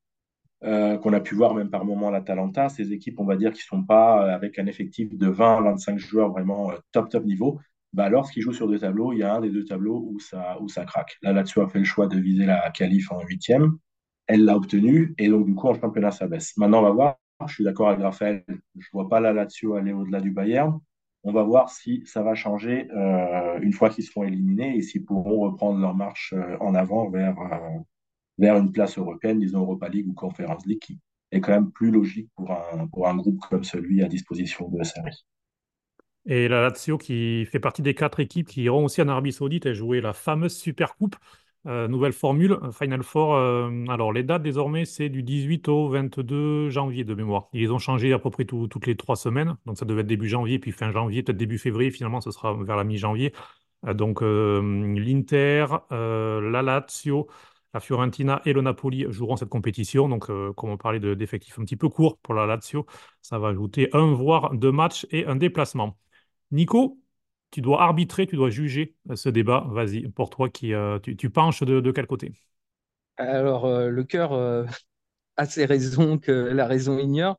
euh, 0.65 0.97
qu'on 0.99 1.13
a 1.13 1.21
pu 1.21 1.35
voir 1.35 1.55
même 1.55 1.71
par 1.71 1.85
moment 1.85 2.09
à 2.09 2.11
l'Atalanta, 2.11 2.69
ces 2.71 2.93
équipes, 2.93 3.21
on 3.21 3.25
va 3.27 3.37
dire, 3.37 3.53
qui 3.53 3.61
ne 3.61 3.79
sont 3.79 3.85
pas 3.85 4.25
euh, 4.25 4.35
avec 4.35 4.59
un 4.59 4.67
effectif 4.67 5.15
de 5.15 5.29
20 5.29 5.61
25 5.63 5.99
joueurs 5.99 6.31
vraiment 6.31 6.71
euh, 6.71 6.77
top, 6.91 7.11
top 7.11 7.25
niveau, 7.27 7.61
bah, 7.93 8.09
lorsqu'ils 8.09 8.43
jouent 8.43 8.55
sur 8.55 8.67
deux 8.67 8.79
tableaux, 8.79 9.13
il 9.13 9.19
y 9.19 9.23
a 9.23 9.35
un 9.35 9.41
des 9.43 9.51
deux 9.51 9.65
tableaux 9.65 10.09
où 10.11 10.19
ça, 10.19 10.57
craque. 10.87 11.19
Là, 11.23 11.33
là-dessus, 11.33 11.61
a 11.61 11.69
fait 11.69 11.79
le 11.81 11.85
choix 11.85 12.07
de 12.07 12.19
viser 12.19 12.47
la 12.47 12.71
qualif 12.71 13.13
en 13.13 13.21
huitième. 13.23 13.79
Elle 14.27 14.45
l'a 14.45 14.57
obtenu 14.57 15.15
et 15.19 15.29
donc, 15.29 15.47
du 15.47 15.55
coup, 15.55 15.69
en 15.69 15.75
championnat, 15.79 16.11
ça 16.11 16.27
baisse. 16.27 16.57
Maintenant, 16.57 16.81
on 16.81 16.83
va 16.83 16.91
voir. 16.91 17.17
Je 17.47 17.55
suis 17.55 17.65
d'accord 17.65 17.91
avec 17.91 18.01
Raphaël. 18.01 18.45
Je 18.49 18.55
ne 18.55 18.83
vois 18.93 19.09
pas 19.09 19.21
la 19.21 19.33
Lazio 19.33 19.75
aller 19.75 19.93
au-delà 19.93 20.21
du 20.21 20.31
Bayern. 20.31 20.81
On 21.27 21.33
va 21.33 21.43
voir 21.43 21.71
si 21.71 22.03
ça 22.05 22.23
va 22.23 22.35
changer 22.35 22.87
euh, 22.91 23.59
une 23.61 23.73
fois 23.73 23.89
qu'ils 23.89 24.05
seront 24.05 24.25
éliminés 24.25 24.77
et 24.77 24.83
s'ils 24.83 25.05
pourront 25.05 25.41
reprendre 25.41 25.81
leur 25.81 25.95
marche 25.95 26.35
euh, 26.35 26.59
en 26.61 26.75
avant 26.75 27.09
vers, 27.09 27.39
euh, 27.41 27.79
vers 28.37 28.59
une 28.59 28.71
place 28.71 28.99
européenne, 28.99 29.39
disons 29.39 29.61
Europa 29.61 29.89
League 29.89 30.07
ou 30.07 30.13
Conference 30.13 30.67
League, 30.67 30.81
qui 30.81 30.99
est 31.33 31.41
quand 31.41 31.53
même 31.53 31.71
plus 31.71 31.91
logique 31.91 32.29
pour 32.37 32.51
un, 32.53 32.87
pour 32.89 33.09
un 33.09 33.17
groupe 33.17 33.41
comme 33.49 33.65
celui 33.65 34.03
à 34.03 34.09
disposition 34.09 34.69
de 34.69 34.79
la. 34.79 34.85
Et 36.27 36.47
la 36.49 36.61
Lazio 36.61 36.99
qui 36.99 37.47
fait 37.47 37.61
partie 37.61 37.83
des 37.83 37.95
quatre 37.95 38.21
équipes 38.21 38.49
qui 38.49 38.63
iront 38.63 38.85
aussi 38.85 39.01
en 39.01 39.09
Arabie 39.09 39.33
Saoudite 39.33 39.65
et 39.65 39.75
jouer 39.75 40.03
la 40.03 40.13
fameuse 40.13 40.55
Super 40.55 40.95
Coupe 40.95 41.17
euh, 41.67 41.89
nouvelle 41.89 42.13
formule, 42.13 42.59
euh, 42.63 42.73
Final 42.73 43.03
Four. 43.03 43.35
Euh, 43.35 43.71
alors, 43.89 44.13
les 44.13 44.23
dates 44.23 44.43
désormais, 44.43 44.85
c'est 44.85 45.09
du 45.09 45.23
18 45.23 45.69
au 45.69 45.89
22 45.89 46.69
janvier 46.69 47.05
de 47.05 47.15
mémoire. 47.15 47.49
Ils 47.55 47.73
ont 47.73 47.79
changé 47.79 48.13
à 48.13 48.19
peu 48.19 48.31
près 48.31 48.45
toutes 48.45 48.87
les 48.87 48.97
trois 48.97 49.17
semaines. 49.17 49.57
Donc, 49.65 49.79
ça 49.79 49.87
devait 49.87 50.03
être 50.03 50.07
début 50.07 50.29
janvier, 50.29 50.59
puis 50.59 50.73
fin 50.73 50.91
janvier, 50.91 51.23
peut-être 51.23 51.39
début 51.39 51.59
février. 51.59 51.91
Finalement, 51.91 52.21
ce 52.21 52.31
sera 52.31 52.55
vers 52.55 52.77
la 52.77 52.85
mi-janvier. 52.85 53.33
donc, 53.95 54.21
l'Inter, 54.23 55.67
la 55.91 56.63
Lazio, 56.63 57.29
la 57.75 57.81
Fiorentina 57.81 58.41
et 58.45 58.53
le 58.53 58.63
Napoli 58.63 59.07
joueront 59.11 59.37
cette 59.37 59.49
compétition. 59.49 60.09
Donc, 60.09 60.27
comme 60.27 60.71
on 60.71 60.77
parlait 60.77 61.01
d'effectifs 61.01 61.59
un 61.59 61.65
petit 61.65 61.77
peu 61.77 61.89
courts 61.89 62.19
pour 62.19 62.35
la 62.35 62.47
Lazio, 62.47 62.87
ça 63.23 63.39
va 63.39 63.49
ajouter 63.49 63.89
un, 63.93 64.13
voire 64.13 64.55
deux 64.55 64.73
matchs 64.73 65.07
et 65.11 65.27
un 65.27 65.37
déplacement. 65.37 65.97
Nico, 66.51 66.99
tu 67.55 67.61
dois 67.61 67.83
arbitrer, 67.83 68.27
tu 68.27 68.35
dois 68.35 68.51
juger 68.51 68.97
euh, 69.11 69.15
ce 69.15 69.29
débat. 69.29 69.65
Vas-y, 69.71 70.09
pour 70.09 70.29
toi, 70.29 70.49
qui, 70.51 70.75
euh, 70.75 70.99
tu, 70.99 71.31
penches 71.31 71.63
de, 71.63 71.93
quel 71.93 72.09
côté? 72.09 72.33
Alors, 73.17 73.67
euh, 73.67 73.91
le 73.91 74.03
cœur 74.03 74.33
a 75.37 75.47
ses 75.47 75.65
raisons 75.65 76.19
que 76.19 76.33
la 76.33 76.67
raison 76.67 76.99
ignore. 76.99 77.37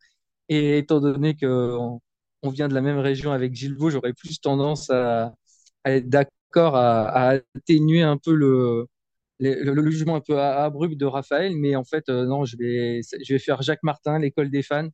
Et 0.47 0.77
étant 0.77 1.01
donné 1.01 1.35
qu'on 1.35 1.99
on 2.43 2.49
vient 2.49 2.69
de 2.69 2.73
la 2.73 2.81
même 2.81 2.99
région 2.99 3.33
avec 3.33 3.55
Gilles 3.55 3.75
j'aurais 3.89 4.13
plus 4.13 4.39
tendance 4.39 4.89
à, 4.89 5.33
être 5.83 6.07
d'accord, 6.07 6.77
à, 6.77 7.39
atténuer 7.55 8.01
un 8.01 8.17
peu 8.17 8.33
le, 8.33 8.87
jugement 9.41 10.15
un 10.15 10.21
peu 10.21 10.39
abrupt 10.39 10.97
de 10.97 11.05
Raphaël. 11.05 11.57
Mais 11.57 11.75
en 11.75 11.83
fait, 11.83 12.07
non, 12.07 12.45
je 12.45 12.55
vais, 12.55 13.39
faire 13.39 13.61
Jacques 13.63 13.83
Martin, 13.83 14.17
l'école 14.19 14.49
des 14.49 14.63
fans. 14.63 14.87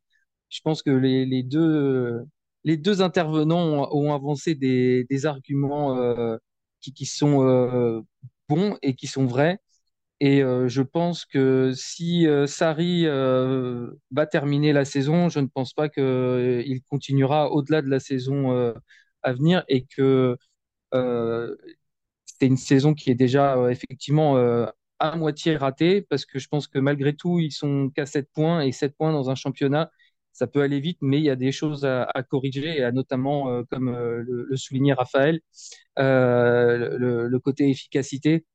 Je 0.49 0.61
pense 0.63 0.81
que 0.81 0.89
les 0.89 1.43
deux 1.43 2.25
les 2.63 2.77
deux 2.77 3.01
intervenants 3.01 3.89
ont, 3.91 4.13
avancé 4.13 4.55
des, 4.55 5.25
arguments 5.25 5.97
euh, 5.97 6.37
qui, 6.81 7.05
sont 7.05 7.45
euh, 7.47 8.01
bons 8.49 8.77
et 8.81 8.95
qui 8.95 9.07
sont 9.07 9.25
vrais. 9.25 9.59
Et 10.19 10.43
euh, 10.43 10.67
je 10.67 10.83
pense 10.83 11.25
que 11.25 11.73
si 11.75 12.27
Sarri 12.47 13.05
va 13.05 14.25
terminer 14.29 14.73
la 14.73 14.85
saison, 14.85 15.29
je 15.29 15.39
ne 15.39 15.47
pense 15.47 15.73
pas 15.73 15.89
qu'il 15.89 16.81
continuera 16.89 17.51
au-delà 17.51 17.81
de 17.81 17.89
la 17.89 17.99
saison 17.99 18.73
à 19.23 19.33
venir 19.33 19.63
et 19.67 19.85
que 19.85 20.37
c'est 20.93 22.47
une 22.47 22.57
saison 22.57 22.93
qui 22.93 23.11
est 23.11 23.15
déjà 23.15 23.71
effectivement 23.71 24.37
à 24.99 25.15
moitié 25.15 25.57
ratée 25.57 26.01
parce 26.03 26.25
que 26.25 26.37
je 26.39 26.47
pense 26.47 26.67
que 26.67 26.77
malgré 26.79 27.15
tout, 27.15 27.39
ils 27.39 27.51
sont 27.51 27.89
qu'à 27.89 28.05
7 28.05 28.29
points 28.31 28.61
et 28.61 28.71
7 28.71 28.95
points 28.95 29.11
dans 29.11 29.31
un 29.31 29.35
championnat 29.35 29.91
ça 30.33 30.47
peut 30.47 30.61
aller 30.61 30.79
vite, 30.79 30.97
mais 31.01 31.17
il 31.19 31.23
y 31.23 31.29
a 31.29 31.35
des 31.35 31.51
choses 31.51 31.85
à, 31.85 32.07
corriger, 32.29 32.77
et 32.77 32.83
à 32.83 32.91
notamment, 32.91 33.49
euh, 33.49 33.63
comme 33.69 33.89
euh, 33.89 34.23
le, 34.25 34.55
soulignait 34.57 34.93
Raphaël, 34.93 35.41
euh, 35.99 36.97
le, 37.29 37.39
côté 37.39 37.69
efficacité. 37.69 38.45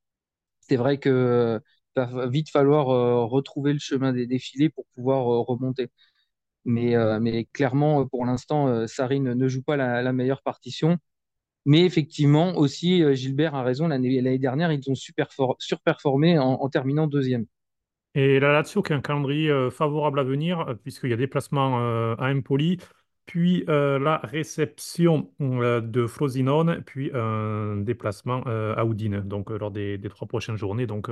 c'est 0.60 0.76
vrai 0.76 0.98
que 0.98 1.60
va 1.96 2.26
vite 2.28 2.50
falloir 2.50 2.86
retrouver 3.30 3.72
le 3.72 3.78
chemin 3.78 4.12
des 4.12 4.26
défilés 4.26 4.68
pour 4.70 4.86
pouvoir 4.94 5.24
remonter. 5.46 5.90
Mais, 6.64 6.94
clairement, 7.52 8.06
pour 8.06 8.26
l'instant, 8.26 8.86
Sarri 8.86 9.20
ne, 9.20 9.48
joue 9.48 9.62
pas 9.62 9.76
la, 9.76 10.12
meilleure 10.12 10.42
partition. 10.42 10.98
Mais 11.66 11.82
effectivement, 11.84 12.56
aussi, 12.56 13.02
Gilbert 13.16 13.54
a 13.54 13.62
raison, 13.64 13.88
l'année 13.88 14.38
dernière, 14.38 14.72
ils 14.72 14.90
ont 14.90 14.94
surperformé 14.94 16.38
en, 16.38 16.68
terminant 16.70 17.06
deuxième. 17.06 17.46
Et 18.16 18.40
la 18.40 18.52
Lazio 18.52 18.82
qui 18.82 18.92
a 18.92 18.96
un 18.96 19.00
calendrier 19.00 19.70
favorable 19.70 20.18
à 20.18 20.24
venir, 20.24 20.74
puisqu'il 20.82 21.10
y 21.10 21.12
a 21.12 21.16
des 21.16 21.28
placements 21.28 21.78
à 22.16 22.32
Empoli, 22.32 22.78
puis 23.26 23.64
euh, 23.68 23.98
la 23.98 24.18
réception 24.18 25.32
euh, 25.40 25.80
de 25.80 26.06
Frosinone, 26.06 26.82
puis 26.86 27.10
un 27.12 27.76
déplacement 27.78 28.44
euh, 28.46 28.74
à 28.76 28.84
Udine, 28.84 29.20
donc 29.20 29.50
lors 29.50 29.72
des, 29.72 30.00
trois 30.08 30.28
prochaines 30.28 30.56
journées. 30.56 30.86
Donc 30.86 31.10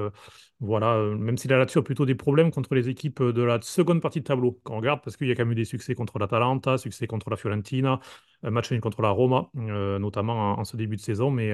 voilà, 0.60 0.96
même 1.16 1.36
si 1.36 1.48
la 1.48 1.58
Lazio 1.58 1.80
a 1.80 1.84
plutôt 1.84 2.06
des 2.06 2.14
problèmes 2.14 2.50
contre 2.52 2.74
les 2.74 2.88
équipes 2.88 3.22
de 3.22 3.42
la 3.42 3.60
seconde 3.60 4.00
partie 4.00 4.20
de 4.20 4.24
tableau, 4.24 4.60
qu'on 4.64 4.76
regarde, 4.76 5.00
parce 5.02 5.16
qu'il 5.16 5.26
y 5.26 5.32
a 5.32 5.34
quand 5.34 5.44
même 5.44 5.52
eu 5.52 5.56
des 5.56 5.64
succès 5.64 5.94
contre 5.94 6.18
l'Atalanta, 6.18 6.78
succès 6.78 7.06
contre 7.06 7.30
la 7.30 7.36
Fiorentina, 7.36 8.00
un 8.44 8.50
match 8.50 8.72
contre 8.78 9.02
la 9.02 9.10
Roma, 9.10 9.50
notamment 9.54 10.58
en, 10.58 10.64
ce 10.64 10.76
début 10.76 10.96
de 10.96 11.00
saison. 11.00 11.30
Mais 11.30 11.52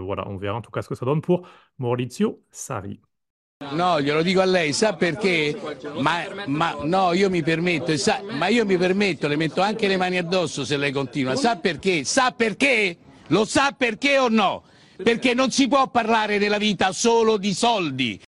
voilà, 0.00 0.28
on 0.28 0.36
verra 0.36 0.58
en 0.58 0.62
tout 0.62 0.70
cas 0.70 0.82
ce 0.82 0.88
que 0.88 0.94
ça 0.94 1.06
donne 1.06 1.22
pour 1.22 1.48
Maurizio 1.78 2.42
Sarri. 2.50 3.00
No, 3.70 4.00
glielo 4.00 4.22
dico 4.22 4.40
a 4.40 4.44
lei, 4.44 4.72
sa 4.72 4.94
perché? 4.94 5.58
Ma, 5.98 6.24
ma, 6.46 6.76
no, 6.82 7.12
io 7.12 7.30
mi 7.30 7.42
permetto, 7.42 7.96
sa, 7.96 8.20
ma 8.38 8.48
io 8.48 8.66
mi 8.66 8.76
permetto, 8.76 9.28
le 9.28 9.36
metto 9.36 9.60
anche 9.60 9.86
le 9.86 9.96
mani 9.96 10.18
addosso 10.18 10.64
se 10.64 10.76
lei 10.76 10.92
continua. 10.92 11.36
Sa 11.36 11.56
perché? 11.56 12.04
Sa 12.04 12.32
perché? 12.32 12.96
Lo 13.28 13.44
sa 13.44 13.72
perché 13.76 14.18
o 14.18 14.28
no? 14.28 14.64
Perché 14.96 15.34
non 15.34 15.50
si 15.50 15.68
può 15.68 15.88
parlare 15.88 16.38
della 16.38 16.58
vita 16.58 16.92
solo 16.92 17.36
di 17.38 17.54
soldi. 17.54 18.20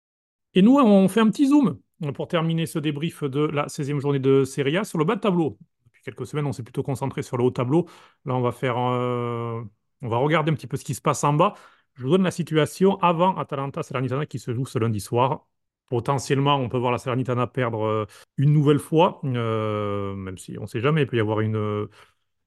Et 0.55 0.63
nous, 0.63 0.79
on 0.79 1.09
fait 1.09 1.21
un 1.21 1.31
petit 1.31 1.47
zoom 1.47 1.79
pour 2.15 2.29
terminer 2.29 2.67
ce 2.67 2.79
débrief 2.79 3.25
de 3.25 3.41
la 3.41 3.69
16e 3.69 4.01
journée 4.01 4.19
de 4.19 4.45
Serie 4.45 4.77
A 4.77 4.85
sur 4.85 4.99
le 4.99 5.05
bas 5.05 5.17
de 5.17 5.21
tableau. 5.21 5.59
Depuis 5.85 6.03
quelques 6.03 6.27
semaines, 6.27 6.47
on 6.47 6.53
s'est 6.53 6.63
plutôt 6.63 6.83
concentré 6.83 7.23
sur 7.23 7.37
le 7.37 7.45
haut 7.45 7.51
tableau. 7.51 7.87
Là, 8.25 8.35
on 8.35 8.41
va 8.41 8.53
faire, 8.53 8.77
euh, 8.79 9.63
on 10.03 10.09
va 10.09 10.17
regarder 10.19 10.51
un 10.51 10.55
petit 10.55 10.67
peu 10.67 10.77
ce 10.77 10.85
qui 10.85 10.95
se 10.95 11.01
passe 11.01 11.25
en 11.25 11.33
bas. 11.33 11.55
Je 12.03 12.09
vous 12.09 12.15
donne 12.15 12.25
la 12.25 12.33
situation 12.33 12.99
avant 13.01 13.37
Atalanta-Salernitana 13.37 14.27
qui 14.27 14.41
se 14.41 14.53
joue 14.53 14.67
ce 14.67 14.77
lundi 14.77 14.99
soir. 14.99 15.47
Potentiellement, 15.89 16.57
on 16.57 16.69
peut 16.69 16.77
voir 16.77 16.91
la 16.91 16.99
Salernitana 16.99 17.47
perdre 17.47 17.85
euh, 17.85 18.07
une 18.39 18.53
nouvelle 18.53 18.81
fois, 18.81 19.21
euh, 19.25 20.13
même 20.17 20.37
si 20.37 20.59
on 20.59 20.63
ne 20.63 20.67
sait 20.67 20.81
jamais, 20.81 21.03
il 21.03 21.07
peut 21.07 21.17
y 21.17 21.21
avoir 21.21 21.39
une, 21.39 21.87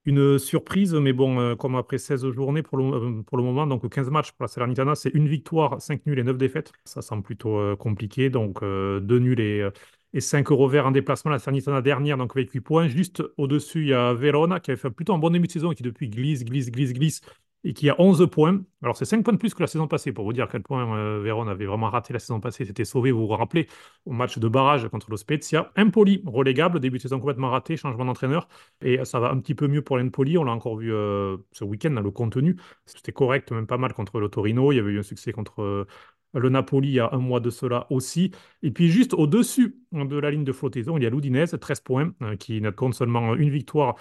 une 0.04 0.38
surprise. 0.40 0.94
Mais 0.94 1.14
bon, 1.14 1.40
euh, 1.40 1.56
comme 1.56 1.78
après 1.78 2.00
16 2.00 2.30
journées 2.32 2.64
pour 2.64 2.78
le, 2.78 3.44
moment, 3.44 3.66
donc 3.66 3.88
15 3.88 4.10
matchs 4.10 4.34
pour 4.34 4.44
la 4.44 4.50
Salernitana, 4.50 4.94
c'est 4.94 5.12
une 5.12 5.30
victoire, 5.30 5.82
5 5.82 6.06
nuls 6.06 6.20
et 6.20 6.24
9 6.24 6.38
défaites. 6.38 6.74
Ça 6.84 7.02
semble 7.02 7.24
plutôt 7.24 7.78
compliqué. 7.78 8.30
Donc 8.30 8.62
2 8.62 9.20
nuls 9.20 9.40
et, 9.40 9.70
et 10.12 10.20
5 10.20 10.52
euros 10.52 10.68
verts 10.68 10.88
en 10.88 10.92
déplacement. 10.92 11.32
La 11.32 11.40
Salernitana 11.40 11.82
dernière, 11.82 12.18
donc 12.18 12.36
avec 12.36 12.52
8 12.52 12.60
points. 12.60 12.88
Juste 12.90 13.24
au-dessus, 13.38 13.84
il 13.84 13.88
y 13.88 13.94
a 13.94 14.14
Verona 14.14 14.60
qui 14.60 14.72
avait 14.72 14.82
fait 14.82 14.90
plutôt 14.90 15.14
un 15.14 15.18
bon 15.18 15.30
début 15.30 15.48
de 15.48 15.54
saison 15.54 15.72
et 15.72 15.76
qui 15.76 15.84
depuis 15.84 16.10
glisse, 16.10 16.44
glisse, 16.44 16.70
glisse, 16.70 16.92
glisse 16.92 17.22
et 17.66 17.74
qui 17.74 17.90
a 17.90 17.96
11 18.00 18.30
points. 18.30 18.64
Alors, 18.84 18.96
c'est 18.96 19.06
5 19.06 19.24
points 19.24 19.34
de 19.34 19.40
plus 19.40 19.56
que 19.56 19.62
la 19.62 19.68
saison 19.68 19.88
passée, 19.88 20.12
pour 20.12 20.24
vous 20.24 20.34
dire 20.34 20.44
à 20.44 20.48
quel 20.48 20.62
point 20.62 20.96
euh, 20.96 21.20
Véron 21.20 21.48
avait 21.48 21.66
vraiment 21.66 21.90
raté 21.90 22.14
la 22.14 22.20
saison 22.20 22.40
passée, 22.40 22.64
s'était 22.64 22.86
sauvé, 22.86 23.12
vous 23.12 23.26
vous 23.28 23.36
rappelez, 23.36 23.68
au 24.06 24.12
match 24.12 24.38
de 24.38 24.48
barrage 24.48 24.88
contre 24.90 25.10
le 25.10 25.18
Spezia. 25.18 25.72
Impoli, 25.76 26.22
relégable, 26.28 26.80
début 26.80 26.98
de 26.98 27.02
saison 27.02 27.20
complètement 27.20 27.50
raté, 27.50 27.76
changement 27.76 28.06
d'entraîneur, 28.06 28.48
et 28.82 29.04
ça 29.04 29.20
va 29.20 29.32
un 29.32 29.40
petit 29.40 29.56
peu 29.56 29.68
mieux 29.68 29.82
pour 29.82 29.98
l'Empoli, 29.98 30.38
on 30.38 30.44
l'a 30.44 30.52
encore 30.52 30.78
vu 30.78 30.94
euh, 30.94 31.38
ce 31.52 31.64
week-end 31.64 31.90
dans 31.90 32.02
le 32.02 32.12
contenu. 32.12 32.56
C'était 32.86 33.12
correct, 33.12 33.52
même 33.52 33.66
pas 33.66 33.78
mal 33.78 33.94
contre 33.94 34.20
le 34.20 34.30
Torino, 34.30 34.72
il 34.72 34.76
y 34.76 34.80
avait 34.80 34.92
eu 34.92 35.00
un 35.00 35.04
succès 35.04 35.32
contre... 35.32 35.62
Euh, 35.62 35.88
le 36.34 36.50
Napoli 36.50 36.90
il 36.90 36.94
y 36.96 37.00
a 37.00 37.10
un 37.14 37.20
mois 37.20 37.40
de 37.40 37.50
cela 37.50 37.88
aussi. 37.90 38.32
Et 38.62 38.70
puis 38.70 38.90
juste 38.90 39.14
au-dessus 39.14 39.78
de 39.94 40.18
la 40.18 40.32
ligne 40.32 40.44
de 40.44 40.52
flottaison, 40.52 40.98
il 40.98 41.04
y 41.04 41.06
a 41.06 41.10
l'Udinese, 41.10 41.58
13 41.58 41.80
points, 41.80 42.14
qui 42.40 42.60
ne 42.60 42.72
compte 42.72 42.94
seulement 42.94 43.36
une 43.36 43.50
victoire 43.50 43.96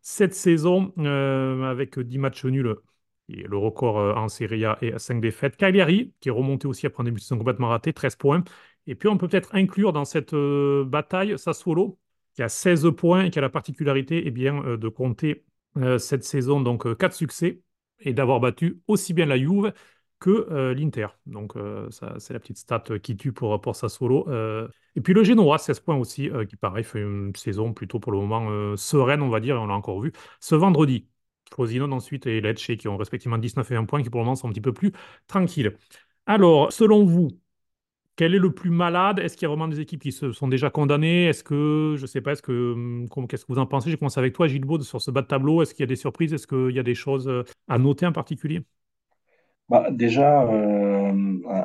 cette 0.00 0.32
saison, 0.32 0.92
avec 0.96 1.98
10 1.98 2.18
matchs 2.18 2.44
nuls 2.44 2.76
le 3.30 3.56
record 3.56 3.98
euh, 3.98 4.14
en 4.14 4.28
Serie 4.28 4.64
A 4.64 4.78
est 4.82 4.92
à 4.92 4.98
5 4.98 5.20
défaites. 5.20 5.56
Cagliari, 5.56 6.12
qui 6.20 6.28
est 6.28 6.32
remonté 6.32 6.66
aussi 6.66 6.86
après 6.86 7.02
un 7.02 7.04
début 7.04 7.20
complètement 7.28 7.68
raté, 7.68 7.92
13 7.92 8.16
points. 8.16 8.44
Et 8.86 8.94
puis 8.94 9.08
on 9.08 9.16
peut 9.18 9.28
peut-être 9.28 9.54
inclure 9.54 9.92
dans 9.92 10.04
cette 10.04 10.34
euh, 10.34 10.84
bataille 10.84 11.38
Sassuolo, 11.38 11.98
qui 12.34 12.42
a 12.42 12.48
16 12.48 12.90
points 12.96 13.24
et 13.24 13.30
qui 13.30 13.38
a 13.38 13.42
la 13.42 13.48
particularité 13.48 14.22
eh 14.26 14.48
euh, 14.48 14.76
de 14.76 14.88
compter 14.88 15.44
cette 15.98 16.24
saison 16.24 16.60
donc 16.60 16.96
4 16.98 17.12
succès 17.14 17.60
et 18.00 18.12
d'avoir 18.12 18.40
battu 18.40 18.80
aussi 18.88 19.14
bien 19.14 19.24
la 19.24 19.38
Juve 19.38 19.72
que 20.18 20.72
l'Inter. 20.72 21.06
Donc 21.26 21.52
c'est 21.90 22.32
la 22.32 22.40
petite 22.40 22.58
stat 22.58 22.82
qui 23.00 23.16
tue 23.16 23.32
pour, 23.32 23.60
pour 23.60 23.76
Sassuolo. 23.76 24.26
et 24.96 25.00
puis 25.00 25.14
le 25.14 25.22
Genoa, 25.22 25.58
16 25.58 25.78
points 25.78 25.96
aussi, 25.96 26.28
qui 26.48 26.56
pareil 26.56 26.82
fait 26.82 27.00
une 27.00 27.32
saison 27.36 27.72
plutôt 27.72 28.00
pour 28.00 28.10
le 28.10 28.18
moment 28.18 28.76
sereine, 28.76 29.22
on 29.22 29.28
va 29.28 29.38
dire, 29.38 29.54
et 29.54 29.58
on 29.60 29.66
l'a 29.66 29.74
encore 29.74 30.00
vu. 30.00 30.12
Ce 30.40 30.56
vendredi, 30.56 31.06
Frosinone 31.50 31.92
ensuite 31.92 32.26
et 32.26 32.40
Lecce 32.40 32.76
qui 32.78 32.88
ont 32.88 32.96
respectivement 32.96 33.38
19 33.38 33.70
et 33.70 33.76
1 33.76 33.84
point 33.84 34.02
qui 34.02 34.10
pour 34.10 34.20
le 34.20 34.24
moment 34.24 34.36
sont 34.36 34.48
un 34.48 34.52
petit 34.52 34.60
peu 34.60 34.72
plus 34.72 34.92
tranquilles. 35.26 35.76
Alors, 36.26 36.72
selon 36.72 37.04
vous, 37.04 37.28
quel 38.16 38.34
est 38.34 38.38
le 38.38 38.52
plus 38.52 38.70
malade? 38.70 39.18
Est-ce 39.18 39.36
qu'il 39.36 39.44
y 39.44 39.46
a 39.46 39.48
vraiment 39.48 39.68
des 39.68 39.80
équipes 39.80 40.02
qui 40.02 40.12
se 40.12 40.32
sont 40.32 40.48
déjà 40.48 40.70
condamnées? 40.70 41.26
Est-ce 41.26 41.42
que, 41.44 41.94
je 41.96 42.02
ne 42.02 42.06
sais 42.06 42.20
pas, 42.20 42.32
est-ce 42.32 42.42
que, 42.42 42.72
hum, 42.74 43.08
qu'est-ce 43.28 43.44
que 43.46 43.52
vous 43.52 43.58
en 43.58 43.66
pensez? 43.66 43.90
J'ai 43.90 43.96
commencé 43.96 44.18
avec 44.20 44.34
toi, 44.34 44.46
Gilles 44.46 44.64
Baud, 44.64 44.82
sur 44.82 45.00
ce 45.00 45.10
bas 45.10 45.22
de 45.22 45.26
tableau. 45.26 45.62
Est-ce 45.62 45.74
qu'il 45.74 45.82
y 45.82 45.84
a 45.84 45.86
des 45.86 45.96
surprises? 45.96 46.32
Est-ce 46.34 46.46
qu'il 46.46 46.74
y 46.76 46.78
a 46.78 46.82
des 46.82 46.94
choses 46.94 47.28
euh, 47.28 47.44
à 47.68 47.78
noter 47.78 48.06
en 48.06 48.12
particulier? 48.12 48.62
Bah, 49.68 49.88
déjà, 49.92 50.42
euh, 50.42 51.12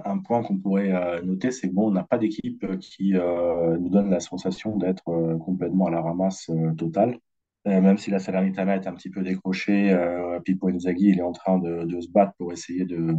un 0.05 0.19
point 0.19 0.43
qu'on 0.43 0.57
pourrait 0.57 0.91
euh, 0.93 1.21
noter, 1.23 1.51
c'est 1.51 1.67
bon, 1.67 1.87
on 1.87 1.91
n'a 1.91 2.03
pas 2.03 2.19
d'équipe 2.19 2.63
qui 2.79 3.13
nous 3.13 3.89
donne 3.89 4.09
la 4.11 4.19
sensation 4.19 4.77
d'être 4.77 5.03
complètement 5.43 5.87
à 5.87 5.91
la 5.91 6.01
ramasse 6.01 6.51
totale. 6.77 7.19
Euh, 7.67 7.81
même 7.81 7.97
si 7.97 8.11
la 8.11 8.19
Salernitana 8.19 8.75
est 8.75 8.87
un 8.87 8.93
petit 8.93 9.09
peu 9.09 9.23
décrochée, 9.23 9.91
euh, 9.91 10.39
Pippo 10.39 10.69
Inzaghi 10.69 11.11
est 11.11 11.21
en 11.21 11.31
train 11.31 11.57
de, 11.57 11.99
se 11.99 12.09
battre 12.09 12.33
pour 12.37 12.51
essayer 12.51 12.85
de, 12.85 13.15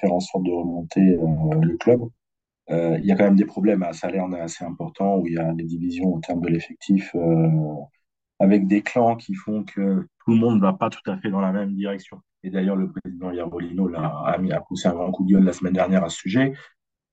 faire 0.00 0.12
en 0.12 0.18
sorte 0.18 0.44
de 0.44 0.50
remonter 0.50 1.00
euh, 1.00 1.60
le 1.62 1.76
club. 1.76 2.00
Euh, 2.70 2.98
il 2.98 3.06
y 3.06 3.12
a 3.12 3.16
quand 3.16 3.24
même 3.24 3.36
des 3.36 3.44
problèmes 3.44 3.84
à 3.84 3.92
Salerne 3.92 4.34
assez 4.34 4.64
importants 4.64 5.18
où 5.18 5.26
il 5.26 5.34
y 5.34 5.38
a 5.38 5.52
des 5.52 5.64
divisions 5.64 6.14
en 6.14 6.20
termes 6.20 6.40
de 6.40 6.48
l'effectif 6.48 7.14
avec 8.38 8.66
des 8.66 8.82
clans 8.82 9.16
qui 9.16 9.34
font 9.34 9.64
que 9.64 10.06
tout 10.24 10.30
le 10.30 10.36
monde 10.36 10.56
ne 10.56 10.60
va 10.60 10.72
pas 10.72 10.88
tout 10.88 11.08
à 11.08 11.16
fait 11.18 11.30
dans 11.30 11.40
la 11.40 11.52
même 11.52 11.74
direction. 11.74 12.20
Et 12.42 12.50
d'ailleurs, 12.50 12.76
le 12.76 12.90
président 12.90 13.30
Yarolino 13.30 13.90
a, 13.94 14.36
mis, 14.38 14.50
a 14.52 14.60
poussé 14.60 14.88
un 14.88 14.94
grand 14.94 15.10
coup 15.10 15.24
de 15.24 15.32
gueule 15.32 15.44
la 15.44 15.52
semaine 15.52 15.74
dernière 15.74 16.04
à 16.04 16.08
ce 16.08 16.16
sujet. 16.16 16.54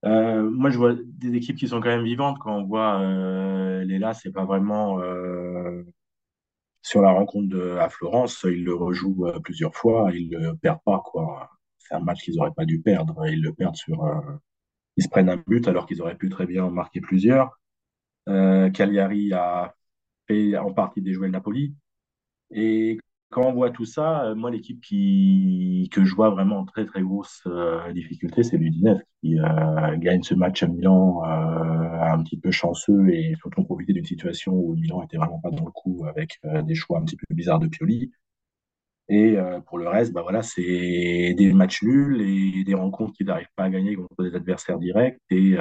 Moi, 0.03 0.69
je 0.69 0.77
vois 0.77 0.95
des 1.05 1.35
équipes 1.35 1.57
qui 1.57 1.67
sont 1.67 1.81
quand 1.81 1.89
même 1.89 2.03
vivantes. 2.03 2.37
Quand 2.39 2.55
on 2.55 2.63
voit 2.63 2.99
euh, 3.01 3.83
Léla, 3.83 4.13
c'est 4.13 4.31
pas 4.31 4.45
vraiment 4.45 4.99
sur 6.87 7.01
la 7.01 7.11
rencontre 7.11 7.77
à 7.79 7.89
Florence, 7.89 8.43
ils 8.43 8.63
le 8.63 8.73
rejouent 8.73 9.27
euh, 9.27 9.39
plusieurs 9.39 9.75
fois, 9.75 10.09
ils 10.13 10.29
ne 10.29 10.39
le 10.39 10.55
perdent 10.55 10.83
pas. 10.85 11.01
quoi. 11.05 11.49
C'est 11.77 11.93
un 11.95 11.99
match 11.99 12.23
qu'ils 12.23 12.35
n'auraient 12.35 12.53
pas 12.55 12.65
dû 12.65 12.81
perdre. 12.81 13.27
Ils 13.27 13.41
le 13.41 13.53
perdent 13.53 13.75
sur. 13.75 14.03
Euh, 14.05 14.21
ils 14.95 15.03
se 15.03 15.09
prennent 15.09 15.29
un 15.29 15.43
but 15.45 15.67
alors 15.67 15.85
qu'ils 15.85 16.01
auraient 16.01 16.17
pu 16.17 16.29
très 16.29 16.45
bien 16.45 16.63
en 16.65 16.71
marquer 16.71 17.01
plusieurs. 17.01 17.59
Euh, 18.29 18.69
Cagliari 18.71 19.33
a 19.33 19.75
fait 20.27 20.57
en 20.57 20.73
partie 20.73 21.01
déjouer 21.01 21.27
le 21.27 21.33
Napoli. 21.33 21.75
Et 22.51 22.97
quand 23.29 23.45
on 23.45 23.53
voit 23.53 23.71
tout 23.71 23.85
ça, 23.85 24.25
euh, 24.25 24.35
moi, 24.35 24.51
l'équipe 24.51 24.81
qui, 24.81 25.89
que 25.91 26.05
je 26.05 26.15
vois 26.15 26.29
vraiment 26.29 26.59
en 26.59 26.65
très, 26.65 26.85
très 26.85 27.01
grosse 27.01 27.43
euh, 27.47 27.91
difficulté, 27.91 28.43
c'est 28.43 28.57
l'Udinese 28.57 29.01
qui 29.21 29.39
euh, 29.39 29.97
gagne 29.97 30.23
ce 30.23 30.33
match 30.33 30.63
à 30.63 30.67
Milan 30.67 31.21
un 31.23 32.23
petit 32.23 32.37
peu 32.37 32.51
chanceux 32.51 33.09
et 33.09 33.35
surtout 33.39 33.63
profiter 33.63 33.93
d'une 33.93 34.05
situation 34.05 34.53
où 34.53 34.75
Milan 34.75 35.03
était 35.03 35.17
vraiment 35.17 35.39
pas 35.39 35.51
dans 35.51 35.65
le 35.65 35.71
coup 35.71 36.05
avec 36.07 36.39
des 36.63 36.75
choix 36.75 36.99
un 36.99 37.03
petit 37.03 37.17
peu 37.17 37.25
bizarres 37.33 37.59
de 37.59 37.67
Pioli. 37.67 38.11
Et 39.09 39.37
pour 39.67 39.77
le 39.77 39.87
reste, 39.87 40.13
bah 40.13 40.21
voilà, 40.21 40.41
c'est 40.41 41.33
des 41.37 41.53
matchs 41.53 41.81
nuls 41.83 42.21
et 42.21 42.63
des 42.63 42.73
rencontres 42.73 43.13
qui 43.13 43.23
n'arrivent 43.23 43.47
pas 43.55 43.63
à 43.63 43.69
gagner 43.69 43.95
contre 43.95 44.23
des 44.23 44.35
adversaires 44.35 44.79
directs. 44.79 45.19
Et 45.29 45.55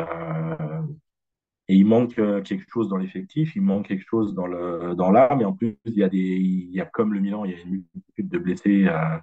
et 1.68 1.74
il 1.74 1.84
manque 1.86 2.18
euh, 2.18 2.42
quelque 2.42 2.64
chose 2.70 2.88
dans 2.88 2.96
l'effectif, 2.96 3.56
il 3.56 3.62
manque 3.62 3.88
quelque 3.88 4.04
chose 4.08 4.34
dans 4.34 4.46
le 4.46 4.94
dans 4.94 5.10
l'âme. 5.10 5.40
Et 5.40 5.44
en 5.44 5.52
plus, 5.52 5.78
il 5.84 5.94
y 5.94 6.04
a 6.04 6.08
des, 6.08 6.18
il 6.18 6.70
y 6.72 6.80
a 6.80 6.86
comme 6.86 7.12
le 7.12 7.20
Milan, 7.20 7.44
il 7.44 7.52
y 7.52 7.54
a 7.54 7.58
une 7.60 7.70
multitude 7.70 8.28
de 8.28 8.38
blessés 8.38 8.86
euh, 8.88 9.18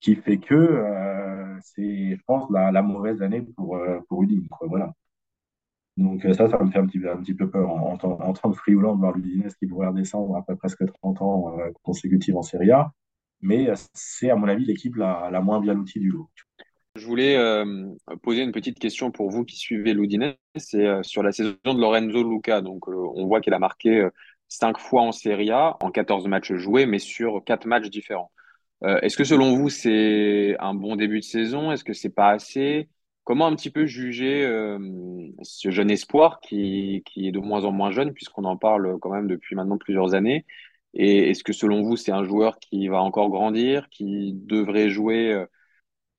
qui 0.00 0.16
fait 0.16 0.38
que 0.38 0.54
euh, 0.54 1.58
c'est, 1.62 2.16
je 2.16 2.22
pense, 2.26 2.50
la, 2.50 2.72
la, 2.72 2.82
mauvaise 2.82 3.22
année 3.22 3.42
pour 3.42 3.78
pour 4.08 4.22
Udine. 4.24 4.48
Voilà. 4.62 4.92
Donc 5.96 6.22
ça, 6.22 6.48
ça 6.50 6.58
me 6.64 6.70
fait 6.70 6.78
un 6.78 6.86
petit, 6.86 7.00
un 7.06 7.18
petit 7.18 7.34
peu 7.34 7.48
peur 7.50 7.70
en, 7.70 7.94
en, 8.02 8.32
train 8.32 8.48
de 8.50 8.54
frioulant 8.54 8.94
de 8.94 9.00
voir 9.00 9.12
l'Udinese 9.16 9.54
qui 9.56 9.66
pourrait 9.66 9.88
redescendre 9.88 10.36
après 10.36 10.56
presque 10.56 10.84
30 11.00 11.22
ans 11.22 11.56
consécutifs 11.82 12.34
en 12.34 12.42
Serie 12.42 12.72
A. 12.72 12.92
Mais 13.42 13.68
c'est, 13.94 14.30
à 14.30 14.36
mon 14.36 14.48
avis, 14.48 14.64
l'équipe 14.64 14.96
la, 14.96 15.30
la 15.30 15.40
moins 15.40 15.60
bien 15.60 15.74
lotie 15.74 16.00
du 16.00 16.10
lot. 16.10 16.28
Je 16.96 17.06
voulais 17.06 17.36
euh, 17.36 17.64
poser 18.22 18.42
une 18.42 18.52
petite 18.52 18.78
question 18.78 19.10
pour 19.10 19.28
vous 19.30 19.44
qui 19.44 19.56
suivez 19.56 19.94
l'Udinese, 19.94 20.36
c'est 20.56 20.86
euh, 20.86 21.02
sur 21.02 21.24
la 21.24 21.32
saison 21.32 21.56
de 21.64 21.80
Lorenzo 21.80 22.22
Luca. 22.22 22.60
Donc, 22.60 22.88
euh, 22.88 22.94
on 23.16 23.26
voit 23.26 23.40
qu'il 23.40 23.52
a 23.52 23.58
marqué 23.58 24.08
cinq 24.48 24.78
fois 24.78 25.02
en 25.02 25.10
Serie 25.12 25.50
A, 25.50 25.76
en 25.82 25.90
14 25.90 26.28
matchs 26.28 26.52
joués, 26.54 26.86
mais 26.86 27.00
sur 27.00 27.42
quatre 27.44 27.66
matchs 27.66 27.90
différents. 27.90 28.30
Est-ce 29.02 29.16
que 29.16 29.24
selon 29.24 29.56
vous, 29.56 29.70
c'est 29.70 30.56
un 30.60 30.74
bon 30.74 30.96
début 30.96 31.20
de 31.20 31.24
saison? 31.24 31.72
Est-ce 31.72 31.84
que 31.84 31.94
c'est 31.94 32.14
pas 32.14 32.28
assez? 32.30 32.90
Comment 33.24 33.46
un 33.46 33.56
petit 33.56 33.70
peu 33.70 33.86
juger 33.86 34.44
euh, 34.44 34.78
ce 35.42 35.70
jeune 35.70 35.90
espoir 35.90 36.40
qui, 36.40 37.02
qui 37.06 37.26
est 37.28 37.32
de 37.32 37.38
moins 37.38 37.64
en 37.64 37.72
moins 37.72 37.90
jeune, 37.90 38.12
puisqu'on 38.12 38.44
en 38.44 38.58
parle 38.58 38.98
quand 39.00 39.10
même 39.10 39.26
depuis 39.26 39.56
maintenant 39.56 39.78
plusieurs 39.78 40.14
années? 40.14 40.44
Et 40.92 41.30
est-ce 41.30 41.42
que 41.42 41.54
selon 41.54 41.82
vous, 41.82 41.96
c'est 41.96 42.12
un 42.12 42.24
joueur 42.24 42.58
qui 42.58 42.88
va 42.88 43.00
encore 43.02 43.30
grandir, 43.30 43.88
qui 43.88 44.34
devrait 44.34 44.90
jouer 44.90 45.32
euh, 45.32 45.46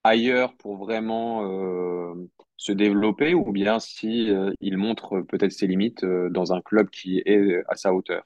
ailleurs 0.05 0.55
pour 0.55 0.77
vraiment 0.77 1.43
euh, 1.49 2.13
se 2.57 2.71
développer, 2.71 3.33
ou 3.33 3.51
bien 3.51 3.79
si 3.79 4.29
il 4.61 4.77
montre 4.77 5.21
peut-être 5.21 5.51
ses 5.51 5.67
limites 5.67 6.05
dans 6.05 6.53
un 6.53 6.61
club 6.61 6.89
qui 6.89 7.21
est 7.25 7.63
à 7.67 7.75
sa 7.75 7.93
hauteur? 7.93 8.23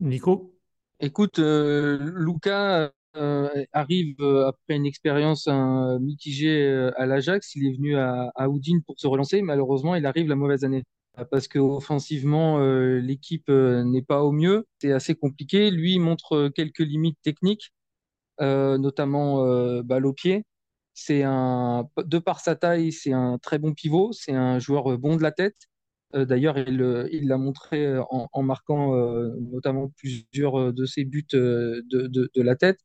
Nico? 0.00 0.54
Écoute, 0.98 1.38
euh, 1.38 1.98
Luca 2.16 2.92
euh, 3.16 3.48
arrive 3.72 4.16
euh, 4.20 4.48
après 4.48 4.76
une 4.76 4.86
expérience 4.86 5.48
hein, 5.48 5.98
mitigée 6.00 6.66
euh, 6.66 6.92
à 7.00 7.06
l'Ajax. 7.06 7.54
Il 7.56 7.66
est 7.66 7.76
venu 7.76 7.96
à, 7.96 8.30
à 8.34 8.48
Udine 8.48 8.82
pour 8.82 8.98
se 8.98 9.06
relancer. 9.06 9.40
Malheureusement, 9.42 9.94
il 9.94 10.04
arrive 10.06 10.28
la 10.28 10.36
mauvaise 10.36 10.64
année. 10.64 10.84
Parce 11.30 11.48
que 11.48 11.58
offensivement, 11.58 12.60
euh, 12.60 12.98
l'équipe 13.00 13.48
euh, 13.48 13.82
n'est 13.84 14.02
pas 14.02 14.22
au 14.22 14.32
mieux. 14.32 14.66
C'est 14.78 14.92
assez 14.92 15.14
compliqué. 15.14 15.70
Lui 15.70 15.94
il 15.94 16.00
montre 16.00 16.48
quelques 16.54 16.80
limites 16.80 17.18
techniques, 17.22 17.72
euh, 18.40 18.78
notamment 18.78 19.44
euh, 19.44 19.82
balle 19.82 20.06
au 20.06 20.12
pied. 20.12 20.44
C'est 21.02 21.22
un, 21.24 21.88
de 21.96 22.18
par 22.18 22.40
sa 22.40 22.56
taille, 22.56 22.92
c'est 22.92 23.12
un 23.14 23.38
très 23.38 23.58
bon 23.58 23.72
pivot. 23.72 24.12
C'est 24.12 24.32
un 24.34 24.58
joueur 24.58 24.98
bon 24.98 25.16
de 25.16 25.22
la 25.22 25.32
tête. 25.32 25.56
Euh, 26.14 26.26
D'ailleurs, 26.26 26.58
il 26.58 26.82
euh, 26.82 27.08
il 27.12 27.28
l'a 27.28 27.38
montré 27.38 27.86
euh, 27.86 28.02
en, 28.10 28.42
marquant 28.42 28.94
euh, 28.96 29.30
notamment 29.52 29.88
plusieurs 29.96 30.60
euh, 30.60 30.72
de 30.72 30.84
ses 30.84 31.04
buts 31.04 31.26
euh, 31.34 31.80
de, 31.90 32.30
la 32.42 32.54
tête. 32.56 32.80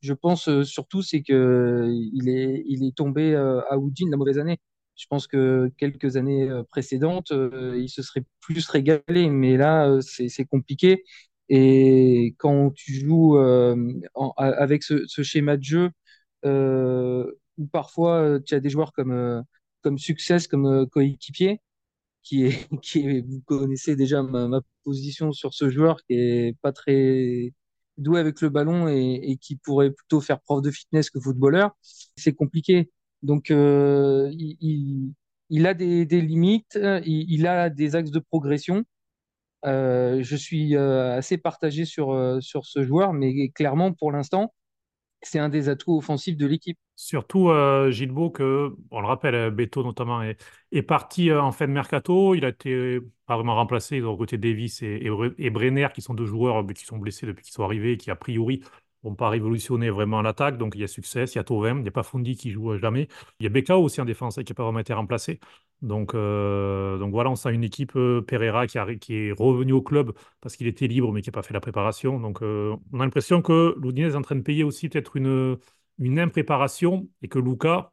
Je 0.00 0.12
pense 0.14 0.48
euh, 0.48 0.64
surtout 0.64 1.02
c'est 1.02 1.22
que 1.22 1.32
euh, 1.32 1.88
il 2.12 2.28
est, 2.28 2.96
tombé 2.96 3.34
euh, 3.34 3.60
à 3.70 3.76
Udine 3.76 4.10
la 4.10 4.16
mauvaise 4.16 4.38
année. 4.38 4.58
Je 4.96 5.06
pense 5.08 5.26
que 5.28 5.70
quelques 5.78 6.16
années 6.16 6.48
euh, 6.50 6.64
précédentes, 6.64 7.30
euh, 7.32 7.78
il 7.80 7.88
se 7.88 8.02
serait 8.02 8.24
plus 8.40 8.68
régalé, 8.68 9.30
mais 9.30 9.56
là, 9.56 9.88
euh, 9.88 10.00
c'est, 10.00 10.44
compliqué. 10.44 11.04
Et 11.48 12.34
quand 12.38 12.70
tu 12.74 12.94
joues 12.94 13.38
euh, 13.38 13.76
avec 14.36 14.82
ce, 14.82 15.04
schéma 15.22 15.56
de 15.56 15.62
jeu, 15.64 15.90
euh, 16.44 17.30
où 17.60 17.66
parfois 17.66 18.16
euh, 18.22 18.40
tu 18.40 18.54
as 18.54 18.60
des 18.60 18.70
joueurs 18.70 18.92
comme, 18.92 19.12
euh, 19.12 19.42
comme 19.82 19.98
Success, 19.98 20.48
comme 20.48 20.66
euh, 20.66 20.86
coéquipier, 20.86 21.60
qui 22.22 22.46
est, 22.46 22.68
qui 22.82 23.20
vous 23.20 23.42
connaissez 23.46 23.96
déjà 23.96 24.22
ma, 24.22 24.60
position 24.84 25.32
sur 25.32 25.54
ce 25.54 25.68
joueur 25.70 26.02
qui 26.04 26.14
est 26.14 26.58
pas 26.62 26.72
très 26.72 27.52
doué 27.98 28.20
avec 28.20 28.40
le 28.40 28.48
ballon 28.48 28.88
et, 28.88 29.38
qui 29.40 29.56
pourrait 29.56 29.90
plutôt 29.90 30.20
faire 30.22 30.40
preuve 30.40 30.62
de 30.62 30.70
fitness 30.70 31.10
que 31.10 31.20
footballeur, 31.20 31.72
c'est 32.16 32.32
compliqué. 32.32 32.90
Donc, 33.22 33.50
il, 33.50 35.14
a 35.66 35.74
des, 35.74 36.06
limites, 36.06 36.78
il, 37.04 37.46
a 37.46 37.68
des 37.68 37.96
axes 37.96 38.10
de 38.10 38.20
progression. 38.20 38.84
Je 39.64 40.36
suis 40.36 40.76
assez 40.76 41.36
partagé 41.36 41.84
sur, 41.84 42.38
sur 42.40 42.64
ce 42.64 42.82
joueur, 42.84 43.12
mais 43.12 43.50
clairement, 43.50 43.92
pour 43.92 44.12
l'instant, 44.12 44.54
c'est 45.22 45.38
un 45.38 45.48
des 45.48 45.68
atouts 45.68 45.96
offensifs 45.98 46.36
de 46.36 46.46
l'équipe. 46.46 46.78
Surtout 46.96 47.48
euh, 47.48 47.90
Gilbo, 47.90 48.30
que, 48.30 48.76
on 48.90 49.00
le 49.00 49.06
rappelle, 49.06 49.34
euh, 49.34 49.50
Beto 49.50 49.82
notamment 49.82 50.20
est, 50.22 50.82
parti 50.82 51.30
euh, 51.30 51.40
en 51.40 51.50
fin 51.50 51.66
de 51.66 51.72
mercato. 51.72 52.34
Il 52.34 52.44
a 52.44 52.48
été 52.48 52.70
euh, 52.74 53.10
pas 53.24 53.36
vraiment 53.36 53.54
remplacé. 53.54 53.96
Ils 53.96 54.04
ont 54.04 54.12
recruté 54.12 54.36
Davis 54.36 54.82
et, 54.82 54.86
et, 55.02 55.08
Bre- 55.08 55.34
et 55.38 55.48
Brenner, 55.48 55.88
qui 55.94 56.02
sont 56.02 56.12
deux 56.12 56.26
joueurs 56.26 56.66
qui 56.74 56.84
sont 56.84 56.98
blessés 56.98 57.24
depuis 57.26 57.42
qu'ils 57.42 57.54
sont 57.54 57.64
arrivés, 57.64 57.92
et 57.92 57.96
qui 57.96 58.10
a 58.10 58.16
priori 58.16 58.62
pas 59.16 59.28
révolutionner 59.28 59.90
vraiment 59.90 60.22
l'attaque. 60.22 60.58
Donc 60.58 60.74
il 60.74 60.80
y 60.80 60.84
a 60.84 60.88
Success, 60.88 61.34
il 61.34 61.38
y 61.38 61.40
a 61.40 61.44
Thauvin, 61.44 61.76
il 61.76 61.82
n'y 61.82 61.88
a 61.88 61.92
pas 61.92 62.02
Fondi 62.02 62.36
qui 62.36 62.50
joue 62.50 62.76
jamais. 62.76 63.08
Il 63.38 63.44
y 63.44 63.46
a 63.46 63.50
Bekao 63.50 63.82
aussi 63.82 64.00
en 64.00 64.04
défense 64.04 64.36
qui 64.36 64.52
n'a 64.52 64.54
pas 64.54 64.64
vraiment 64.64 64.78
été 64.80 64.92
remplacé. 64.92 65.40
Donc, 65.82 66.14
euh, 66.14 66.98
donc 66.98 67.12
voilà, 67.12 67.30
on 67.30 67.36
sent 67.36 67.52
une 67.54 67.64
équipe 67.64 67.96
euh, 67.96 68.20
Pereira 68.20 68.66
qui, 68.66 68.78
est 68.78 69.32
revenu 69.32 69.72
au 69.72 69.82
club 69.82 70.12
parce 70.40 70.56
qu'il 70.56 70.66
était 70.66 70.86
libre 70.86 71.10
mais 71.12 71.22
qui 71.22 71.30
n'a 71.30 71.32
pas 71.32 71.42
fait 71.42 71.54
la 71.54 71.60
préparation. 71.60 72.20
Donc 72.20 72.42
euh, 72.42 72.76
on 72.92 73.00
a 73.00 73.04
l'impression 73.04 73.40
que 73.42 73.74
l'Udinese 73.80 74.12
est 74.14 74.16
en 74.16 74.22
train 74.22 74.36
de 74.36 74.42
payer 74.42 74.64
aussi 74.64 74.88
peut-être 74.88 75.16
une 75.16 75.56
une 75.98 76.18
impréparation 76.18 77.08
et 77.20 77.28
que 77.28 77.38
Luca, 77.38 77.92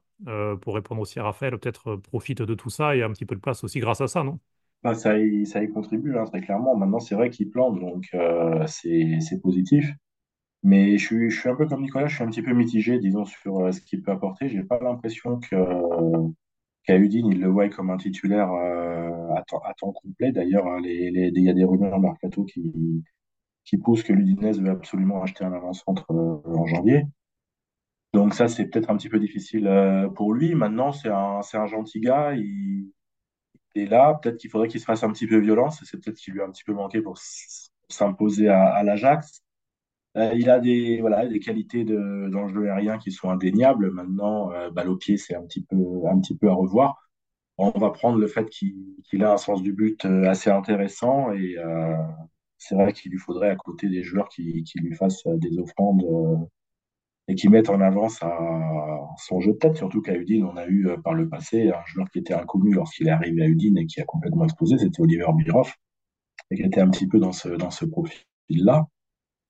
pour 0.61 0.75
répondre 0.75 1.01
aussi 1.01 1.19
à 1.19 1.23
Raphaël, 1.23 1.57
peut-être 1.57 1.97
profite 1.97 2.41
de 2.41 2.53
tout 2.53 2.69
ça 2.69 2.95
et 2.95 3.01
a 3.01 3.05
un 3.05 3.11
petit 3.11 3.25
peu 3.25 3.35
de 3.35 3.41
place 3.41 3.65
aussi 3.65 3.81
grâce 3.81 3.99
à 3.99 4.07
ça, 4.07 4.23
non? 4.23 4.39
Bah, 4.81 4.93
ça 4.93 5.17
y, 5.17 5.45
contribue, 5.73 6.17
hein, 6.17 6.23
très 6.23 6.39
clairement. 6.39 6.77
Maintenant, 6.77 6.99
c'est 6.99 7.15
vrai 7.15 7.29
qu'il 7.29 7.49
plante, 7.49 7.81
donc 7.81 8.15
c'est 8.65 9.41
positif. 9.41 9.91
Mais 10.67 10.97
je 10.97 11.29
suis, 11.29 11.49
un 11.49 11.55
peu 11.55 11.65
comme 11.65 11.81
Nicolas, 11.81 12.07
je 12.07 12.15
suis 12.15 12.23
un 12.25 12.27
petit 12.27 12.41
peu 12.41 12.53
mitigé, 12.53 12.99
disons, 12.99 13.23
sur 13.23 13.59
euh, 13.61 13.71
ce 13.71 13.79
qu'il 13.79 14.01
peut 14.01 14.11
apporter. 14.11 14.49
J'ai 14.49 14.63
pas 14.63 14.79
l'impression 14.81 15.39
que 15.39 15.55
qu'à 16.83 16.97
Udine, 16.97 17.27
il 17.27 17.39
le 17.39 17.47
voit 17.47 17.69
comme 17.69 17.89
un 17.89 17.95
titulaire 17.97 18.51
euh, 18.51 19.33
à 19.35 19.73
temps, 19.73 19.93
complet. 19.93 20.33
D'ailleurs, 20.33 20.67
hein, 20.67 20.81
il 20.83 21.39
y 21.41 21.49
a 21.49 21.53
des 21.53 21.63
rumeurs 21.63 21.99
mercato 21.99 22.43
qui, 22.43 23.03
qui 23.63 23.77
poussent 23.77 24.03
que 24.03 24.11
l'Udinese 24.11 24.59
veut 24.59 24.71
absolument 24.71 25.23
acheter 25.23 25.45
un 25.45 25.53
avant-centre 25.53 26.05
euh, 26.11 26.41
en 26.45 26.65
janvier. 26.65 27.05
Donc 28.13 28.33
ça, 28.33 28.49
c'est 28.49 28.65
peut-être 28.65 28.89
un 28.89 28.97
petit 28.97 29.09
peu 29.09 29.19
difficile 29.19 29.67
euh, 29.67 30.09
pour 30.09 30.33
lui. 30.33 30.53
Maintenant, 30.53 30.91
c'est 30.91 31.09
un, 31.09 31.39
un 31.53 31.67
gentil 31.67 32.01
gars. 32.01 32.33
Il, 32.33 32.91
est 33.75 33.85
là. 33.85 34.19
Peut-être 34.21 34.37
qu'il 34.37 34.49
faudrait 34.49 34.67
qu'il 34.67 34.81
se 34.81 34.85
fasse 34.85 35.03
un 35.03 35.11
petit 35.11 35.27
peu 35.27 35.37
violence. 35.37 35.81
C'est 35.85 36.03
peut-être 36.03 36.17
ce 36.17 36.23
qui 36.23 36.31
lui 36.31 36.41
a 36.41 36.45
un 36.45 36.51
petit 36.51 36.63
peu 36.65 36.73
manqué 36.73 37.01
pour 37.01 37.17
s'imposer 37.89 38.49
à 38.49 38.83
l'Ajax. 38.83 39.43
Euh, 40.17 40.33
il 40.35 40.49
a 40.49 40.59
des, 40.59 40.99
voilà, 40.99 41.27
des 41.27 41.39
qualités 41.39 41.83
de, 41.83 42.27
dans 42.29 42.43
le 42.43 42.53
jeu 42.53 42.69
aérien 42.71 42.97
qui 42.97 43.11
sont 43.11 43.29
indéniables. 43.29 43.91
Maintenant, 43.91 44.51
euh, 44.51 44.71
balle 44.71 44.89
au 44.89 44.97
pied, 44.97 45.17
c'est 45.17 45.35
un 45.35 45.43
petit 45.43 45.61
peu, 45.61 45.75
un 46.09 46.19
petit 46.19 46.35
peu 46.35 46.49
à 46.49 46.53
revoir. 46.53 46.95
On 47.57 47.71
va 47.71 47.91
prendre 47.91 48.17
le 48.19 48.27
fait 48.27 48.49
qu'il 48.49 49.23
a 49.23 49.33
un 49.33 49.37
sens 49.37 49.61
du 49.63 49.73
but 49.73 50.05
euh, 50.05 50.25
assez 50.25 50.49
intéressant 50.49 51.31
et 51.33 51.57
euh, 51.57 51.95
c'est 52.57 52.75
vrai 52.75 52.93
qu'il 52.93 53.11
lui 53.11 53.19
faudrait 53.19 53.49
à 53.49 53.55
côté 53.55 53.89
des 53.89 54.03
joueurs 54.03 54.29
qui, 54.29 54.63
lui 54.75 54.95
fassent 54.95 55.23
des 55.27 55.57
offrandes 55.59 56.03
et 57.27 57.35
qui 57.35 57.49
mettent 57.49 57.69
en 57.69 57.81
avant 57.81 58.09
son 58.09 59.39
jeu 59.41 59.53
de 59.53 59.57
tête. 59.57 59.77
Surtout 59.77 60.01
qu'à 60.01 60.15
Udine, 60.15 60.45
on 60.45 60.57
a 60.57 60.67
eu 60.67 60.87
par 61.03 61.13
le 61.13 61.29
passé 61.29 61.69
un 61.69 61.85
joueur 61.87 62.09
qui 62.11 62.19
était 62.19 62.33
inconnu 62.33 62.73
lorsqu'il 62.73 63.07
est 63.07 63.11
arrivé 63.11 63.43
à 63.43 63.47
Udine 63.47 63.77
et 63.77 63.85
qui 63.87 64.01
a 64.01 64.05
complètement 64.05 64.43
explosé, 64.45 64.77
c'était 64.77 65.01
Oliver 65.01 65.27
Bierhoff 65.35 65.75
et 66.51 66.55
qui 66.55 66.63
était 66.63 66.81
un 66.81 66.89
petit 66.89 67.07
peu 67.07 67.19
dans 67.19 67.31
ce, 67.31 67.49
dans 67.49 67.71
ce 67.71 67.85
profil-là. 67.85 68.87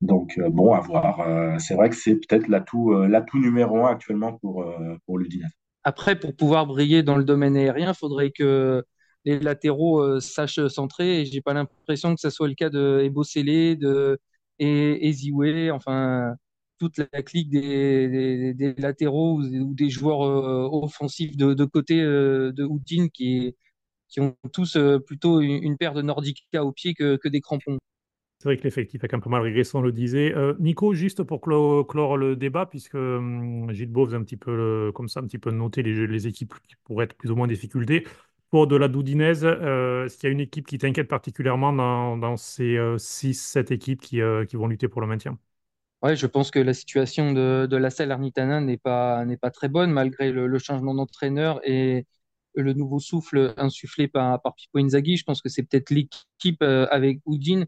Donc, 0.02 0.38
euh, 0.38 0.50
bon, 0.50 0.74
à 0.74 0.80
voir. 0.80 1.22
Euh, 1.22 1.58
c'est 1.60 1.76
vrai 1.76 1.90
que 1.90 1.96
c'est 1.96 2.16
peut-être 2.16 2.48
l'atout 2.48 2.94
euh, 2.94 3.10
numéro 3.34 3.86
un 3.86 3.92
actuellement 3.92 4.34
pour, 4.34 4.66
pour 5.06 5.18
l'Udinese. 5.18 5.52
Après, 5.84 6.20
pour 6.20 6.36
pouvoir 6.36 6.68
briller 6.68 7.04
dans 7.04 7.18
le 7.18 7.24
domaine 7.24 7.56
aérien, 7.56 7.92
il 7.92 7.98
faudrait 7.98 8.32
que 8.32 8.84
les 9.26 9.40
latéraux 9.40 10.20
sachent 10.20 10.68
centrer. 10.68 11.22
Et 11.22 11.26
j'ai 11.26 11.42
pas 11.42 11.54
l'impression 11.54 12.14
que 12.14 12.22
ce 12.22 12.30
soit 12.30 12.48
le 12.48 12.56
cas 12.56 12.70
de 12.70 13.02
Ebosele, 13.04 13.78
de 13.78 14.20
et 14.60 15.72
enfin 15.72 16.34
toute 16.80 16.98
la 16.98 17.22
clique 17.22 17.50
des, 17.50 18.56
latéraux 18.78 19.40
ou, 19.40 19.74
des 19.74 19.90
joueurs 19.90 20.20
offensifs 20.20 21.38
de, 21.38 21.66
côté 21.66 22.02
de 22.02 22.64
Houdin 22.64 23.08
qui, 23.14 23.56
ont 24.20 24.36
tous 24.52 24.78
plutôt 25.06 25.42
une, 25.42 25.78
paire 25.78 25.94
de 25.94 26.02
Nordica 26.02 26.66
au 26.66 26.72
pied 26.72 26.94
que 26.94 27.28
des 27.28 27.42
crampons. 27.42 27.78
C'est 28.48 28.54
vrai 28.54 28.58
que 28.60 28.64
l'effectif 28.64 29.04
a 29.04 29.08
un 29.12 29.20
peu 29.20 29.30
mal 29.30 29.42
régressé, 29.42 29.76
on 29.76 29.82
le 29.82 29.92
disait. 29.92 30.34
Euh, 30.34 30.54
Nico, 30.58 30.94
juste 30.94 31.22
pour 31.24 31.42
clo- 31.42 31.86
clore 31.86 32.16
le 32.16 32.38
débat, 32.38 32.66
puisque 32.66 32.96
hum, 32.96 33.70
Gilles 33.74 33.92
a 33.94 34.16
un 34.16 34.24
petit 34.24 34.38
peu 34.38 34.90
comme 34.96 35.10
ça, 35.10 35.20
un 35.20 35.24
petit 35.24 35.38
peu 35.38 35.52
noté 35.52 35.84
les, 35.84 36.28
équipes 36.28 36.54
qui 36.66 36.78
pourraient 36.86 37.04
être 37.04 37.16
plus 37.16 37.30
ou 37.30 37.36
moins 37.36 37.44
en 37.44 37.48
difficulté. 37.50 38.08
Pour 38.50 38.68
de 38.68 38.78
la 38.78 38.88
Doudinaise, 38.88 39.44
euh, 39.44 40.06
est-ce 40.06 40.18
qu'il 40.18 40.28
y 40.28 40.30
a 40.30 40.32
une 40.32 40.40
équipe 40.40 40.66
qui 40.66 40.78
t'inquiète 40.78 41.10
particulièrement 41.10 41.74
dans, 42.16 42.38
ces 42.38 42.80
6-7 42.98 43.72
équipes 43.72 44.00
qui, 44.00 44.22
euh, 44.22 44.46
qui 44.46 44.56
vont 44.56 44.68
lutter 44.68 44.88
pour 44.88 45.02
le 45.02 45.08
maintien? 45.08 45.38
Ouais, 46.02 46.16
je 46.16 46.26
pense 46.26 46.50
que 46.50 46.60
la 46.60 46.74
situation 46.74 47.34
de, 47.34 47.68
de 47.70 47.76
la 47.76 47.90
Salernitana 47.90 48.62
n'est 48.62 48.78
pas, 48.78 49.26
n'est 49.26 49.36
pas 49.36 49.52
très 49.52 49.68
bonne 49.68 49.92
malgré 49.92 50.32
le, 50.32 50.58
changement 50.58 50.96
d'entraîneur 50.96 51.60
et 51.66 52.06
le 52.56 52.72
nouveau 52.72 53.00
souffle 53.00 53.54
insufflé 53.58 54.08
par, 54.08 54.42
par 54.42 54.56
Pippo 54.56 54.80
Inzaghi. 54.80 55.18
Je 55.18 55.26
pense 55.26 55.42
que 55.42 55.50
c'est 55.50 55.64
peut-être 55.64 55.90
l'équipe 55.90 56.62
euh, 56.62 56.88
avec 56.92 57.20
Udine 57.28 57.66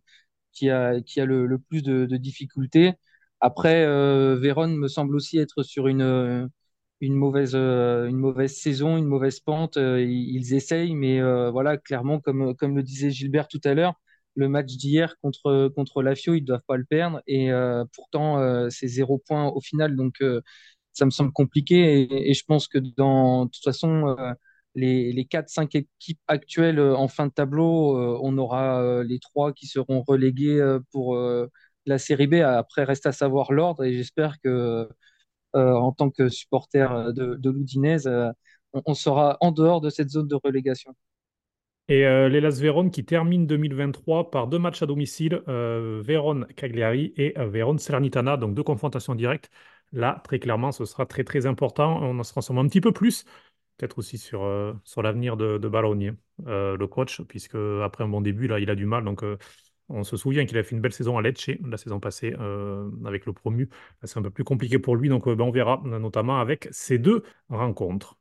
qui 0.54 0.70
a, 0.70 1.02
qui 1.02 1.22
a 1.22 1.26
le, 1.26 1.58
plus 1.60 1.84
de, 1.84 2.06
difficultés. 2.18 2.94
Après, 3.42 3.86
euh, 3.86 4.36
Vérone 4.38 4.76
me 4.78 4.88
semble 4.88 5.16
aussi 5.16 5.38
être 5.40 5.64
sur 5.64 5.88
une, 5.88 6.50
une 7.02 7.16
mauvaise, 7.16 7.54
euh, 7.56 8.08
une 8.08 8.18
mauvaise 8.18 8.56
saison, 8.58 8.98
une 8.98 9.06
mauvaise 9.06 9.40
pente. 9.40 9.78
Euh, 9.78 10.02
Ils, 10.04 10.54
essayent, 10.54 10.96
mais 10.96 11.22
voilà, 11.52 11.78
clairement, 11.78 12.20
comme, 12.20 12.56
comme 12.56 12.76
le 12.76 12.84
disait 12.84 13.12
Gilbert 13.12 13.48
tout 13.48 13.62
à 13.64 13.74
l'heure, 13.74 13.94
le 14.36 14.48
match 14.50 14.76
d'hier 14.78 15.16
contre, 15.22 15.70
contre 15.76 16.02
Lazio, 16.04 16.34
ils 16.36 16.42
ne 16.42 16.46
doivent 16.46 16.64
pas 16.68 16.78
le 16.78 16.86
perdre. 16.86 17.22
Et 17.28 17.50
pourtant, 17.94 18.70
c'est 18.70 18.88
zéro 18.88 19.18
point 19.20 19.48
au 19.50 19.62
final. 19.62 19.96
Donc, 19.96 20.24
ça 20.94 21.06
me 21.06 21.12
semble 21.12 21.32
compliqué. 21.32 22.30
Et, 22.30 22.34
je 22.34 22.44
pense 22.46 22.68
que 22.68 22.78
dans, 22.98 23.46
de 23.46 23.52
toute 23.52 23.64
façon, 23.64 24.16
les, 24.76 25.12
les 25.12 25.26
4-5 25.26 25.76
équipes 25.76 26.20
actuelles 26.28 26.80
euh, 26.80 26.96
en 26.96 27.08
fin 27.08 27.28
de 27.28 27.32
tableau, 27.32 27.98
euh, 27.98 28.20
on 28.22 28.38
aura 28.38 28.82
euh, 28.82 29.04
les 29.04 29.20
trois 29.20 29.54
qui 29.54 29.68
seront 29.68 30.04
relégués 30.04 30.60
pour 30.92 31.18
la 31.86 31.98
série 31.98 32.28
B. 32.28 32.36
Après, 32.36 32.84
reste 32.84 33.06
à 33.06 33.12
savoir 33.12 33.52
l'ordre. 33.52 33.84
Et 33.84 33.94
j'espère 33.96 34.40
que, 34.44 34.88
en 35.54 35.92
tant 35.92 36.10
que 36.12 36.30
supporter 36.30 37.14
de, 37.14 37.36
de 37.36 37.66
on, 38.74 38.94
sera 38.94 39.38
en 39.42 39.52
dehors 39.52 39.82
de 39.82 39.90
cette 39.90 40.10
zone 40.10 40.28
de 40.28 40.36
relégation. 40.36 40.96
Et 41.88 42.06
euh, 42.06 42.30
l'Elas 42.30 42.60
Vérone 42.62 42.92
qui 42.92 43.04
termine 43.04 43.48
2023 43.48 44.30
par 44.30 44.48
deux 44.48 44.60
matchs 44.60 44.84
à 44.84 44.86
domicile, 44.86 45.42
euh, 45.48 46.02
Vérone 46.06 46.46
Cagliari 46.56 47.14
et 47.18 47.38
euh, 47.40 47.48
Vérone 47.50 47.80
Salernitana, 47.80 48.38
donc 48.38 48.54
deux 48.54 48.62
confrontations 48.64 49.16
directes. 49.16 49.50
Là, 49.92 50.22
très 50.24 50.38
clairement, 50.38 50.72
ce 50.72 50.86
sera 50.86 51.08
très 51.08 51.24
très 51.24 51.48
important. 51.48 52.00
On 52.04 52.20
en 52.20 52.24
se 52.24 52.32
renseigne 52.34 52.60
un 52.60 52.68
petit 52.68 52.80
peu 52.82 52.92
plus, 52.92 53.26
peut-être 53.80 53.98
aussi 53.98 54.18
sur, 54.18 54.44
euh, 54.44 54.74
sur 54.84 55.02
l'avenir 55.02 55.38
de, 55.38 55.58
de 55.58 55.68
le 56.78 56.88
coach, 56.88 57.22
puisque 57.24 57.56
après 57.56 58.04
un 58.04 58.10
bon 58.10 58.22
début, 58.22 58.48
là, 58.48 58.60
il 58.60 58.70
a 58.70 58.76
du 58.76 58.86
mal. 58.86 59.04
Donc, 59.06 59.24
on 59.90 60.04
se 60.04 60.18
souvient 60.18 60.46
qu'il 60.46 60.58
a 60.58 60.64
fait 60.64 60.76
une 60.76 60.82
belle 60.82 60.94
saison 60.94 61.18
à 61.18 61.22
Lecce 61.22 61.50
la 61.66 61.78
saison 61.78 62.00
passée 62.00 62.36
avec 63.06 63.26
le 63.26 63.34
promu. 63.34 63.70
C'est 64.04 64.20
un 64.20 64.22
peu 64.22 64.30
plus 64.30 64.44
compliqué 64.44 64.80
pour 64.80 64.96
lui, 64.96 65.10
donc 65.10 65.28
ben, 65.28 65.42
on 65.42 65.52
verra, 65.52 65.82
notamment 65.84 66.40
avec 66.40 66.68
ces 66.72 66.98
deux 67.00 67.24
rencontres. 67.50 68.18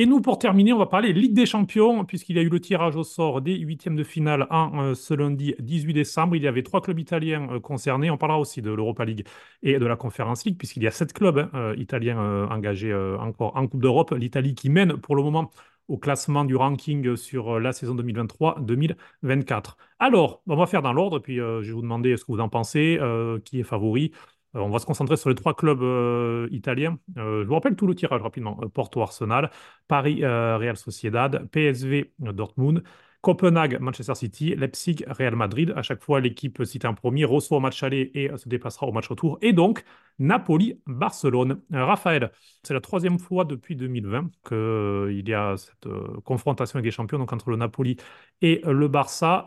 Et 0.00 0.06
nous, 0.06 0.20
pour 0.20 0.38
terminer, 0.38 0.72
on 0.72 0.78
va 0.78 0.86
parler 0.86 1.12
Ligue 1.12 1.34
des 1.34 1.44
Champions, 1.44 2.04
puisqu'il 2.04 2.36
y 2.36 2.38
a 2.38 2.42
eu 2.42 2.48
le 2.48 2.60
tirage 2.60 2.94
au 2.94 3.02
sort 3.02 3.42
des 3.42 3.56
huitièmes 3.56 3.96
de 3.96 4.04
finale 4.04 4.46
en 4.48 4.80
euh, 4.80 4.94
ce 4.94 5.12
lundi 5.12 5.56
18 5.58 5.92
décembre. 5.92 6.36
Il 6.36 6.42
y 6.44 6.46
avait 6.46 6.62
trois 6.62 6.80
clubs 6.80 7.00
italiens 7.00 7.48
euh, 7.50 7.58
concernés. 7.58 8.08
On 8.08 8.16
parlera 8.16 8.38
aussi 8.38 8.62
de 8.62 8.70
l'Europa 8.70 9.04
League 9.04 9.26
et 9.64 9.76
de 9.76 9.84
la 9.84 9.96
Conference 9.96 10.44
League, 10.44 10.56
puisqu'il 10.56 10.84
y 10.84 10.86
a 10.86 10.92
sept 10.92 11.12
clubs 11.12 11.38
hein, 11.38 11.50
euh, 11.54 11.74
italiens 11.76 12.46
engagés 12.48 12.94
encore 12.94 13.56
en 13.56 13.66
Coupe 13.66 13.82
d'Europe. 13.82 14.12
L'Italie 14.16 14.54
qui 14.54 14.70
mène 14.70 14.98
pour 14.98 15.16
le 15.16 15.24
moment 15.24 15.50
au 15.88 15.98
classement 15.98 16.44
du 16.44 16.54
ranking 16.54 17.16
sur 17.16 17.58
la 17.58 17.72
saison 17.72 17.96
2023-2024. 17.96 19.76
Alors, 19.98 20.42
on 20.46 20.54
va 20.54 20.66
faire 20.66 20.82
dans 20.82 20.92
l'ordre, 20.92 21.18
puis 21.18 21.36
je 21.38 21.42
vais 21.60 21.72
vous 21.72 21.82
demander 21.82 22.16
ce 22.16 22.24
que 22.24 22.30
vous 22.30 22.40
en 22.40 22.48
pensez, 22.48 23.00
qui 23.44 23.58
est 23.58 23.64
favori. 23.64 24.12
Euh, 24.54 24.60
on 24.60 24.70
va 24.70 24.78
se 24.78 24.86
concentrer 24.86 25.16
sur 25.16 25.28
les 25.28 25.34
trois 25.34 25.54
clubs 25.54 25.82
euh, 25.82 26.48
italiens. 26.50 26.98
Euh, 27.16 27.42
je 27.42 27.48
vous 27.48 27.54
rappelle 27.54 27.76
tout 27.76 27.86
le 27.86 27.94
tirage 27.94 28.22
rapidement. 28.22 28.56
Porto 28.72 29.02
Arsenal, 29.02 29.50
Paris 29.88 30.24
Real 30.24 30.76
Sociedad, 30.76 31.46
PSV 31.50 32.12
Dortmund, 32.18 32.82
Copenhague, 33.20 33.78
Manchester 33.80 34.14
City, 34.14 34.54
Leipzig, 34.54 35.04
Real 35.08 35.34
Madrid. 35.34 35.72
À 35.76 35.82
chaque 35.82 36.02
fois, 36.02 36.20
l'équipe 36.20 36.62
en 36.84 36.94
premier 36.94 37.24
reçoit 37.24 37.58
au 37.58 37.60
match 37.60 37.82
aller 37.82 38.10
et 38.14 38.30
se 38.36 38.48
déplacera 38.48 38.86
au 38.86 38.92
match 38.92 39.08
retour. 39.08 39.38
Et 39.42 39.52
donc, 39.52 39.82
Napoli, 40.20 40.80
Barcelone. 40.86 41.60
Raphaël, 41.72 42.30
c'est 42.62 42.74
la 42.74 42.80
troisième 42.80 43.18
fois 43.18 43.44
depuis 43.44 43.74
2020 43.76 44.30
qu'il 44.48 45.28
y 45.28 45.34
a 45.34 45.56
cette 45.56 45.88
confrontation 46.24 46.76
avec 46.76 46.84
les 46.84 46.90
champions 46.92 47.18
donc 47.18 47.32
entre 47.32 47.50
le 47.50 47.56
Napoli 47.56 47.96
et 48.40 48.60
le 48.64 48.88
Barça. 48.88 49.46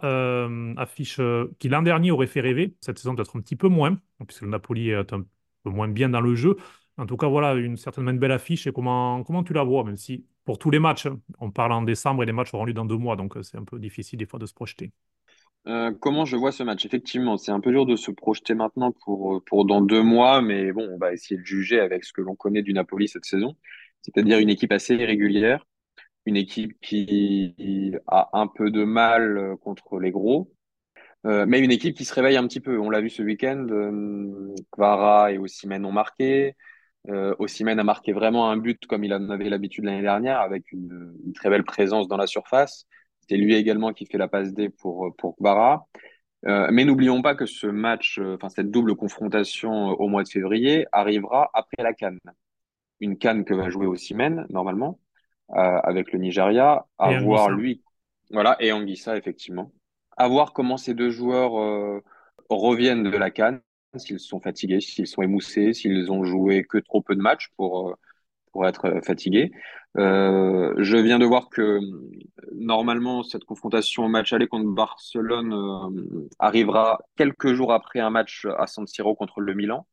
affiche 0.78 1.22
qui 1.60 1.70
l'an 1.70 1.82
dernier 1.82 2.12
aurait 2.12 2.28
fait 2.28 2.42
rêver. 2.42 2.76
Cette 2.82 3.00
saison 3.00 3.16
peut-être 3.16 3.38
un 3.38 3.42
petit 3.42 3.56
peu 3.56 3.68
moins, 3.68 3.98
puisque 4.28 4.42
le 4.42 4.50
Napoli 4.50 4.90
est 4.90 5.14
un 5.14 5.24
peu 5.64 5.70
moins 5.70 5.88
bien 5.88 6.10
dans 6.10 6.22
le 6.22 6.36
jeu. 6.36 6.58
En 6.98 7.06
tout 7.06 7.18
cas, 7.18 7.28
voilà, 7.28 7.54
une 7.56 7.78
certainement 7.78 8.14
belle 8.14 8.32
affiche. 8.32 8.68
Et 8.68 8.74
comment, 8.74 9.24
comment 9.24 9.44
tu 9.44 9.54
la 9.54 9.64
vois, 9.64 9.84
même 9.84 9.98
si 9.98 10.26
pour 10.46 10.58
tous 10.58 10.70
les 10.72 10.80
matchs, 10.80 11.08
on 11.40 11.52
parle 11.52 11.72
en 11.72 11.82
décembre 11.82 12.24
et 12.24 12.26
les 12.26 12.32
matchs 12.32 12.54
auront 12.54 12.66
lieu 12.66 12.74
dans 12.74 12.86
deux 12.86 12.98
mois, 12.98 13.16
donc 13.16 13.38
euh, 13.38 13.44
c'est 13.44 13.58
un 13.58 13.64
peu 13.64 13.80
difficile 13.80 14.18
des 14.18 14.26
fois 14.26 14.40
de 14.40 14.46
se 14.46 14.54
projeter. 14.54 14.92
Euh, 15.68 15.92
comment 16.00 16.26
je 16.26 16.36
vois 16.36 16.52
ce 16.52 16.64
match? 16.64 16.86
Effectivement, 16.86 17.38
c'est 17.38 17.52
un 17.52 17.60
peu 17.60 17.72
dur 17.72 17.86
de 17.86 17.96
se 17.96 18.10
projeter 18.10 18.56
maintenant 18.56 18.92
pour, 18.92 19.36
euh, 19.36 19.44
pour 19.46 19.66
dans 19.66 19.82
deux 19.82 20.02
mois, 20.02 20.42
mais 20.42 20.72
bon, 20.72 20.90
on 20.92 20.98
va 20.98 21.14
essayer 21.14 21.40
de 21.40 21.46
juger 21.46 21.80
avec 21.80 22.04
ce 22.04 22.14
que 22.14 22.22
l'on 22.22 22.36
connaît 22.36 22.64
du 22.64 22.74
Napoli 22.74 23.08
cette 23.08 23.26
saison, 23.26 23.56
c'est-à-dire 24.02 24.40
une 24.40 24.50
équipe 24.50 24.72
assez 24.72 24.96
irrégulière, 24.96 25.66
une 26.26 26.38
équipe 26.38 26.80
qui 26.82 27.94
a 28.08 28.30
un 28.34 28.48
peu 28.48 28.72
de 28.72 28.84
mal 28.84 29.56
contre 29.62 30.00
les 30.00 30.12
gros, 30.12 30.52
mais 31.24 31.60
une 31.60 31.72
équipe 31.72 31.96
qui 31.96 32.06
se 32.06 32.14
réveille 32.14 32.38
un 32.38 32.48
petit 32.48 32.60
peu. 32.60 32.80
On 32.80 32.90
l'a 32.90 33.02
vu 33.02 33.10
ce 33.10 33.24
week-end, 33.24 33.68
Kvara 34.72 35.32
et 35.32 35.38
Osimhen 35.40 35.86
ont 35.86 35.92
marqué, 35.92 36.56
euh, 37.10 37.36
a 37.38 37.84
marqué 37.84 38.14
vraiment 38.14 38.50
un 38.50 38.58
but 38.58 38.86
comme 38.86 39.04
il 39.04 39.14
en 39.14 39.30
avait 39.30 39.50
l'habitude 39.50 39.86
l'année 39.86 40.02
dernière, 40.02 40.40
avec 40.40 40.72
une, 40.72 41.14
très 41.36 41.50
belle 41.50 41.64
présence 41.64 42.08
dans 42.08 42.18
la 42.18 42.28
surface. 42.28 42.86
C'est 43.28 43.38
lui 43.38 43.56
également 43.56 43.94
qui 43.94 44.06
fait 44.06 44.18
la 44.18 44.28
passe 44.28 44.54
D 44.54 44.70
pour, 44.70 45.16
pour 45.18 45.36
Kbara. 45.38 45.88
Euh, 46.48 46.70
mais 46.72 46.86
n'oublions 46.86 47.22
pas 47.22 47.36
que 47.36 47.46
ce 47.46 47.68
match, 47.68 48.18
euh, 48.20 48.36
enfin 48.36 48.50
cette 48.50 48.72
double 48.72 48.96
confrontation 48.96 49.92
euh, 49.92 49.94
au 49.94 50.08
mois 50.08 50.24
de 50.24 50.28
février 50.28 50.88
arrivera 50.92 51.52
après 51.54 51.84
la 51.84 51.94
Cannes. 51.94 52.20
Une 53.00 53.18
Cannes 53.18 53.46
que 53.46 53.54
va 53.54 53.70
jouer 53.70 53.86
Osimhen, 53.88 54.46
normalement, 54.50 55.00
avec 55.50 56.12
le 56.12 56.20
Nigeria. 56.20 56.86
À 57.00 57.20
voir 57.20 57.50
lui. 57.50 57.82
Voilà, 58.30 58.56
et 58.60 58.72
Anguissa, 58.72 59.18
effectivement. 59.18 59.72
À 60.18 60.28
voir 60.28 60.54
comment 60.54 60.78
ces 60.78 60.94
deux 60.94 61.10
joueurs 61.10 61.52
reviennent 62.50 63.10
de 63.10 63.18
la 63.18 63.32
Cannes 63.32 63.60
s'ils 64.00 64.20
sont 64.20 64.40
fatigués, 64.40 64.82
s'ils 64.82 65.08
sont 65.08 65.22
émoussés, 65.22 65.74
s'ils 65.74 66.12
ont 66.12 66.24
joué 66.24 66.64
que 66.64 66.78
trop 66.78 67.02
peu 67.02 67.16
de 67.16 67.22
matchs 67.22 67.50
pour, 67.58 67.90
euh, 67.90 67.94
pour 68.52 68.68
être 68.68 68.86
euh, 68.86 69.02
fatigués. 69.02 69.52
Euh, 69.98 70.74
je 70.78 70.98
viens 70.98 71.20
de 71.20 71.26
voir 71.26 71.50
que 71.50 71.80
normalement 72.54 73.24
cette 73.24 73.44
confrontation 73.46 74.06
au 74.06 74.08
match 74.08 74.32
aller 74.34 74.48
contre 74.48 74.70
Barcelone 74.70 76.30
arrivera 76.40 77.00
quelques 77.18 77.54
jours 77.54 77.74
après 77.74 78.00
un 78.00 78.10
match 78.10 78.48
à 78.58 78.68
San 78.68 78.88
Siro 78.88 79.16
contre 79.16 79.42
le 79.42 79.54
Milan. 79.54 79.88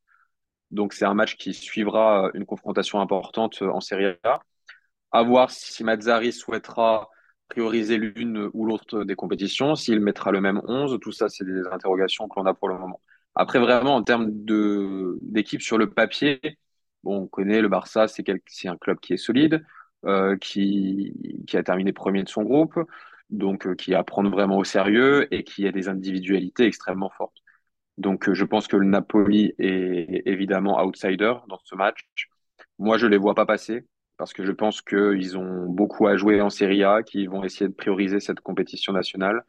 Donc 0.71 0.93
c'est 0.93 1.05
un 1.07 1.15
match 1.15 1.37
qui 1.37 1.55
suivra 1.55 2.31
une 2.35 2.47
confrontation 2.47 3.01
importante 3.01 3.63
en 3.63 3.81
Serie 3.81 4.17
A. 4.25 4.41
À 5.13 5.23
voir 5.23 5.51
si 5.51 5.85
Mazzari 5.85 6.33
souhaitera 6.33 7.09
prioriser 7.49 7.97
l'une 7.99 8.51
ou 8.53 8.67
l'autre 8.67 9.05
des 9.05 9.15
compétitions, 9.17 9.75
s'il 9.75 10.01
mettra 10.01 10.31
le 10.33 10.41
même 10.41 10.61
11, 10.69 10.99
tout 11.01 11.13
ça 11.13 11.29
c'est 11.29 11.45
des 11.45 11.67
interrogations 11.73 12.29
que 12.29 12.39
l'on 12.39 12.47
a 12.47 12.55
pour 12.55 12.69
le 12.69 12.79
moment. 12.79 13.01
Après, 13.35 13.59
vraiment, 13.61 13.95
en 13.97 14.03
termes 14.03 14.31
d'équipe 15.23 15.63
sur 15.63 15.79
le 15.79 15.91
papier, 15.91 16.41
bon, 17.05 17.23
on 17.23 17.27
connaît 17.29 17.61
le 17.61 17.69
Barça, 17.69 18.09
c'est 18.09 18.29
un 18.69 18.77
club 18.77 18.99
qui 19.01 19.13
est 19.15 19.17
solide, 19.17 19.65
euh, 20.07 20.37
qui, 20.37 21.15
qui 21.47 21.57
a 21.57 21.63
terminé 21.63 21.93
premier 21.93 22.23
de 22.25 22.29
son 22.29 22.43
groupe, 22.43 22.79
donc 23.31 23.67
euh, 23.67 23.75
qui 23.75 23.95
à 23.95 24.05
prendre 24.05 24.31
vraiment 24.31 24.59
au 24.59 24.65
sérieux 24.65 25.33
et 25.35 25.45
qui 25.45 25.67
a 25.67 25.73
des 25.73 25.89
individualités 25.89 26.65
extrêmement 26.65 27.11
fortes. 27.11 27.37
Donc, 27.99 28.29
euh, 28.29 28.35
je 28.35 28.45
pense 28.45 28.69
que 28.69 28.77
le 28.77 28.87
Napoli 28.87 29.55
est 29.59 30.23
évidemment 30.27 30.83
outsider 30.85 31.35
dans 31.49 31.59
ce 31.65 31.75
match. 31.75 32.09
Moi, 32.79 32.99
je 32.99 33.07
les 33.07 33.19
vois 33.19 33.35
pas 33.35 33.47
passer 33.47 33.87
parce 34.17 34.33
que 34.33 34.45
je 34.45 34.53
pense 34.53 34.83
qu'ils 34.83 35.39
ont 35.39 35.67
beaucoup 35.67 36.07
à 36.09 36.17
jouer 36.17 36.41
en 36.41 36.51
Serie 36.51 36.85
A, 36.85 37.03
qu'ils 37.03 37.29
vont 37.31 37.45
essayer 37.45 37.69
de 37.69 37.75
prioriser 37.75 38.21
cette 38.21 38.41
compétition 38.41 38.93
nationale 38.93 39.45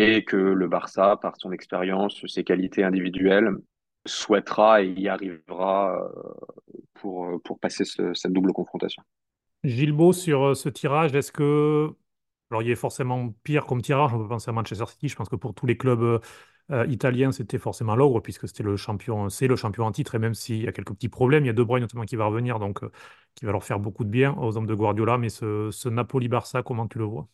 et 0.00 0.24
que 0.24 0.36
le 0.36 0.66
Barça, 0.66 1.18
par 1.20 1.36
son 1.36 1.52
expérience, 1.52 2.24
ses 2.26 2.42
qualités 2.42 2.82
individuelles, 2.82 3.50
souhaitera 4.06 4.82
et 4.82 4.88
y 4.88 5.08
arrivera 5.08 5.94
euh, 5.94 6.78
pour, 6.94 7.40
pour 7.42 7.58
passer 7.60 7.84
cette 7.84 8.32
double 8.32 8.52
confrontation. 8.54 9.02
Gilbo, 9.62 10.14
sur 10.14 10.42
euh, 10.42 10.54
ce 10.54 10.70
tirage, 10.70 11.14
est-ce 11.14 11.30
que. 11.30 11.90
Alors, 12.50 12.62
il 12.62 12.70
est 12.70 12.76
forcément 12.76 13.32
pire 13.44 13.66
comme 13.66 13.82
tirage, 13.82 14.12
on 14.14 14.18
peut 14.18 14.26
penser 14.26 14.48
à 14.48 14.52
Manchester 14.52 14.86
City. 14.86 15.08
Je 15.08 15.16
pense 15.16 15.28
que 15.28 15.36
pour 15.36 15.54
tous 15.54 15.66
les 15.66 15.76
clubs 15.76 16.20
euh, 16.70 16.86
italiens, 16.88 17.30
c'était 17.30 17.58
forcément 17.58 17.94
l'ogre, 17.94 18.20
puisque 18.20 18.48
c'était 18.48 18.62
le 18.62 18.76
champion, 18.76 19.28
c'est 19.28 19.46
le 19.46 19.54
champion 19.54 19.84
en 19.84 19.92
titre, 19.92 20.14
et 20.14 20.18
même 20.18 20.34
s'il 20.34 20.62
y 20.62 20.66
a 20.66 20.72
quelques 20.72 20.94
petits 20.94 21.10
problèmes, 21.10 21.44
il 21.44 21.48
y 21.48 21.50
a 21.50 21.52
De 21.52 21.62
Bruyne 21.62 21.82
notamment 21.82 22.04
qui 22.04 22.16
va 22.16 22.24
revenir, 22.24 22.58
donc 22.58 22.80
qui 23.34 23.44
va 23.44 23.52
leur 23.52 23.62
faire 23.62 23.78
beaucoup 23.78 24.04
de 24.04 24.08
bien 24.08 24.34
aux 24.38 24.56
hommes 24.56 24.66
de 24.66 24.74
Guardiola. 24.74 25.18
Mais 25.18 25.28
ce 25.28 25.88
Napoli-Barça, 25.88 26.62
comment 26.62 26.88
tu 26.88 26.98
le 26.98 27.04
vois? 27.04 27.28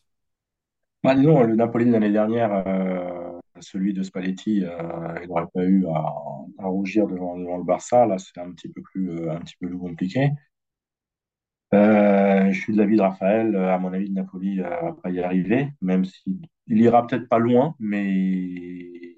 Bah, 1.06 1.14
disons, 1.14 1.42
le 1.44 1.54
Napoli 1.54 1.86
de 1.86 1.92
l'année 1.92 2.10
dernière, 2.10 2.52
euh, 2.66 3.38
celui 3.60 3.94
de 3.94 4.02
Spalletti, 4.02 4.64
euh, 4.64 5.18
il 5.22 5.28
n'aurait 5.28 5.46
pas 5.54 5.64
eu 5.64 5.86
à, 5.86 6.66
rougir 6.66 7.06
devant, 7.06 7.38
devant, 7.38 7.58
le 7.58 7.64
Barça. 7.64 8.06
Là, 8.06 8.18
c'est 8.18 8.40
un 8.40 8.50
petit 8.52 8.68
peu 8.68 8.82
plus, 8.82 9.10
euh, 9.10 9.30
un 9.32 9.38
petit 9.38 9.54
peu 9.60 9.68
plus 9.68 9.78
compliqué. 9.78 10.30
je 11.72 12.58
suis 12.60 12.72
de 12.72 12.78
l'avis 12.78 12.96
de 12.96 13.02
Raphaël. 13.02 13.54
À 13.56 13.78
mon 13.78 13.92
avis, 13.92 14.08
le 14.08 14.14
Napoli 14.14 14.58
va 14.58 14.96
pas 15.00 15.10
y 15.10 15.20
arriver, 15.20 15.68
même 15.80 16.04
s'il 16.04 16.40
il 16.66 16.80
ira 16.80 17.06
peut-être 17.06 17.28
pas 17.28 17.38
loin, 17.38 17.76
mais 17.78 19.14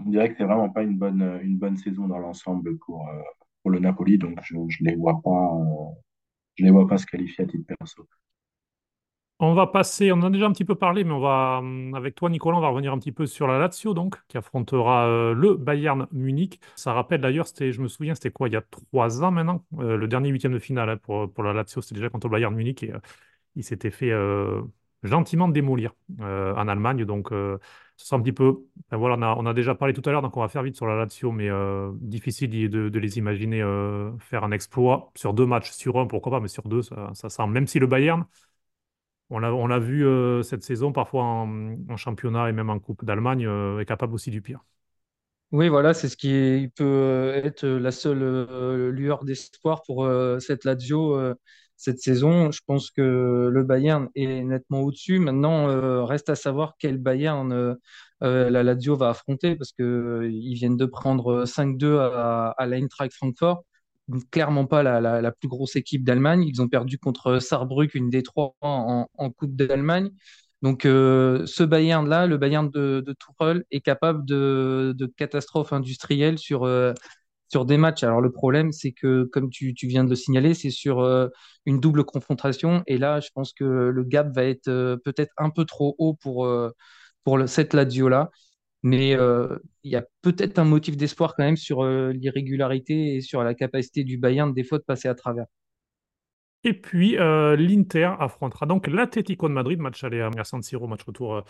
on 0.00 0.10
dirait 0.10 0.30
que 0.30 0.36
c'est 0.38 0.44
vraiment 0.44 0.70
pas 0.70 0.82
une 0.82 0.96
bonne, 0.96 1.40
une 1.42 1.58
bonne 1.58 1.76
saison 1.76 2.08
dans 2.08 2.18
l'ensemble 2.18 2.78
pour, 2.78 3.06
pour 3.62 3.70
le 3.70 3.80
Napoli. 3.80 4.16
Donc, 4.18 4.38
je 4.42 4.56
ne 4.56 4.66
les 4.80 4.96
les 6.58 6.70
vois 6.70 6.86
pas 6.88 6.98
se 6.98 7.06
qualifier 7.06 7.44
à 7.44 7.46
titre 7.46 7.66
perso. 7.78 8.08
On 9.40 9.54
va 9.54 9.68
passer, 9.68 10.10
on 10.10 10.16
en 10.16 10.22
a 10.24 10.30
déjà 10.30 10.46
un 10.46 10.52
petit 10.52 10.64
peu 10.64 10.74
parlé, 10.74 11.04
mais 11.04 11.12
on 11.12 11.20
va, 11.20 11.58
hum, 11.60 11.94
avec 11.94 12.16
toi, 12.16 12.28
Nicolas, 12.28 12.58
on 12.58 12.60
va 12.60 12.68
revenir 12.70 12.92
un 12.92 12.98
petit 12.98 13.12
peu 13.12 13.24
sur 13.24 13.46
la 13.46 13.58
Lazio, 13.58 13.94
donc, 13.94 14.16
qui 14.26 14.36
affrontera 14.36 15.06
euh, 15.06 15.32
le 15.32 15.54
Bayern 15.54 16.08
Munich. 16.10 16.60
Ça 16.74 16.92
rappelle 16.92 17.20
d'ailleurs, 17.20 17.46
je 17.46 17.80
me 17.80 17.86
souviens, 17.86 18.16
c'était 18.16 18.32
quoi, 18.32 18.48
il 18.48 18.54
y 18.54 18.56
a 18.56 18.62
trois 18.62 19.22
ans 19.22 19.30
maintenant, 19.30 19.64
euh, 19.78 19.96
le 19.96 20.08
dernier 20.08 20.30
huitième 20.30 20.52
de 20.52 20.58
finale 20.58 20.90
hein, 20.90 20.96
pour, 20.96 21.32
pour 21.32 21.44
la 21.44 21.52
Lazio, 21.52 21.80
c'était 21.82 21.94
déjà 21.94 22.10
contre 22.10 22.26
le 22.26 22.32
Bayern 22.32 22.52
Munich 22.52 22.82
et 22.82 22.92
euh, 22.92 22.98
il 23.54 23.62
s'était 23.62 23.90
fait 23.90 24.12
gentiment 25.02 25.48
démolir 25.48 25.94
en 26.20 26.68
Allemagne. 26.68 27.04
Donc, 27.04 27.30
ce 27.30 27.58
sera 27.96 28.16
un 28.16 28.22
petit 28.22 28.32
peu, 28.32 28.58
ben 28.90 28.96
voilà, 28.96 29.16
on 29.18 29.22
a, 29.22 29.34
on 29.36 29.46
a, 29.46 29.54
déjà 29.54 29.74
parlé 29.74 29.94
tout 29.94 30.02
à 30.06 30.12
l'heure, 30.12 30.22
donc 30.22 30.36
on 30.36 30.40
va 30.40 30.48
faire 30.48 30.62
vite 30.62 30.76
sur 30.76 30.86
la 30.86 30.96
Lazio, 30.96 31.32
mais 31.32 31.48
difficile 32.00 32.70
de, 32.70 32.98
les 32.98 33.18
imaginer 33.18 33.58
faire 34.20 34.44
un 34.44 34.52
exploit 34.52 35.10
sur 35.16 35.34
deux 35.34 35.46
matchs, 35.46 35.72
sur 35.72 35.98
un, 35.98 36.06
pourquoi 36.06 36.32
pas, 36.32 36.40
mais 36.40 36.48
sur 36.48 36.68
deux, 36.68 36.82
ça, 36.82 37.10
ça 37.14 37.28
semble, 37.28 37.54
même 37.54 37.66
si 37.66 37.80
le 37.80 37.88
Bayern 37.88 38.24
on 39.30 39.66
l'a 39.66 39.78
vu 39.78 40.06
euh, 40.06 40.42
cette 40.42 40.62
saison, 40.64 40.92
parfois 40.92 41.24
en, 41.24 41.96
championnat 41.96 42.48
et 42.48 42.52
même 42.52 42.70
en 42.70 42.78
Coupe 42.78 43.04
d'Allemagne, 43.04 43.46
euh, 43.46 43.80
est 43.80 43.84
capable 43.84 44.14
aussi 44.14 44.30
du 44.30 44.42
pire. 44.42 44.64
Oui, 45.50 45.68
voilà, 45.70 45.94
c'est 45.94 46.10
ce 46.10 46.16
qui 46.18 46.70
peut 46.76 47.32
être 47.42 47.64
la 47.66 47.90
seule 47.90 48.22
euh, 48.22 48.90
lueur 48.90 49.24
d'espoir 49.24 49.82
pour 49.86 50.04
euh, 50.04 50.38
cette 50.40 50.64
Lazio 50.64 51.14
euh, 51.16 51.34
cette 51.76 52.00
saison. 52.00 52.50
Je 52.50 52.60
pense 52.66 52.90
que 52.90 53.48
le 53.50 53.62
Bayern 53.64 54.08
est 54.14 54.42
nettement 54.44 54.80
au-dessus. 54.82 55.18
Maintenant, 55.18 55.68
euh, 55.70 56.04
reste 56.04 56.28
à 56.28 56.34
savoir 56.34 56.74
quel 56.78 56.98
Bayern 56.98 57.50
euh, 57.52 57.74
euh, 58.22 58.50
la 58.50 58.62
Lazio 58.62 58.94
va 58.96 59.08
affronter 59.10 59.56
parce 59.56 59.72
que 59.72 59.82
euh, 59.82 60.30
ils 60.30 60.54
viennent 60.54 60.76
de 60.76 60.84
prendre 60.86 61.46
5-2 61.46 61.96
à, 61.98 62.50
à 62.58 62.66
l'Eintracht 62.66 63.14
Francfort. 63.14 63.64
Clairement 64.30 64.64
pas 64.64 64.82
la, 64.82 65.00
la- 65.02 65.20
plus 65.32 65.48
grosse 65.48 65.76
équipe 65.76 66.02
d'Allemagne. 66.02 66.42
Ils 66.44 66.62
ont 66.62 66.68
perdu 66.68 66.98
contre 66.98 67.40
Saarbrück, 67.40 67.94
une 67.94 68.08
des 68.08 68.22
trois 68.22 68.54
en, 68.62 69.06
Coupe 69.36 69.54
d'Allemagne. 69.54 70.10
Donc, 70.62 70.86
euh, 70.86 71.44
ce 71.46 71.62
Bayern-là, 71.62 72.26
le 72.26 72.38
Bayern 72.38 72.70
de, 72.70 73.02
de 73.06 73.14
est 73.70 73.80
capable 73.80 74.24
de, 74.24 74.94
de 74.96 75.06
catastrophes 75.06 75.72
industrielles 75.74 76.38
sur, 76.38 76.64
euh, 76.64 76.94
sur 77.48 77.66
des 77.66 77.76
matchs. 77.76 78.02
Alors, 78.02 78.20
le 78.22 78.32
problème, 78.32 78.72
c'est 78.72 78.92
que, 78.92 79.24
comme 79.24 79.50
tu, 79.50 79.74
tu 79.74 79.86
viens 79.86 80.04
de 80.04 80.10
le 80.10 80.16
signaler, 80.16 80.54
c'est 80.54 80.70
sur 80.70 81.00
euh, 81.00 81.28
une 81.66 81.78
double 81.80 82.04
confrontation. 82.04 82.82
Et 82.86 82.98
là, 82.98 83.20
je 83.20 83.28
pense 83.34 83.52
que 83.52 83.64
le 83.64 84.04
gap 84.04 84.34
va 84.34 84.44
être 84.44 84.70
peut-être 85.04 85.32
un 85.38 85.50
peu 85.50 85.64
trop 85.66 85.94
haut 85.98 86.14
pour, 86.14 86.48
pour 87.24 87.38
cette 87.48 87.74
Lazio-là. 87.74 88.30
Mais 88.82 89.16
euh, 89.16 89.58
il 89.82 89.90
y 89.90 89.96
a 89.96 90.04
peut-être 90.22 90.58
un 90.58 90.64
motif 90.64 90.96
d'espoir 90.96 91.34
quand 91.34 91.44
même 91.44 91.56
sur 91.56 91.82
euh, 91.82 92.12
l'irrégularité 92.12 93.16
et 93.16 93.20
sur 93.20 93.42
la 93.42 93.54
capacité 93.54 94.04
du 94.04 94.18
Bayern, 94.18 94.52
des 94.52 94.64
fois, 94.64 94.78
de 94.78 94.84
passer 94.84 95.08
à 95.08 95.14
travers. 95.14 95.46
Et 96.64 96.72
puis, 96.72 97.16
euh, 97.18 97.56
l'Inter 97.56 98.12
affrontera 98.18 98.66
donc 98.66 98.86
l'Atlético 98.88 99.48
de 99.48 99.54
Madrid, 99.54 99.78
match 99.78 100.02
aller 100.04 100.20
à 100.20 100.44
San 100.44 100.62
Siro, 100.62 100.86
match 100.86 101.02
retour 101.02 101.44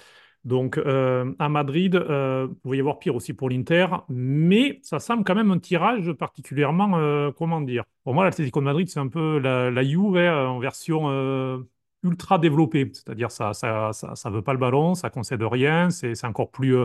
donc 0.45 0.79
à 0.79 1.49
Madrid. 1.49 1.97
Vous 1.97 2.55
pouvez 2.63 2.77
y 2.77 2.81
avoir 2.81 2.99
pire 2.99 3.17
aussi 3.17 3.33
pour 3.33 3.51
l'Inter, 3.51 3.87
mais 4.09 4.79
ça 4.83 5.01
semble 5.01 5.25
quand 5.25 5.35
même 5.35 5.51
un 5.51 5.59
tirage 5.59 6.13
particulièrement, 6.13 7.33
comment 7.33 7.61
dire? 7.63 7.85
Pour 8.05 8.15
moi, 8.15 8.25
l'Atlético 8.25 8.61
de 8.61 8.67
Madrid, 8.67 8.89
c'est 8.89 9.01
un 9.01 9.09
peu 9.09 9.39
la, 9.39 9.71
la 9.71 9.83
Juve 9.83 10.17
hein, 10.17 10.47
en 10.47 10.59
version 10.59 11.65
ultra 12.05 12.39
développée, 12.39 12.91
c'est-à-dire 12.93 13.31
ça, 13.31 13.55
ça, 13.55 13.93
ça, 13.93 14.31
veut 14.31 14.43
pas 14.43 14.53
le 14.53 14.59
ballon, 14.59 14.95
ça 14.95 15.11
concède 15.11 15.43
rien, 15.43 15.91
c'est 15.91 16.25
encore 16.25 16.51
plus 16.51 16.77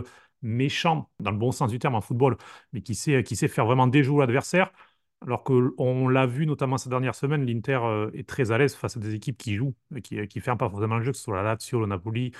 méchant 0.44 1.10
dans 1.20 1.30
le 1.32 1.38
bon 1.38 1.52
sens 1.52 1.70
du 1.70 1.78
terme 1.78 1.94
en 1.96 2.00
football, 2.00 2.36
mais 2.72 2.82
qui 2.82 2.94
sait, 2.94 3.22
qui 3.24 3.36
sait 3.36 3.48
faire 3.48 3.66
vraiment 3.66 3.86
déjouer 3.88 4.20
l'adversaire. 4.20 4.72
Alors 5.22 5.42
qu'on 5.42 6.08
l'a 6.08 6.26
vu 6.26 6.46
notamment 6.46 6.76
ces 6.76 6.90
dernières 6.90 7.14
semaines, 7.14 7.46
l'Inter 7.46 7.80
euh, 7.82 8.10
est 8.14 8.28
très 8.28 8.52
à 8.52 8.58
l'aise 8.58 8.74
face 8.74 8.96
à 8.96 9.00
des 9.00 9.14
équipes 9.14 9.38
qui 9.38 9.54
jouent, 9.56 9.74
et 9.96 10.02
qui 10.02 10.16
ne 10.16 10.42
ferment 10.42 10.58
pas 10.58 10.68
forcément 10.68 10.96
le 10.96 11.02
jeu, 11.02 11.12
que 11.12 11.16
ce 11.18 11.24
soit 11.24 11.36
la 11.36 11.42
Lazio, 11.42 11.80
le 11.80 11.86
Napoli, 11.86 12.32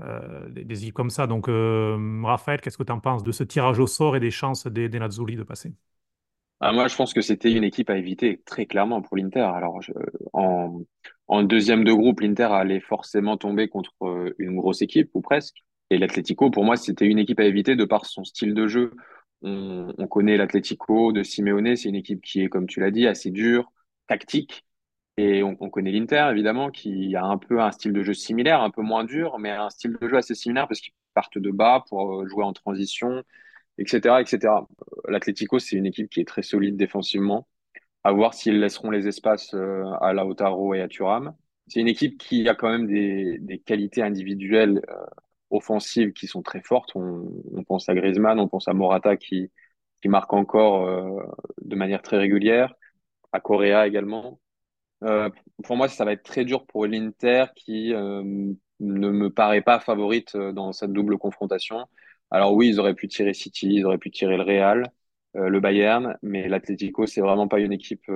euh, 0.00 0.48
des, 0.50 0.82
équipes 0.82 0.94
comme 0.94 1.10
ça. 1.10 1.26
Donc, 1.26 1.48
euh, 1.48 2.20
Raphaël, 2.24 2.60
qu'est-ce 2.60 2.78
que 2.78 2.82
tu 2.82 2.92
en 2.92 3.00
penses 3.00 3.22
de 3.22 3.30
ce 3.32 3.44
tirage 3.44 3.78
au 3.78 3.86
sort 3.86 4.16
et 4.16 4.20
des 4.20 4.30
chances 4.32 4.66
des, 4.66 4.88
des 4.88 4.98
Lazzuli 4.98 5.36
de 5.36 5.44
passer? 5.44 5.72
Ah, 6.60 6.72
moi, 6.72 6.86
je 6.88 6.94
pense 6.96 7.12
que 7.12 7.20
c'était 7.22 7.52
une 7.52 7.64
équipe 7.64 7.90
à 7.90 7.98
éviter, 7.98 8.40
très 8.46 8.66
clairement, 8.66 9.02
pour 9.02 9.16
l'Inter. 9.16 9.40
Alors, 9.40 9.80
en, 10.32 10.82
en 11.26 11.42
deuxième 11.42 11.82
de 11.82 11.92
groupe, 11.92 12.20
l'Inter 12.20 12.44
allait 12.52 12.80
forcément 12.80 13.36
tomber 13.36 13.68
contre 13.68 13.92
euh, 14.02 14.34
une 14.38 14.56
grosse 14.56 14.80
équipe, 14.80 15.10
ou 15.14 15.20
presque. 15.20 15.64
Et 15.92 15.98
l'Atlético, 15.98 16.50
pour 16.50 16.64
moi, 16.64 16.76
c'était 16.76 17.06
une 17.06 17.18
équipe 17.18 17.38
à 17.38 17.44
éviter 17.44 17.76
de 17.76 17.84
par 17.84 18.06
son 18.06 18.24
style 18.24 18.54
de 18.54 18.66
jeu. 18.66 18.94
On, 19.42 19.92
on 19.98 20.06
connaît 20.06 20.38
l'Atlético 20.38 21.12
de 21.12 21.22
Simeone, 21.22 21.76
c'est 21.76 21.90
une 21.90 21.96
équipe 21.96 22.22
qui 22.22 22.40
est, 22.42 22.48
comme 22.48 22.66
tu 22.66 22.80
l'as 22.80 22.90
dit, 22.90 23.06
assez 23.06 23.30
dure, 23.30 23.70
tactique. 24.06 24.64
Et 25.18 25.42
on, 25.42 25.54
on 25.60 25.68
connaît 25.68 25.92
l'Inter, 25.92 26.28
évidemment, 26.32 26.70
qui 26.70 27.14
a 27.14 27.24
un 27.26 27.36
peu 27.36 27.60
un 27.60 27.72
style 27.72 27.92
de 27.92 28.02
jeu 28.02 28.14
similaire, 28.14 28.62
un 28.62 28.70
peu 28.70 28.80
moins 28.80 29.04
dur, 29.04 29.38
mais 29.38 29.50
un 29.50 29.68
style 29.68 29.98
de 30.00 30.08
jeu 30.08 30.16
assez 30.16 30.34
similaire 30.34 30.66
parce 30.66 30.80
qu'ils 30.80 30.94
partent 31.12 31.36
de 31.38 31.50
bas 31.50 31.84
pour 31.90 32.22
euh, 32.22 32.26
jouer 32.26 32.44
en 32.44 32.54
transition, 32.54 33.22
etc., 33.78 34.22
etc. 34.22 34.66
L'Atlético, 35.08 35.58
c'est 35.58 35.76
une 35.76 35.86
équipe 35.86 36.08
qui 36.10 36.20
est 36.20 36.24
très 36.28 36.42
solide 36.42 36.76
défensivement. 36.78 37.46
À 38.04 38.12
voir 38.12 38.34
s'ils 38.34 38.60
laisseront 38.60 38.90
les 38.90 39.08
espaces 39.08 39.54
euh, 39.54 39.84
à 40.00 40.12
Lautaro 40.14 40.74
et 40.74 40.80
à 40.80 40.88
Thuram. 40.88 41.34
C'est 41.68 41.80
une 41.80 41.88
équipe 41.88 42.18
qui 42.18 42.48
a 42.48 42.54
quand 42.54 42.70
même 42.70 42.86
des, 42.86 43.38
des 43.40 43.58
qualités 43.58 44.02
individuelles 44.02 44.82
euh, 44.88 44.94
offensives 45.52 46.12
qui 46.12 46.26
sont 46.26 46.42
très 46.42 46.60
fortes. 46.62 46.92
On, 46.94 47.64
pense 47.64 47.88
à 47.88 47.94
Griezmann, 47.94 48.40
on 48.40 48.48
pense 48.48 48.68
à 48.68 48.72
Morata 48.72 49.16
qui, 49.16 49.50
marque 50.04 50.32
encore 50.32 50.86
euh, 50.88 51.22
de 51.62 51.76
manière 51.76 52.02
très 52.02 52.18
régulière, 52.18 52.74
à 53.32 53.40
Correa 53.40 53.86
également. 53.86 54.40
Euh, 55.04 55.30
pour 55.64 55.76
moi, 55.76 55.88
ça 55.88 56.04
va 56.04 56.12
être 56.12 56.24
très 56.24 56.44
dur 56.44 56.66
pour 56.66 56.86
l'Inter 56.86 57.46
qui 57.56 57.94
euh, 57.94 58.22
ne 58.80 59.10
me 59.10 59.30
paraît 59.30 59.62
pas 59.62 59.80
favorite 59.80 60.36
dans 60.36 60.72
cette 60.72 60.92
double 60.92 61.18
confrontation. 61.18 61.86
Alors 62.30 62.54
oui, 62.54 62.68
ils 62.68 62.80
auraient 62.80 62.94
pu 62.94 63.08
tirer 63.08 63.34
City, 63.34 63.68
ils 63.74 63.84
auraient 63.86 63.98
pu 63.98 64.10
tirer 64.10 64.36
le 64.36 64.42
Real, 64.42 64.90
le 65.34 65.60
Bayern, 65.60 66.18
mais 66.22 66.48
l'Atlético, 66.48 67.06
c'est 67.06 67.20
vraiment 67.20 67.48
pas 67.48 67.60
une 67.60 67.72
équipe 67.72 68.10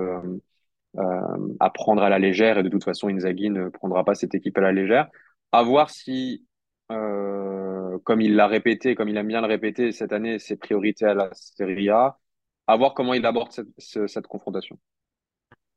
à 1.59 1.69
prendre 1.69 2.01
à 2.01 2.09
la 2.09 2.19
légère 2.19 2.57
et 2.57 2.63
de 2.63 2.69
toute 2.69 2.83
façon, 2.83 3.07
Inzaghi 3.09 3.49
ne 3.49 3.69
prendra 3.69 4.03
pas 4.03 4.15
cette 4.15 4.35
équipe 4.35 4.57
à 4.57 4.61
la 4.61 4.71
légère. 4.71 5.09
À 5.51 5.63
voir 5.63 5.89
si, 5.89 6.46
euh, 6.91 7.99
comme 7.99 8.21
il 8.21 8.35
l'a 8.35 8.47
répété, 8.47 8.95
comme 8.95 9.09
il 9.09 9.17
aime 9.17 9.27
bien 9.27 9.41
le 9.41 9.47
répéter 9.47 9.91
cette 9.91 10.13
année, 10.13 10.39
ses 10.39 10.57
priorités 10.57 11.05
à 11.05 11.13
la 11.13 11.33
Serie 11.33 11.89
A, 11.89 12.19
à 12.67 12.77
voir 12.77 12.93
comment 12.93 13.13
il 13.13 13.25
aborde 13.25 13.51
cette, 13.51 13.67
ce- 13.77 14.07
cette 14.07 14.27
confrontation. 14.27 14.79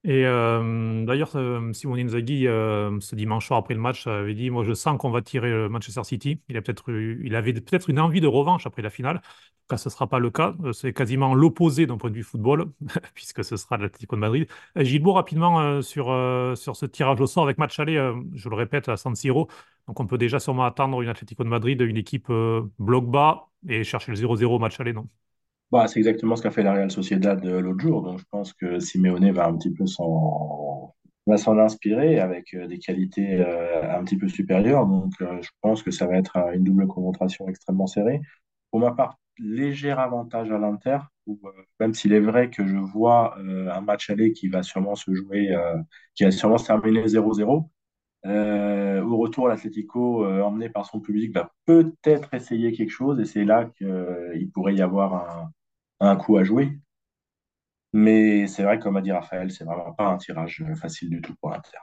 Et 0.03 0.24
euh, 0.24 1.05
d'ailleurs, 1.05 1.30
Simone 1.74 1.98
Inzaghi, 2.01 2.46
euh, 2.46 2.98
ce 3.01 3.14
dimanche 3.14 3.46
soir 3.46 3.59
après 3.59 3.74
le 3.74 3.80
match, 3.80 4.07
avait 4.07 4.32
dit, 4.34 4.48
moi 4.48 4.64
je 4.64 4.72
sens 4.72 4.96
qu'on 4.98 5.11
va 5.11 5.20
tirer 5.20 5.68
Manchester 5.68 6.05
City. 6.05 6.40
Il 6.48 6.57
a 6.57 6.62
peut-être 6.62 6.88
eu- 6.90 7.20
il 7.24 7.34
avait 7.34 7.53
peut-être 7.53 7.90
une 7.90 8.01
envie 8.01 8.22
de 8.22 8.26
revanche 8.26 8.66
après 8.66 8.80
la 8.80 8.88
finale. 8.88 9.20
Cas, 9.68 9.76
ce 9.76 9.88
ne 9.90 9.92
sera 9.92 10.09
pas 10.09 10.18
le 10.18 10.30
cas. 10.30 10.55
Euh, 10.64 10.72
C'est 10.72 10.94
quasiment 10.94 11.34
l'opposé 11.34 11.86
d'un 11.86 11.98
point 11.98 12.09
de 12.11 12.14
vue 12.16 12.22
football, 12.22 12.72
puisque 13.14 13.44
ce 13.44 13.57
sera 13.59 13.76
l'Atlético 13.76 14.16
de 14.16 14.20
Madrid. 14.20 14.48
Gilles 14.76 15.07
rapidement 15.07 15.82
sur, 15.82 16.07
sur 16.57 16.76
ce 16.76 16.86
tirage 16.86 17.20
au 17.20 17.26
sort 17.26 17.44
avec 17.44 17.59
match 17.59 17.78
aller, 17.78 17.96
je 18.34 18.48
le 18.48 18.55
répète, 18.57 18.88
à 18.88 18.96
San 18.96 19.14
Siro. 19.14 19.48
Donc 19.86 20.01
on 20.01 20.07
peut 20.07 20.18
déjà 20.18 20.38
sûrement 20.40 20.64
attendre 20.64 21.03
une 21.03 21.09
Atlético 21.11 21.44
de 21.44 21.48
Madrid, 21.51 21.78
une 21.80 21.96
équipe 21.98 22.28
bloc 22.78 23.05
bas 23.11 23.48
et 23.68 23.84
chercher 23.84 24.12
le 24.12 24.16
0-0 24.16 24.59
match 24.59 24.80
aller, 24.80 24.92
non? 24.94 25.09
Bah, 25.70 25.86
c'est 25.86 26.00
exactement 26.00 26.34
ce 26.34 26.42
qu'a 26.42 26.50
fait 26.50 26.64
la 26.64 26.72
Real 26.72 26.90
Sociedad 26.90 27.44
euh, 27.46 27.60
l'autre 27.60 27.80
jour. 27.80 28.02
Donc, 28.02 28.18
je 28.18 28.24
pense 28.30 28.52
que 28.52 28.80
Simeone 28.80 29.30
va 29.30 29.46
un 29.46 29.56
petit 29.56 29.72
peu 29.72 29.86
s'en 29.86 30.94
va 31.26 31.36
s'en 31.36 31.58
inspirer 31.58 32.18
avec 32.18 32.54
euh, 32.54 32.66
des 32.66 32.78
qualités 32.78 33.36
euh, 33.40 33.96
un 33.96 34.02
petit 34.04 34.16
peu 34.18 34.28
supérieures. 34.28 34.86
Donc, 34.86 35.12
je 35.20 35.48
pense 35.60 35.82
que 35.82 35.92
ça 35.92 36.06
va 36.06 36.16
être 36.16 36.36
une 36.54 36.64
double 36.64 36.88
confrontation 36.88 37.48
extrêmement 37.48 37.86
serrée. 37.86 38.20
Pour 38.70 38.80
ma 38.80 38.92
part, 38.92 39.18
léger 39.38 39.92
avantage 39.92 40.50
à 40.50 40.58
l'Inter, 40.58 40.98
même 41.78 41.94
s'il 41.94 42.12
est 42.12 42.20
vrai 42.20 42.50
que 42.50 42.66
je 42.66 42.76
vois 42.76 43.36
un 43.38 43.80
match 43.80 44.10
aller 44.10 44.32
qui 44.32 44.48
va 44.48 44.62
sûrement 44.62 44.94
se 44.94 45.12
jouer, 45.14 45.56
qui 46.14 46.24
va 46.24 46.30
sûrement 46.30 46.58
se 46.58 46.66
terminer 46.66 47.06
0-0. 47.06 47.68
Euh, 48.26 49.02
au 49.02 49.16
retour, 49.16 49.48
l'Atlético, 49.48 50.26
emmené 50.26 50.68
par 50.68 50.86
son 50.86 51.00
public, 51.00 51.34
va 51.34 51.52
peut-être 51.64 52.34
essayer 52.34 52.72
quelque 52.72 52.90
chose 52.90 53.18
et 53.20 53.24
c'est 53.24 53.44
là 53.44 53.66
qu'il 53.76 54.50
pourrait 54.52 54.74
y 54.74 54.82
avoir 54.82 55.14
un 55.14 55.52
un 56.01 56.16
coup 56.16 56.36
à 56.36 56.44
jouer. 56.44 56.78
Mais 57.92 58.48
c'est 58.48 58.64
vrai, 58.64 58.80
comme 58.80 58.96
a 58.96 59.01
dit 59.01 59.12
Raphaël, 59.12 59.53
c'est 59.53 59.62
vraiment 59.64 59.92
pas 59.92 60.09
un 60.09 60.16
tirage 60.16 60.64
facile 60.80 61.09
du 61.11 61.20
tout 61.22 61.36
pour 61.36 61.51
l'Inter. 61.51 61.78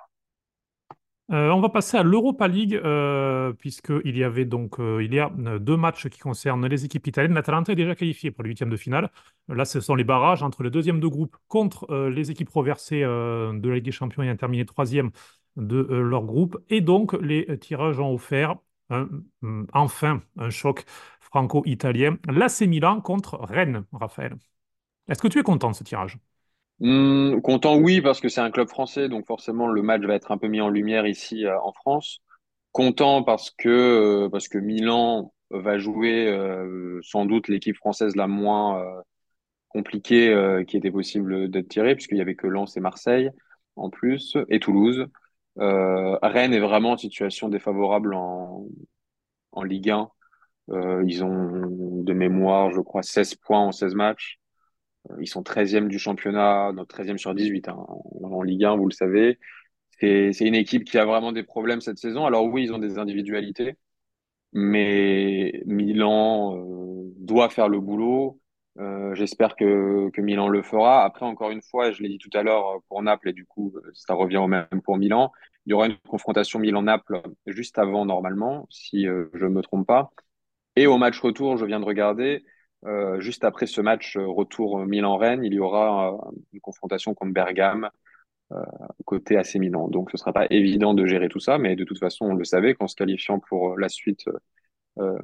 Euh, 1.29 1.49
on 1.51 1.59
va 1.59 1.67
passer 1.67 1.97
à 1.97 2.03
l'Europa 2.03 2.47
League, 2.47 2.73
euh, 2.75 3.51
puisqu'il 3.51 4.17
y 4.17 4.23
avait 4.23 4.45
donc 4.45 4.79
euh, 4.79 5.03
il 5.03 5.13
y 5.13 5.19
a 5.19 5.29
euh, 5.45 5.59
deux 5.59 5.75
matchs 5.75 6.07
qui 6.07 6.19
concernent 6.19 6.65
les 6.67 6.85
équipes 6.85 7.05
italiennes. 7.05 7.33
L'Atalanta 7.33 7.73
est 7.73 7.75
déjà 7.75 7.95
qualifiée 7.95 8.31
pour 8.31 8.43
les 8.45 8.49
huitièmes 8.49 8.69
de 8.69 8.77
finale. 8.77 9.11
Là, 9.49 9.65
ce 9.65 9.81
sont 9.81 9.95
les 9.95 10.05
barrages 10.05 10.41
entre 10.41 10.63
le 10.63 10.69
deuxième 10.69 11.01
de 11.01 11.07
groupe 11.07 11.35
contre 11.49 11.85
euh, 11.91 12.09
les 12.09 12.31
équipes 12.31 12.49
reversées 12.49 13.03
euh, 13.03 13.51
de 13.59 13.67
la 13.67 13.75
Ligue 13.75 13.83
des 13.85 13.91
Champions 13.91 14.23
ayant 14.23 14.37
terminé 14.37 14.65
troisième 14.65 15.11
de 15.57 15.85
euh, 15.91 16.01
leur 16.01 16.23
groupe. 16.23 16.57
Et 16.69 16.79
donc, 16.79 17.11
les 17.13 17.45
euh, 17.49 17.57
tirages 17.57 17.99
ont 17.99 18.13
offert 18.13 18.55
enfin 19.73 20.21
un 20.37 20.49
choc 20.49 20.85
franco-italien. 21.29 22.17
L'AC 22.27 22.61
Milan 22.61 23.01
contre 23.01 23.37
Rennes, 23.41 23.85
Raphaël. 23.91 24.35
Est-ce 25.07 25.21
que 25.21 25.27
tu 25.27 25.39
es 25.39 25.43
content 25.43 25.71
de 25.71 25.75
ce 25.75 25.83
tirage? 25.83 26.17
Hum, 26.79 27.41
content, 27.41 27.77
oui, 27.77 28.01
parce 28.01 28.21
que 28.21 28.29
c'est 28.29 28.41
un 28.41 28.51
club 28.51 28.67
français, 28.67 29.09
donc 29.09 29.25
forcément 29.25 29.67
le 29.67 29.81
match 29.81 30.03
va 30.03 30.13
être 30.13 30.31
un 30.31 30.37
peu 30.37 30.47
mis 30.47 30.61
en 30.61 30.69
lumière 30.69 31.07
ici 31.07 31.45
euh, 31.45 31.59
en 31.61 31.73
France. 31.73 32.19
Content 32.71 33.23
parce 33.23 33.49
que 33.51 33.69
euh, 33.69 34.29
parce 34.29 34.47
que 34.47 34.59
Milan 34.59 35.33
va 35.49 35.79
jouer 35.79 36.27
euh, 36.27 36.99
sans 37.01 37.25
doute 37.25 37.47
l'équipe 37.47 37.75
française 37.77 38.15
la 38.15 38.27
moins 38.27 38.83
compliquée 39.69 40.63
qui 40.67 40.77
était 40.77 40.91
possible 40.91 41.49
d'être 41.49 41.67
tirée, 41.69 41.95
puisqu'il 41.95 42.17
y 42.17 42.21
avait 42.21 42.35
que 42.35 42.47
Lens 42.47 42.77
et 42.77 42.79
Marseille 42.79 43.29
en 43.75 43.89
plus, 43.89 44.37
et 44.49 44.59
Toulouse. 44.59 45.07
Rennes 45.57 46.53
est 46.53 46.59
vraiment 46.59 46.91
en 46.91 46.97
situation 46.97 47.49
défavorable 47.49 48.13
en, 48.13 48.65
en 49.51 49.63
Ligue 49.63 49.89
1. 49.89 50.09
Euh, 50.69 51.03
ils 51.07 51.23
ont 51.23 52.03
de 52.03 52.13
mémoire, 52.13 52.71
je 52.71 52.81
crois, 52.81 53.03
16 53.03 53.35
points 53.35 53.59
en 53.59 53.71
16 53.71 53.95
matchs. 53.95 54.39
Ils 55.21 55.27
sont 55.27 55.43
treizième 55.43 55.87
du 55.87 55.99
championnat, 55.99 56.73
donc 56.73 56.89
13e 56.89 57.17
sur 57.17 57.33
18 57.33 57.69
hein, 57.69 57.77
en 58.23 58.41
Ligue 58.43 58.65
1, 58.65 58.75
vous 58.75 58.87
le 58.87 58.93
savez. 58.93 59.39
C'est, 59.99 60.31
une 60.41 60.55
équipe 60.55 60.83
qui 60.83 60.97
a 60.97 61.05
vraiment 61.05 61.31
des 61.31 61.43
problèmes 61.43 61.81
cette 61.81 61.97
saison. 61.97 62.25
Alors 62.25 62.45
oui, 62.45 62.63
ils 62.63 62.73
ont 62.73 62.79
des 62.79 62.99
individualités, 62.99 63.77
mais 64.53 65.63
Milan 65.65 66.57
euh, 66.57 67.13
doit 67.19 67.49
faire 67.49 67.69
le 67.69 67.79
boulot. 67.79 68.39
Euh, 68.79 69.15
j'espère 69.15 69.55
que, 69.55 70.09
que 70.11 70.21
Milan 70.21 70.49
le 70.49 70.61
fera. 70.61 71.03
Après, 71.05 71.25
encore 71.25 71.51
une 71.51 71.63
fois, 71.63 71.91
je 71.91 72.03
l'ai 72.03 72.09
dit 72.09 72.19
tout 72.19 72.29
à 72.33 72.43
l'heure 72.43 72.81
pour 72.89 73.01
Naples, 73.01 73.29
et 73.29 73.33
du 73.33 73.45
coup, 73.45 73.73
ça 73.93 74.13
revient 74.13 74.37
au 74.37 74.47
même 74.47 74.67
pour 74.83 74.97
Milan. 74.97 75.31
Il 75.65 75.71
y 75.71 75.73
aura 75.73 75.87
une 75.87 75.97
confrontation 76.09 76.59
Milan-Naples 76.59 77.21
juste 77.47 77.79
avant, 77.79 78.05
normalement, 78.05 78.67
si 78.69 79.05
je 79.05 79.45
ne 79.45 79.49
me 79.49 79.61
trompe 79.61 79.87
pas. 79.87 80.11
Et 80.77 80.85
au 80.85 80.99
match 80.99 81.19
retour, 81.19 81.57
je 81.57 81.65
viens 81.65 81.79
de 81.79 81.85
regarder, 81.85 82.45
euh, 82.85 83.19
juste 83.19 83.43
après 83.43 83.65
ce 83.65 83.81
match 83.81 84.15
retour 84.15 84.85
Milan-Rennes, 84.85 85.43
il 85.43 85.55
y 85.55 85.59
aura 85.59 86.15
une 86.53 86.61
confrontation 86.61 87.15
contre 87.15 87.33
Bergame, 87.33 87.89
euh, 88.51 88.63
côté 89.05 89.37
AC 89.37 89.55
Milan. 89.55 89.87
Donc, 89.87 90.11
ce 90.11 90.17
ne 90.17 90.19
sera 90.19 90.33
pas 90.33 90.45
évident 90.51 90.93
de 90.93 91.07
gérer 91.07 91.29
tout 91.29 91.39
ça, 91.39 91.57
mais 91.57 91.75
de 91.75 91.83
toute 91.83 91.97
façon, 91.97 92.27
on 92.27 92.35
le 92.35 92.43
savait 92.43 92.75
qu'en 92.75 92.87
se 92.87 92.95
qualifiant 92.95 93.39
pour 93.39 93.75
la 93.79 93.89
suite 93.89 94.25
euh, 94.99 95.17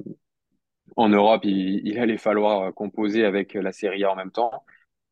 en 0.96 1.08
Europe, 1.08 1.44
il, 1.44 1.98
allait 2.00 2.18
falloir 2.18 2.74
composer 2.74 3.24
avec 3.24 3.54
la 3.54 3.70
Serie 3.70 4.02
A 4.02 4.10
en 4.10 4.16
même 4.16 4.32
temps. 4.32 4.64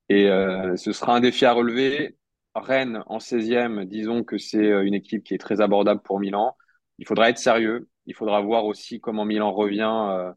Et 0.09 0.29
euh, 0.29 0.77
ce 0.77 0.93
sera 0.93 1.15
un 1.15 1.21
défi 1.21 1.45
à 1.45 1.53
relever. 1.53 2.17
Rennes 2.57 3.05
en 3.07 3.19
16e, 3.19 3.85
disons 3.85 4.25
que 4.25 4.39
c'est 4.39 4.69
une 4.69 4.95
équipe 4.95 5.23
qui 5.23 5.35
est 5.35 5.39
très 5.39 5.61
abordable 5.61 6.03
pour 6.03 6.19
Milan. 6.19 6.57
Il 6.99 7.07
faudra 7.07 7.31
être 7.31 7.39
sérieux. 7.39 7.89
Il 8.07 8.15
faudra 8.15 8.41
voir 8.41 8.65
aussi 8.65 9.01
comment 9.01 9.25
Milan 9.25 9.53
revient 9.53 10.33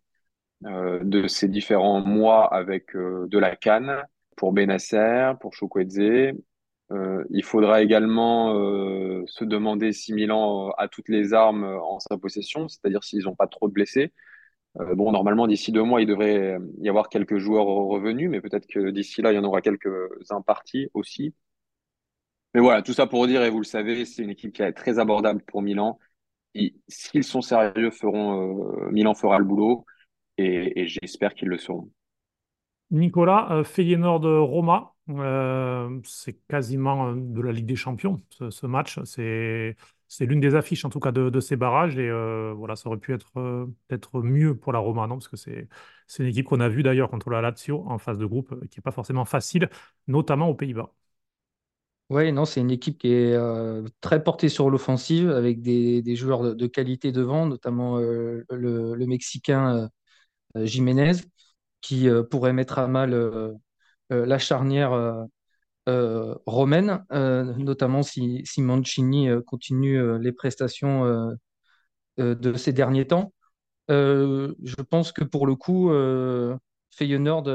euh, 0.65 0.99
de 1.03 1.27
ces 1.27 1.47
différents 1.47 2.01
mois 2.01 2.53
avec 2.53 2.95
de 2.95 3.37
la 3.37 3.55
canne 3.55 4.03
pour 4.35 4.53
Benasser, 4.53 5.33
pour 5.39 5.53
Chukwueze, 5.53 6.33
euh, 6.91 7.23
il 7.31 7.43
faudra 7.43 7.81
également 7.81 8.55
euh, 8.55 9.23
se 9.27 9.43
demander 9.43 9.91
si 9.91 10.13
Milan 10.13 10.69
a 10.77 10.87
toutes 10.87 11.09
les 11.09 11.33
armes 11.33 11.63
en 11.63 11.99
sa 11.99 12.17
possession, 12.17 12.67
c'est-à-dire 12.67 13.03
s'ils 13.03 13.23
n'ont 13.23 13.35
pas 13.35 13.47
trop 13.47 13.67
de 13.67 13.73
blessés. 13.73 14.13
Euh, 14.79 14.95
bon, 14.95 15.11
normalement, 15.11 15.47
d'ici 15.47 15.71
deux 15.71 15.83
mois, 15.83 16.01
il 16.01 16.07
devrait 16.07 16.59
y 16.81 16.89
avoir 16.89 17.09
quelques 17.09 17.37
joueurs 17.37 17.65
revenus, 17.65 18.29
mais 18.29 18.41
peut-être 18.41 18.67
que 18.67 18.91
d'ici 18.91 19.21
là, 19.21 19.31
il 19.31 19.35
y 19.35 19.39
en 19.39 19.43
aura 19.43 19.61
quelques-uns 19.61 20.43
aussi. 20.93 21.33
Mais 22.53 22.61
voilà, 22.61 22.81
tout 22.81 22.93
ça 22.93 23.07
pour 23.07 23.27
dire, 23.27 23.43
et 23.43 23.49
vous 23.49 23.59
le 23.59 23.65
savez, 23.65 24.05
c'est 24.05 24.23
une 24.23 24.29
équipe 24.29 24.53
qui 24.53 24.61
est 24.61 24.71
très 24.73 24.99
abordable 24.99 25.41
pour 25.43 25.61
Milan. 25.61 25.99
S'ils 26.87 27.23
sont 27.23 27.41
sérieux, 27.41 27.91
feront, 27.91 28.89
Milan 28.91 29.13
fera 29.13 29.39
le 29.39 29.45
boulot, 29.45 29.85
et, 30.37 30.87
j'espère 30.87 31.33
qu'ils 31.33 31.49
le 31.49 31.57
seront. 31.57 31.89
Nicolas, 32.91 33.63
Feyenoord-Roma, 33.63 34.95
euh, 35.09 35.99
c'est 36.03 36.33
quasiment 36.47 37.09
euh, 37.09 37.15
de 37.15 37.41
la 37.41 37.51
Ligue 37.51 37.65
des 37.65 37.75
Champions, 37.75 38.23
ce, 38.29 38.65
match. 38.65 38.99
C'est, 39.03 39.75
l'une 40.21 40.39
des 40.39 40.55
affiches, 40.55 40.85
en 40.85 40.89
tout 40.89 40.99
cas, 40.99 41.11
de, 41.11 41.39
ces 41.39 41.55
barrages. 41.55 41.97
Et 41.97 42.09
euh, 42.09 42.53
voilà, 42.55 42.75
ça 42.75 42.89
aurait 42.89 42.97
pu 42.99 43.13
être 43.13 43.31
peut-être 43.87 44.21
mieux 44.21 44.55
pour 44.57 44.73
la 44.73 44.79
Roma, 44.79 45.07
non? 45.07 45.15
Parce 45.15 45.27
que 45.27 45.37
c'est 45.37 45.67
une 46.19 46.27
équipe 46.27 46.47
qu'on 46.47 46.59
a 46.59 46.69
vue 46.69 46.83
d'ailleurs 46.83 47.09
contre 47.09 47.29
la 47.29 47.41
Lazio 47.41 47.83
en 47.87 47.97
phase 47.97 48.17
de 48.17 48.25
groupe, 48.25 48.59
qui 48.69 48.79
n'est 48.79 48.83
pas 48.83 48.91
forcément 48.91 49.25
facile, 49.25 49.69
notamment 50.07 50.49
aux 50.49 50.55
Pays-Bas. 50.55 50.93
Oui, 52.11 52.31
non, 52.31 52.45
c'est 52.45 52.61
une 52.61 52.69
équipe 52.71 52.99
qui 52.99 53.11
est 53.11 53.35
très 54.01 54.23
portée 54.23 54.47
sur 54.49 54.69
l'offensive, 54.69 55.31
avec 55.31 55.61
des, 55.61 56.15
joueurs 56.15 56.55
de, 56.55 56.67
qualité 56.67 57.11
devant, 57.11 57.47
notamment 57.47 57.97
le, 57.97 58.45
le, 58.51 59.05
Mexicain 59.07 59.89
Jiménez, 60.55 61.13
qui 61.81 62.07
pourrait 62.29 62.53
mettre 62.53 62.79
à 62.79 62.87
mal 62.87 63.13
euh, 64.11 64.25
la 64.25 64.37
charnière 64.37 64.93
euh, 64.93 65.23
euh, 65.89 66.35
romaine, 66.45 67.05
notamment 67.11 68.03
si, 68.03 68.41
si 68.45 68.61
Mancini 68.61 69.29
continue 69.45 70.19
les 70.19 70.31
prestations 70.31 71.37
de 72.17 72.53
ces 72.57 72.73
derniers 72.73 73.07
temps. 73.07 73.33
je 73.89 74.81
pense 74.89 75.11
que 75.11 75.23
pour 75.23 75.47
le 75.47 75.55
coup, 75.55 75.91
Feyenoord 76.91 77.45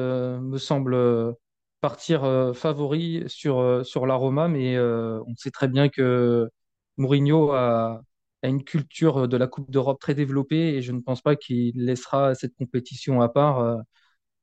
me 0.42 0.58
semble 0.58 1.34
partir 1.80 2.52
favori 2.54 3.24
sur, 3.26 3.84
sur 3.86 4.06
la 4.06 4.14
Roma, 4.14 4.48
mais 4.48 4.78
on 4.78 5.34
sait 5.36 5.50
très 5.50 5.68
bien 5.68 5.88
que 5.88 6.48
Mourinho 6.96 7.52
a, 7.52 8.02
a, 8.42 8.48
une 8.48 8.64
culture 8.64 9.28
de 9.28 9.36
la 9.36 9.46
Coupe 9.46 9.70
d'Europe 9.70 10.00
très 10.00 10.14
développée 10.14 10.74
et 10.76 10.82
je 10.82 10.92
ne 10.92 11.00
pense 11.00 11.22
pas 11.22 11.36
qu'il 11.36 11.72
laissera 11.76 12.34
cette 12.34 12.54
compétition 12.56 13.20
à 13.22 13.28
part. 13.28 13.82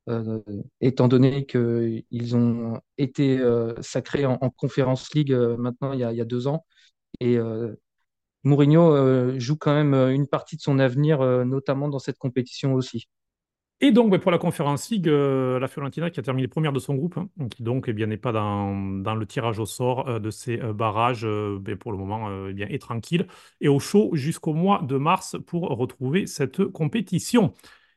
Euh, 0.10 0.42
étant 0.80 1.10
donné 1.10 1.46
qu'ils 1.46 2.36
ont 2.36 2.80
été 2.98 3.40
euh, 3.40 3.74
sacrés 3.82 4.26
en, 4.26 4.38
en, 4.40 4.50
Conference 4.50 5.14
League 5.14 5.34
euh, 5.34 5.58
maintenant 5.58 5.92
il 5.92 6.00
y, 6.00 6.04
a, 6.04 6.26
deux 6.26 6.48
ans. 6.48 6.66
Et 7.20 7.38
Mourinho 8.44 9.40
joue 9.40 9.58
quand 9.58 9.74
même 9.74 9.94
une 10.12 10.28
partie 10.28 10.56
de 10.58 10.62
son 10.62 10.80
avenir, 10.80 11.20
notamment 11.46 11.90
dans 11.90 12.00
cette 12.00 12.18
compétition 12.18 12.74
aussi. 12.74 13.08
Et 13.80 13.92
donc, 13.92 14.18
pour 14.20 14.32
la 14.32 14.40
Conference 14.40 14.90
League, 14.90 15.06
la 15.06 15.68
Fiorentina 15.68 16.10
qui 16.10 16.20
a 16.20 16.24
terminé 16.24 16.48
première 16.48 16.74
de 16.74 16.80
son 16.80 16.96
groupe, 16.96 17.18
hein, 17.18 17.30
qui 17.50 17.62
donc 17.62 17.86
eh 17.88 17.94
bien, 17.94 18.08
n'est 18.08 18.18
pas 18.18 18.32
dans, 18.32 18.74
le 18.74 19.26
tirage 19.28 19.60
au 19.60 19.68
sort 19.68 20.20
de 20.20 20.32
ces 20.32 20.58
barrages, 20.58 21.26
ben, 21.26 21.78
pour 21.78 21.92
le 21.92 21.98
moment, 22.00 22.48
eh 22.48 22.54
bien, 22.54 22.68
est 22.68 22.82
tranquille 22.82 23.28
et 23.62 23.68
au 23.68 23.78
chaud 23.80 24.10
jusqu'au 24.14 24.54
mois 24.54 24.82
de 24.82 24.98
mars 24.98 25.36
pour 25.46 25.70
retrouver 25.70 26.26
cette 26.26 26.66
compétition. 26.66 27.54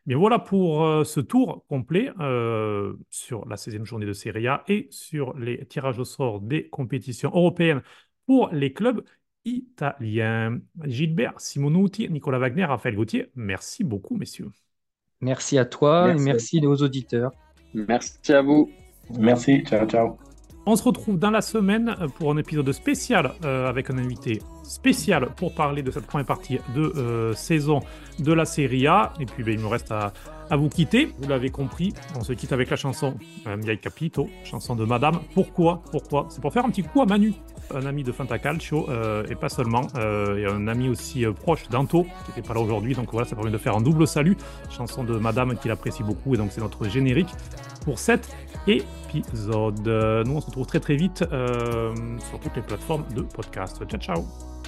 Bien 0.07 0.17
voilà 0.17 0.39
pour 0.39 0.85
euh, 0.85 1.05
ce 1.05 1.21
tour 1.21 1.65
complet 1.69 2.11
euh, 2.21 2.95
sur 3.11 3.47
la 3.47 3.57
16e 3.57 3.85
journée 3.85 4.07
de 4.07 4.13
Serie 4.15 4.49
A 4.49 4.65
et 4.67 4.89
sur 4.91 5.39
les 5.39 5.65
tirages 5.67 5.99
au 5.99 6.05
sort 6.05 6.41
des 6.41 6.69
compétitions 6.69 7.31
européennes 7.31 7.83
pour 8.27 8.49
les 8.51 8.73
clubs 8.73 9.05
italiens. 9.45 10.59
Gilbert 10.85 11.39
Simonuti, 11.41 12.09
Nicolas 12.09 12.39
Wagner, 12.39 12.65
Raphaël 12.65 12.97
Gauthier, 12.97 13.31
merci 13.35 13.85
beaucoup, 13.85 14.17
messieurs. 14.17 14.51
Merci 15.21 15.59
à 15.59 15.65
toi 15.65 16.13
et 16.13 16.19
merci 16.19 16.65
aux 16.67 16.83
auditeurs. 16.83 17.33
Merci 17.75 18.33
à 18.33 18.43
vous. 18.43 18.71
Merci, 19.19 19.63
ciao, 19.65 19.87
ciao. 19.87 20.17
On 20.67 20.77
se 20.77 20.83
retrouve 20.83 21.19
dans 21.19 21.31
la 21.31 21.41
semaine 21.41 21.95
pour 22.17 22.31
un 22.31 22.37
épisode 22.37 22.71
spécial 22.73 23.33
euh, 23.45 23.69
avec 23.69 23.91
un 23.91 23.99
invité 23.99 24.41
spécial 24.63 25.29
pour 25.37 25.55
parler 25.55 25.83
de 25.83 25.91
cette 25.91 26.07
première 26.07 26.27
partie 26.27 26.59
de 26.75 26.93
euh, 26.97 27.35
saison 27.35 27.81
de 28.19 28.33
la 28.33 28.45
Serie 28.45 28.87
A. 28.87 29.13
Et 29.19 29.27
puis 29.27 29.43
ben, 29.43 29.55
il 29.55 29.61
me 29.61 29.67
reste 29.67 29.91
à, 29.91 30.13
vous 30.57 30.69
quitter. 30.69 31.13
Vous 31.19 31.29
l'avez 31.29 31.51
compris, 31.51 31.93
on 32.19 32.25
se 32.25 32.33
quitte 32.33 32.53
avec 32.53 32.71
la 32.71 32.77
chanson 32.77 33.15
euh, 33.47 33.57
Miai 33.57 33.77
Capito, 33.79 34.29
chanson 34.45 34.75
de 34.75 34.85
Madame. 34.85 35.21
Pourquoi? 35.35 35.83
Pourquoi? 35.91 36.27
C'est 36.31 36.41
pour 36.41 36.53
faire 36.53 36.65
un 36.65 36.71
petit 36.71 36.83
coup 36.83 37.01
à 37.01 37.07
Manu, 37.07 37.35
un 37.75 37.87
ami 37.87 38.03
de 38.03 38.13
Fantacalcio, 38.13 38.89
euh, 38.91 39.25
et 39.31 39.35
pas 39.35 39.49
seulement, 39.49 39.87
euh, 39.97 40.39
et 40.39 40.47
un 40.47 40.69
ami 40.69 40.89
aussi 40.89 41.25
proche 41.27 41.69
d'Anto, 41.69 42.05
qui 42.05 42.31
n'était 42.31 42.47
pas 42.47 42.55
là 42.55 42.61
aujourd'hui. 42.61 42.95
Donc 42.95 43.13
voilà, 43.13 43.27
ça 43.27 43.37
permet 43.37 43.51
de 43.51 43.59
faire 43.59 43.77
un 43.77 43.81
double 43.81 44.07
salut. 44.07 44.37
Chanson 44.71 45.05
de 45.05 45.17
Madame 45.17 45.57
qu'il 45.57 45.71
apprécie 45.71 46.03
beaucoup, 46.03 46.35
et 46.35 46.39
donc 46.39 46.51
c'est 46.53 46.61
notre 46.61 46.89
générique 46.89 47.31
pour 47.85 47.99
cet 47.99 48.35
épisode. 48.67 49.87
Nous, 50.27 50.35
on 50.35 50.41
se 50.41 50.47
retrouve 50.47 50.67
très 50.67 50.81
très 50.81 50.97
vite 50.97 51.19
sur 51.19 52.41
toutes 52.41 52.57
les 52.57 52.63
plateformes 52.63 53.05
de 53.15 53.23
podcast. 53.23 53.83
Ciao, 53.89 54.01
ciao 54.01 54.60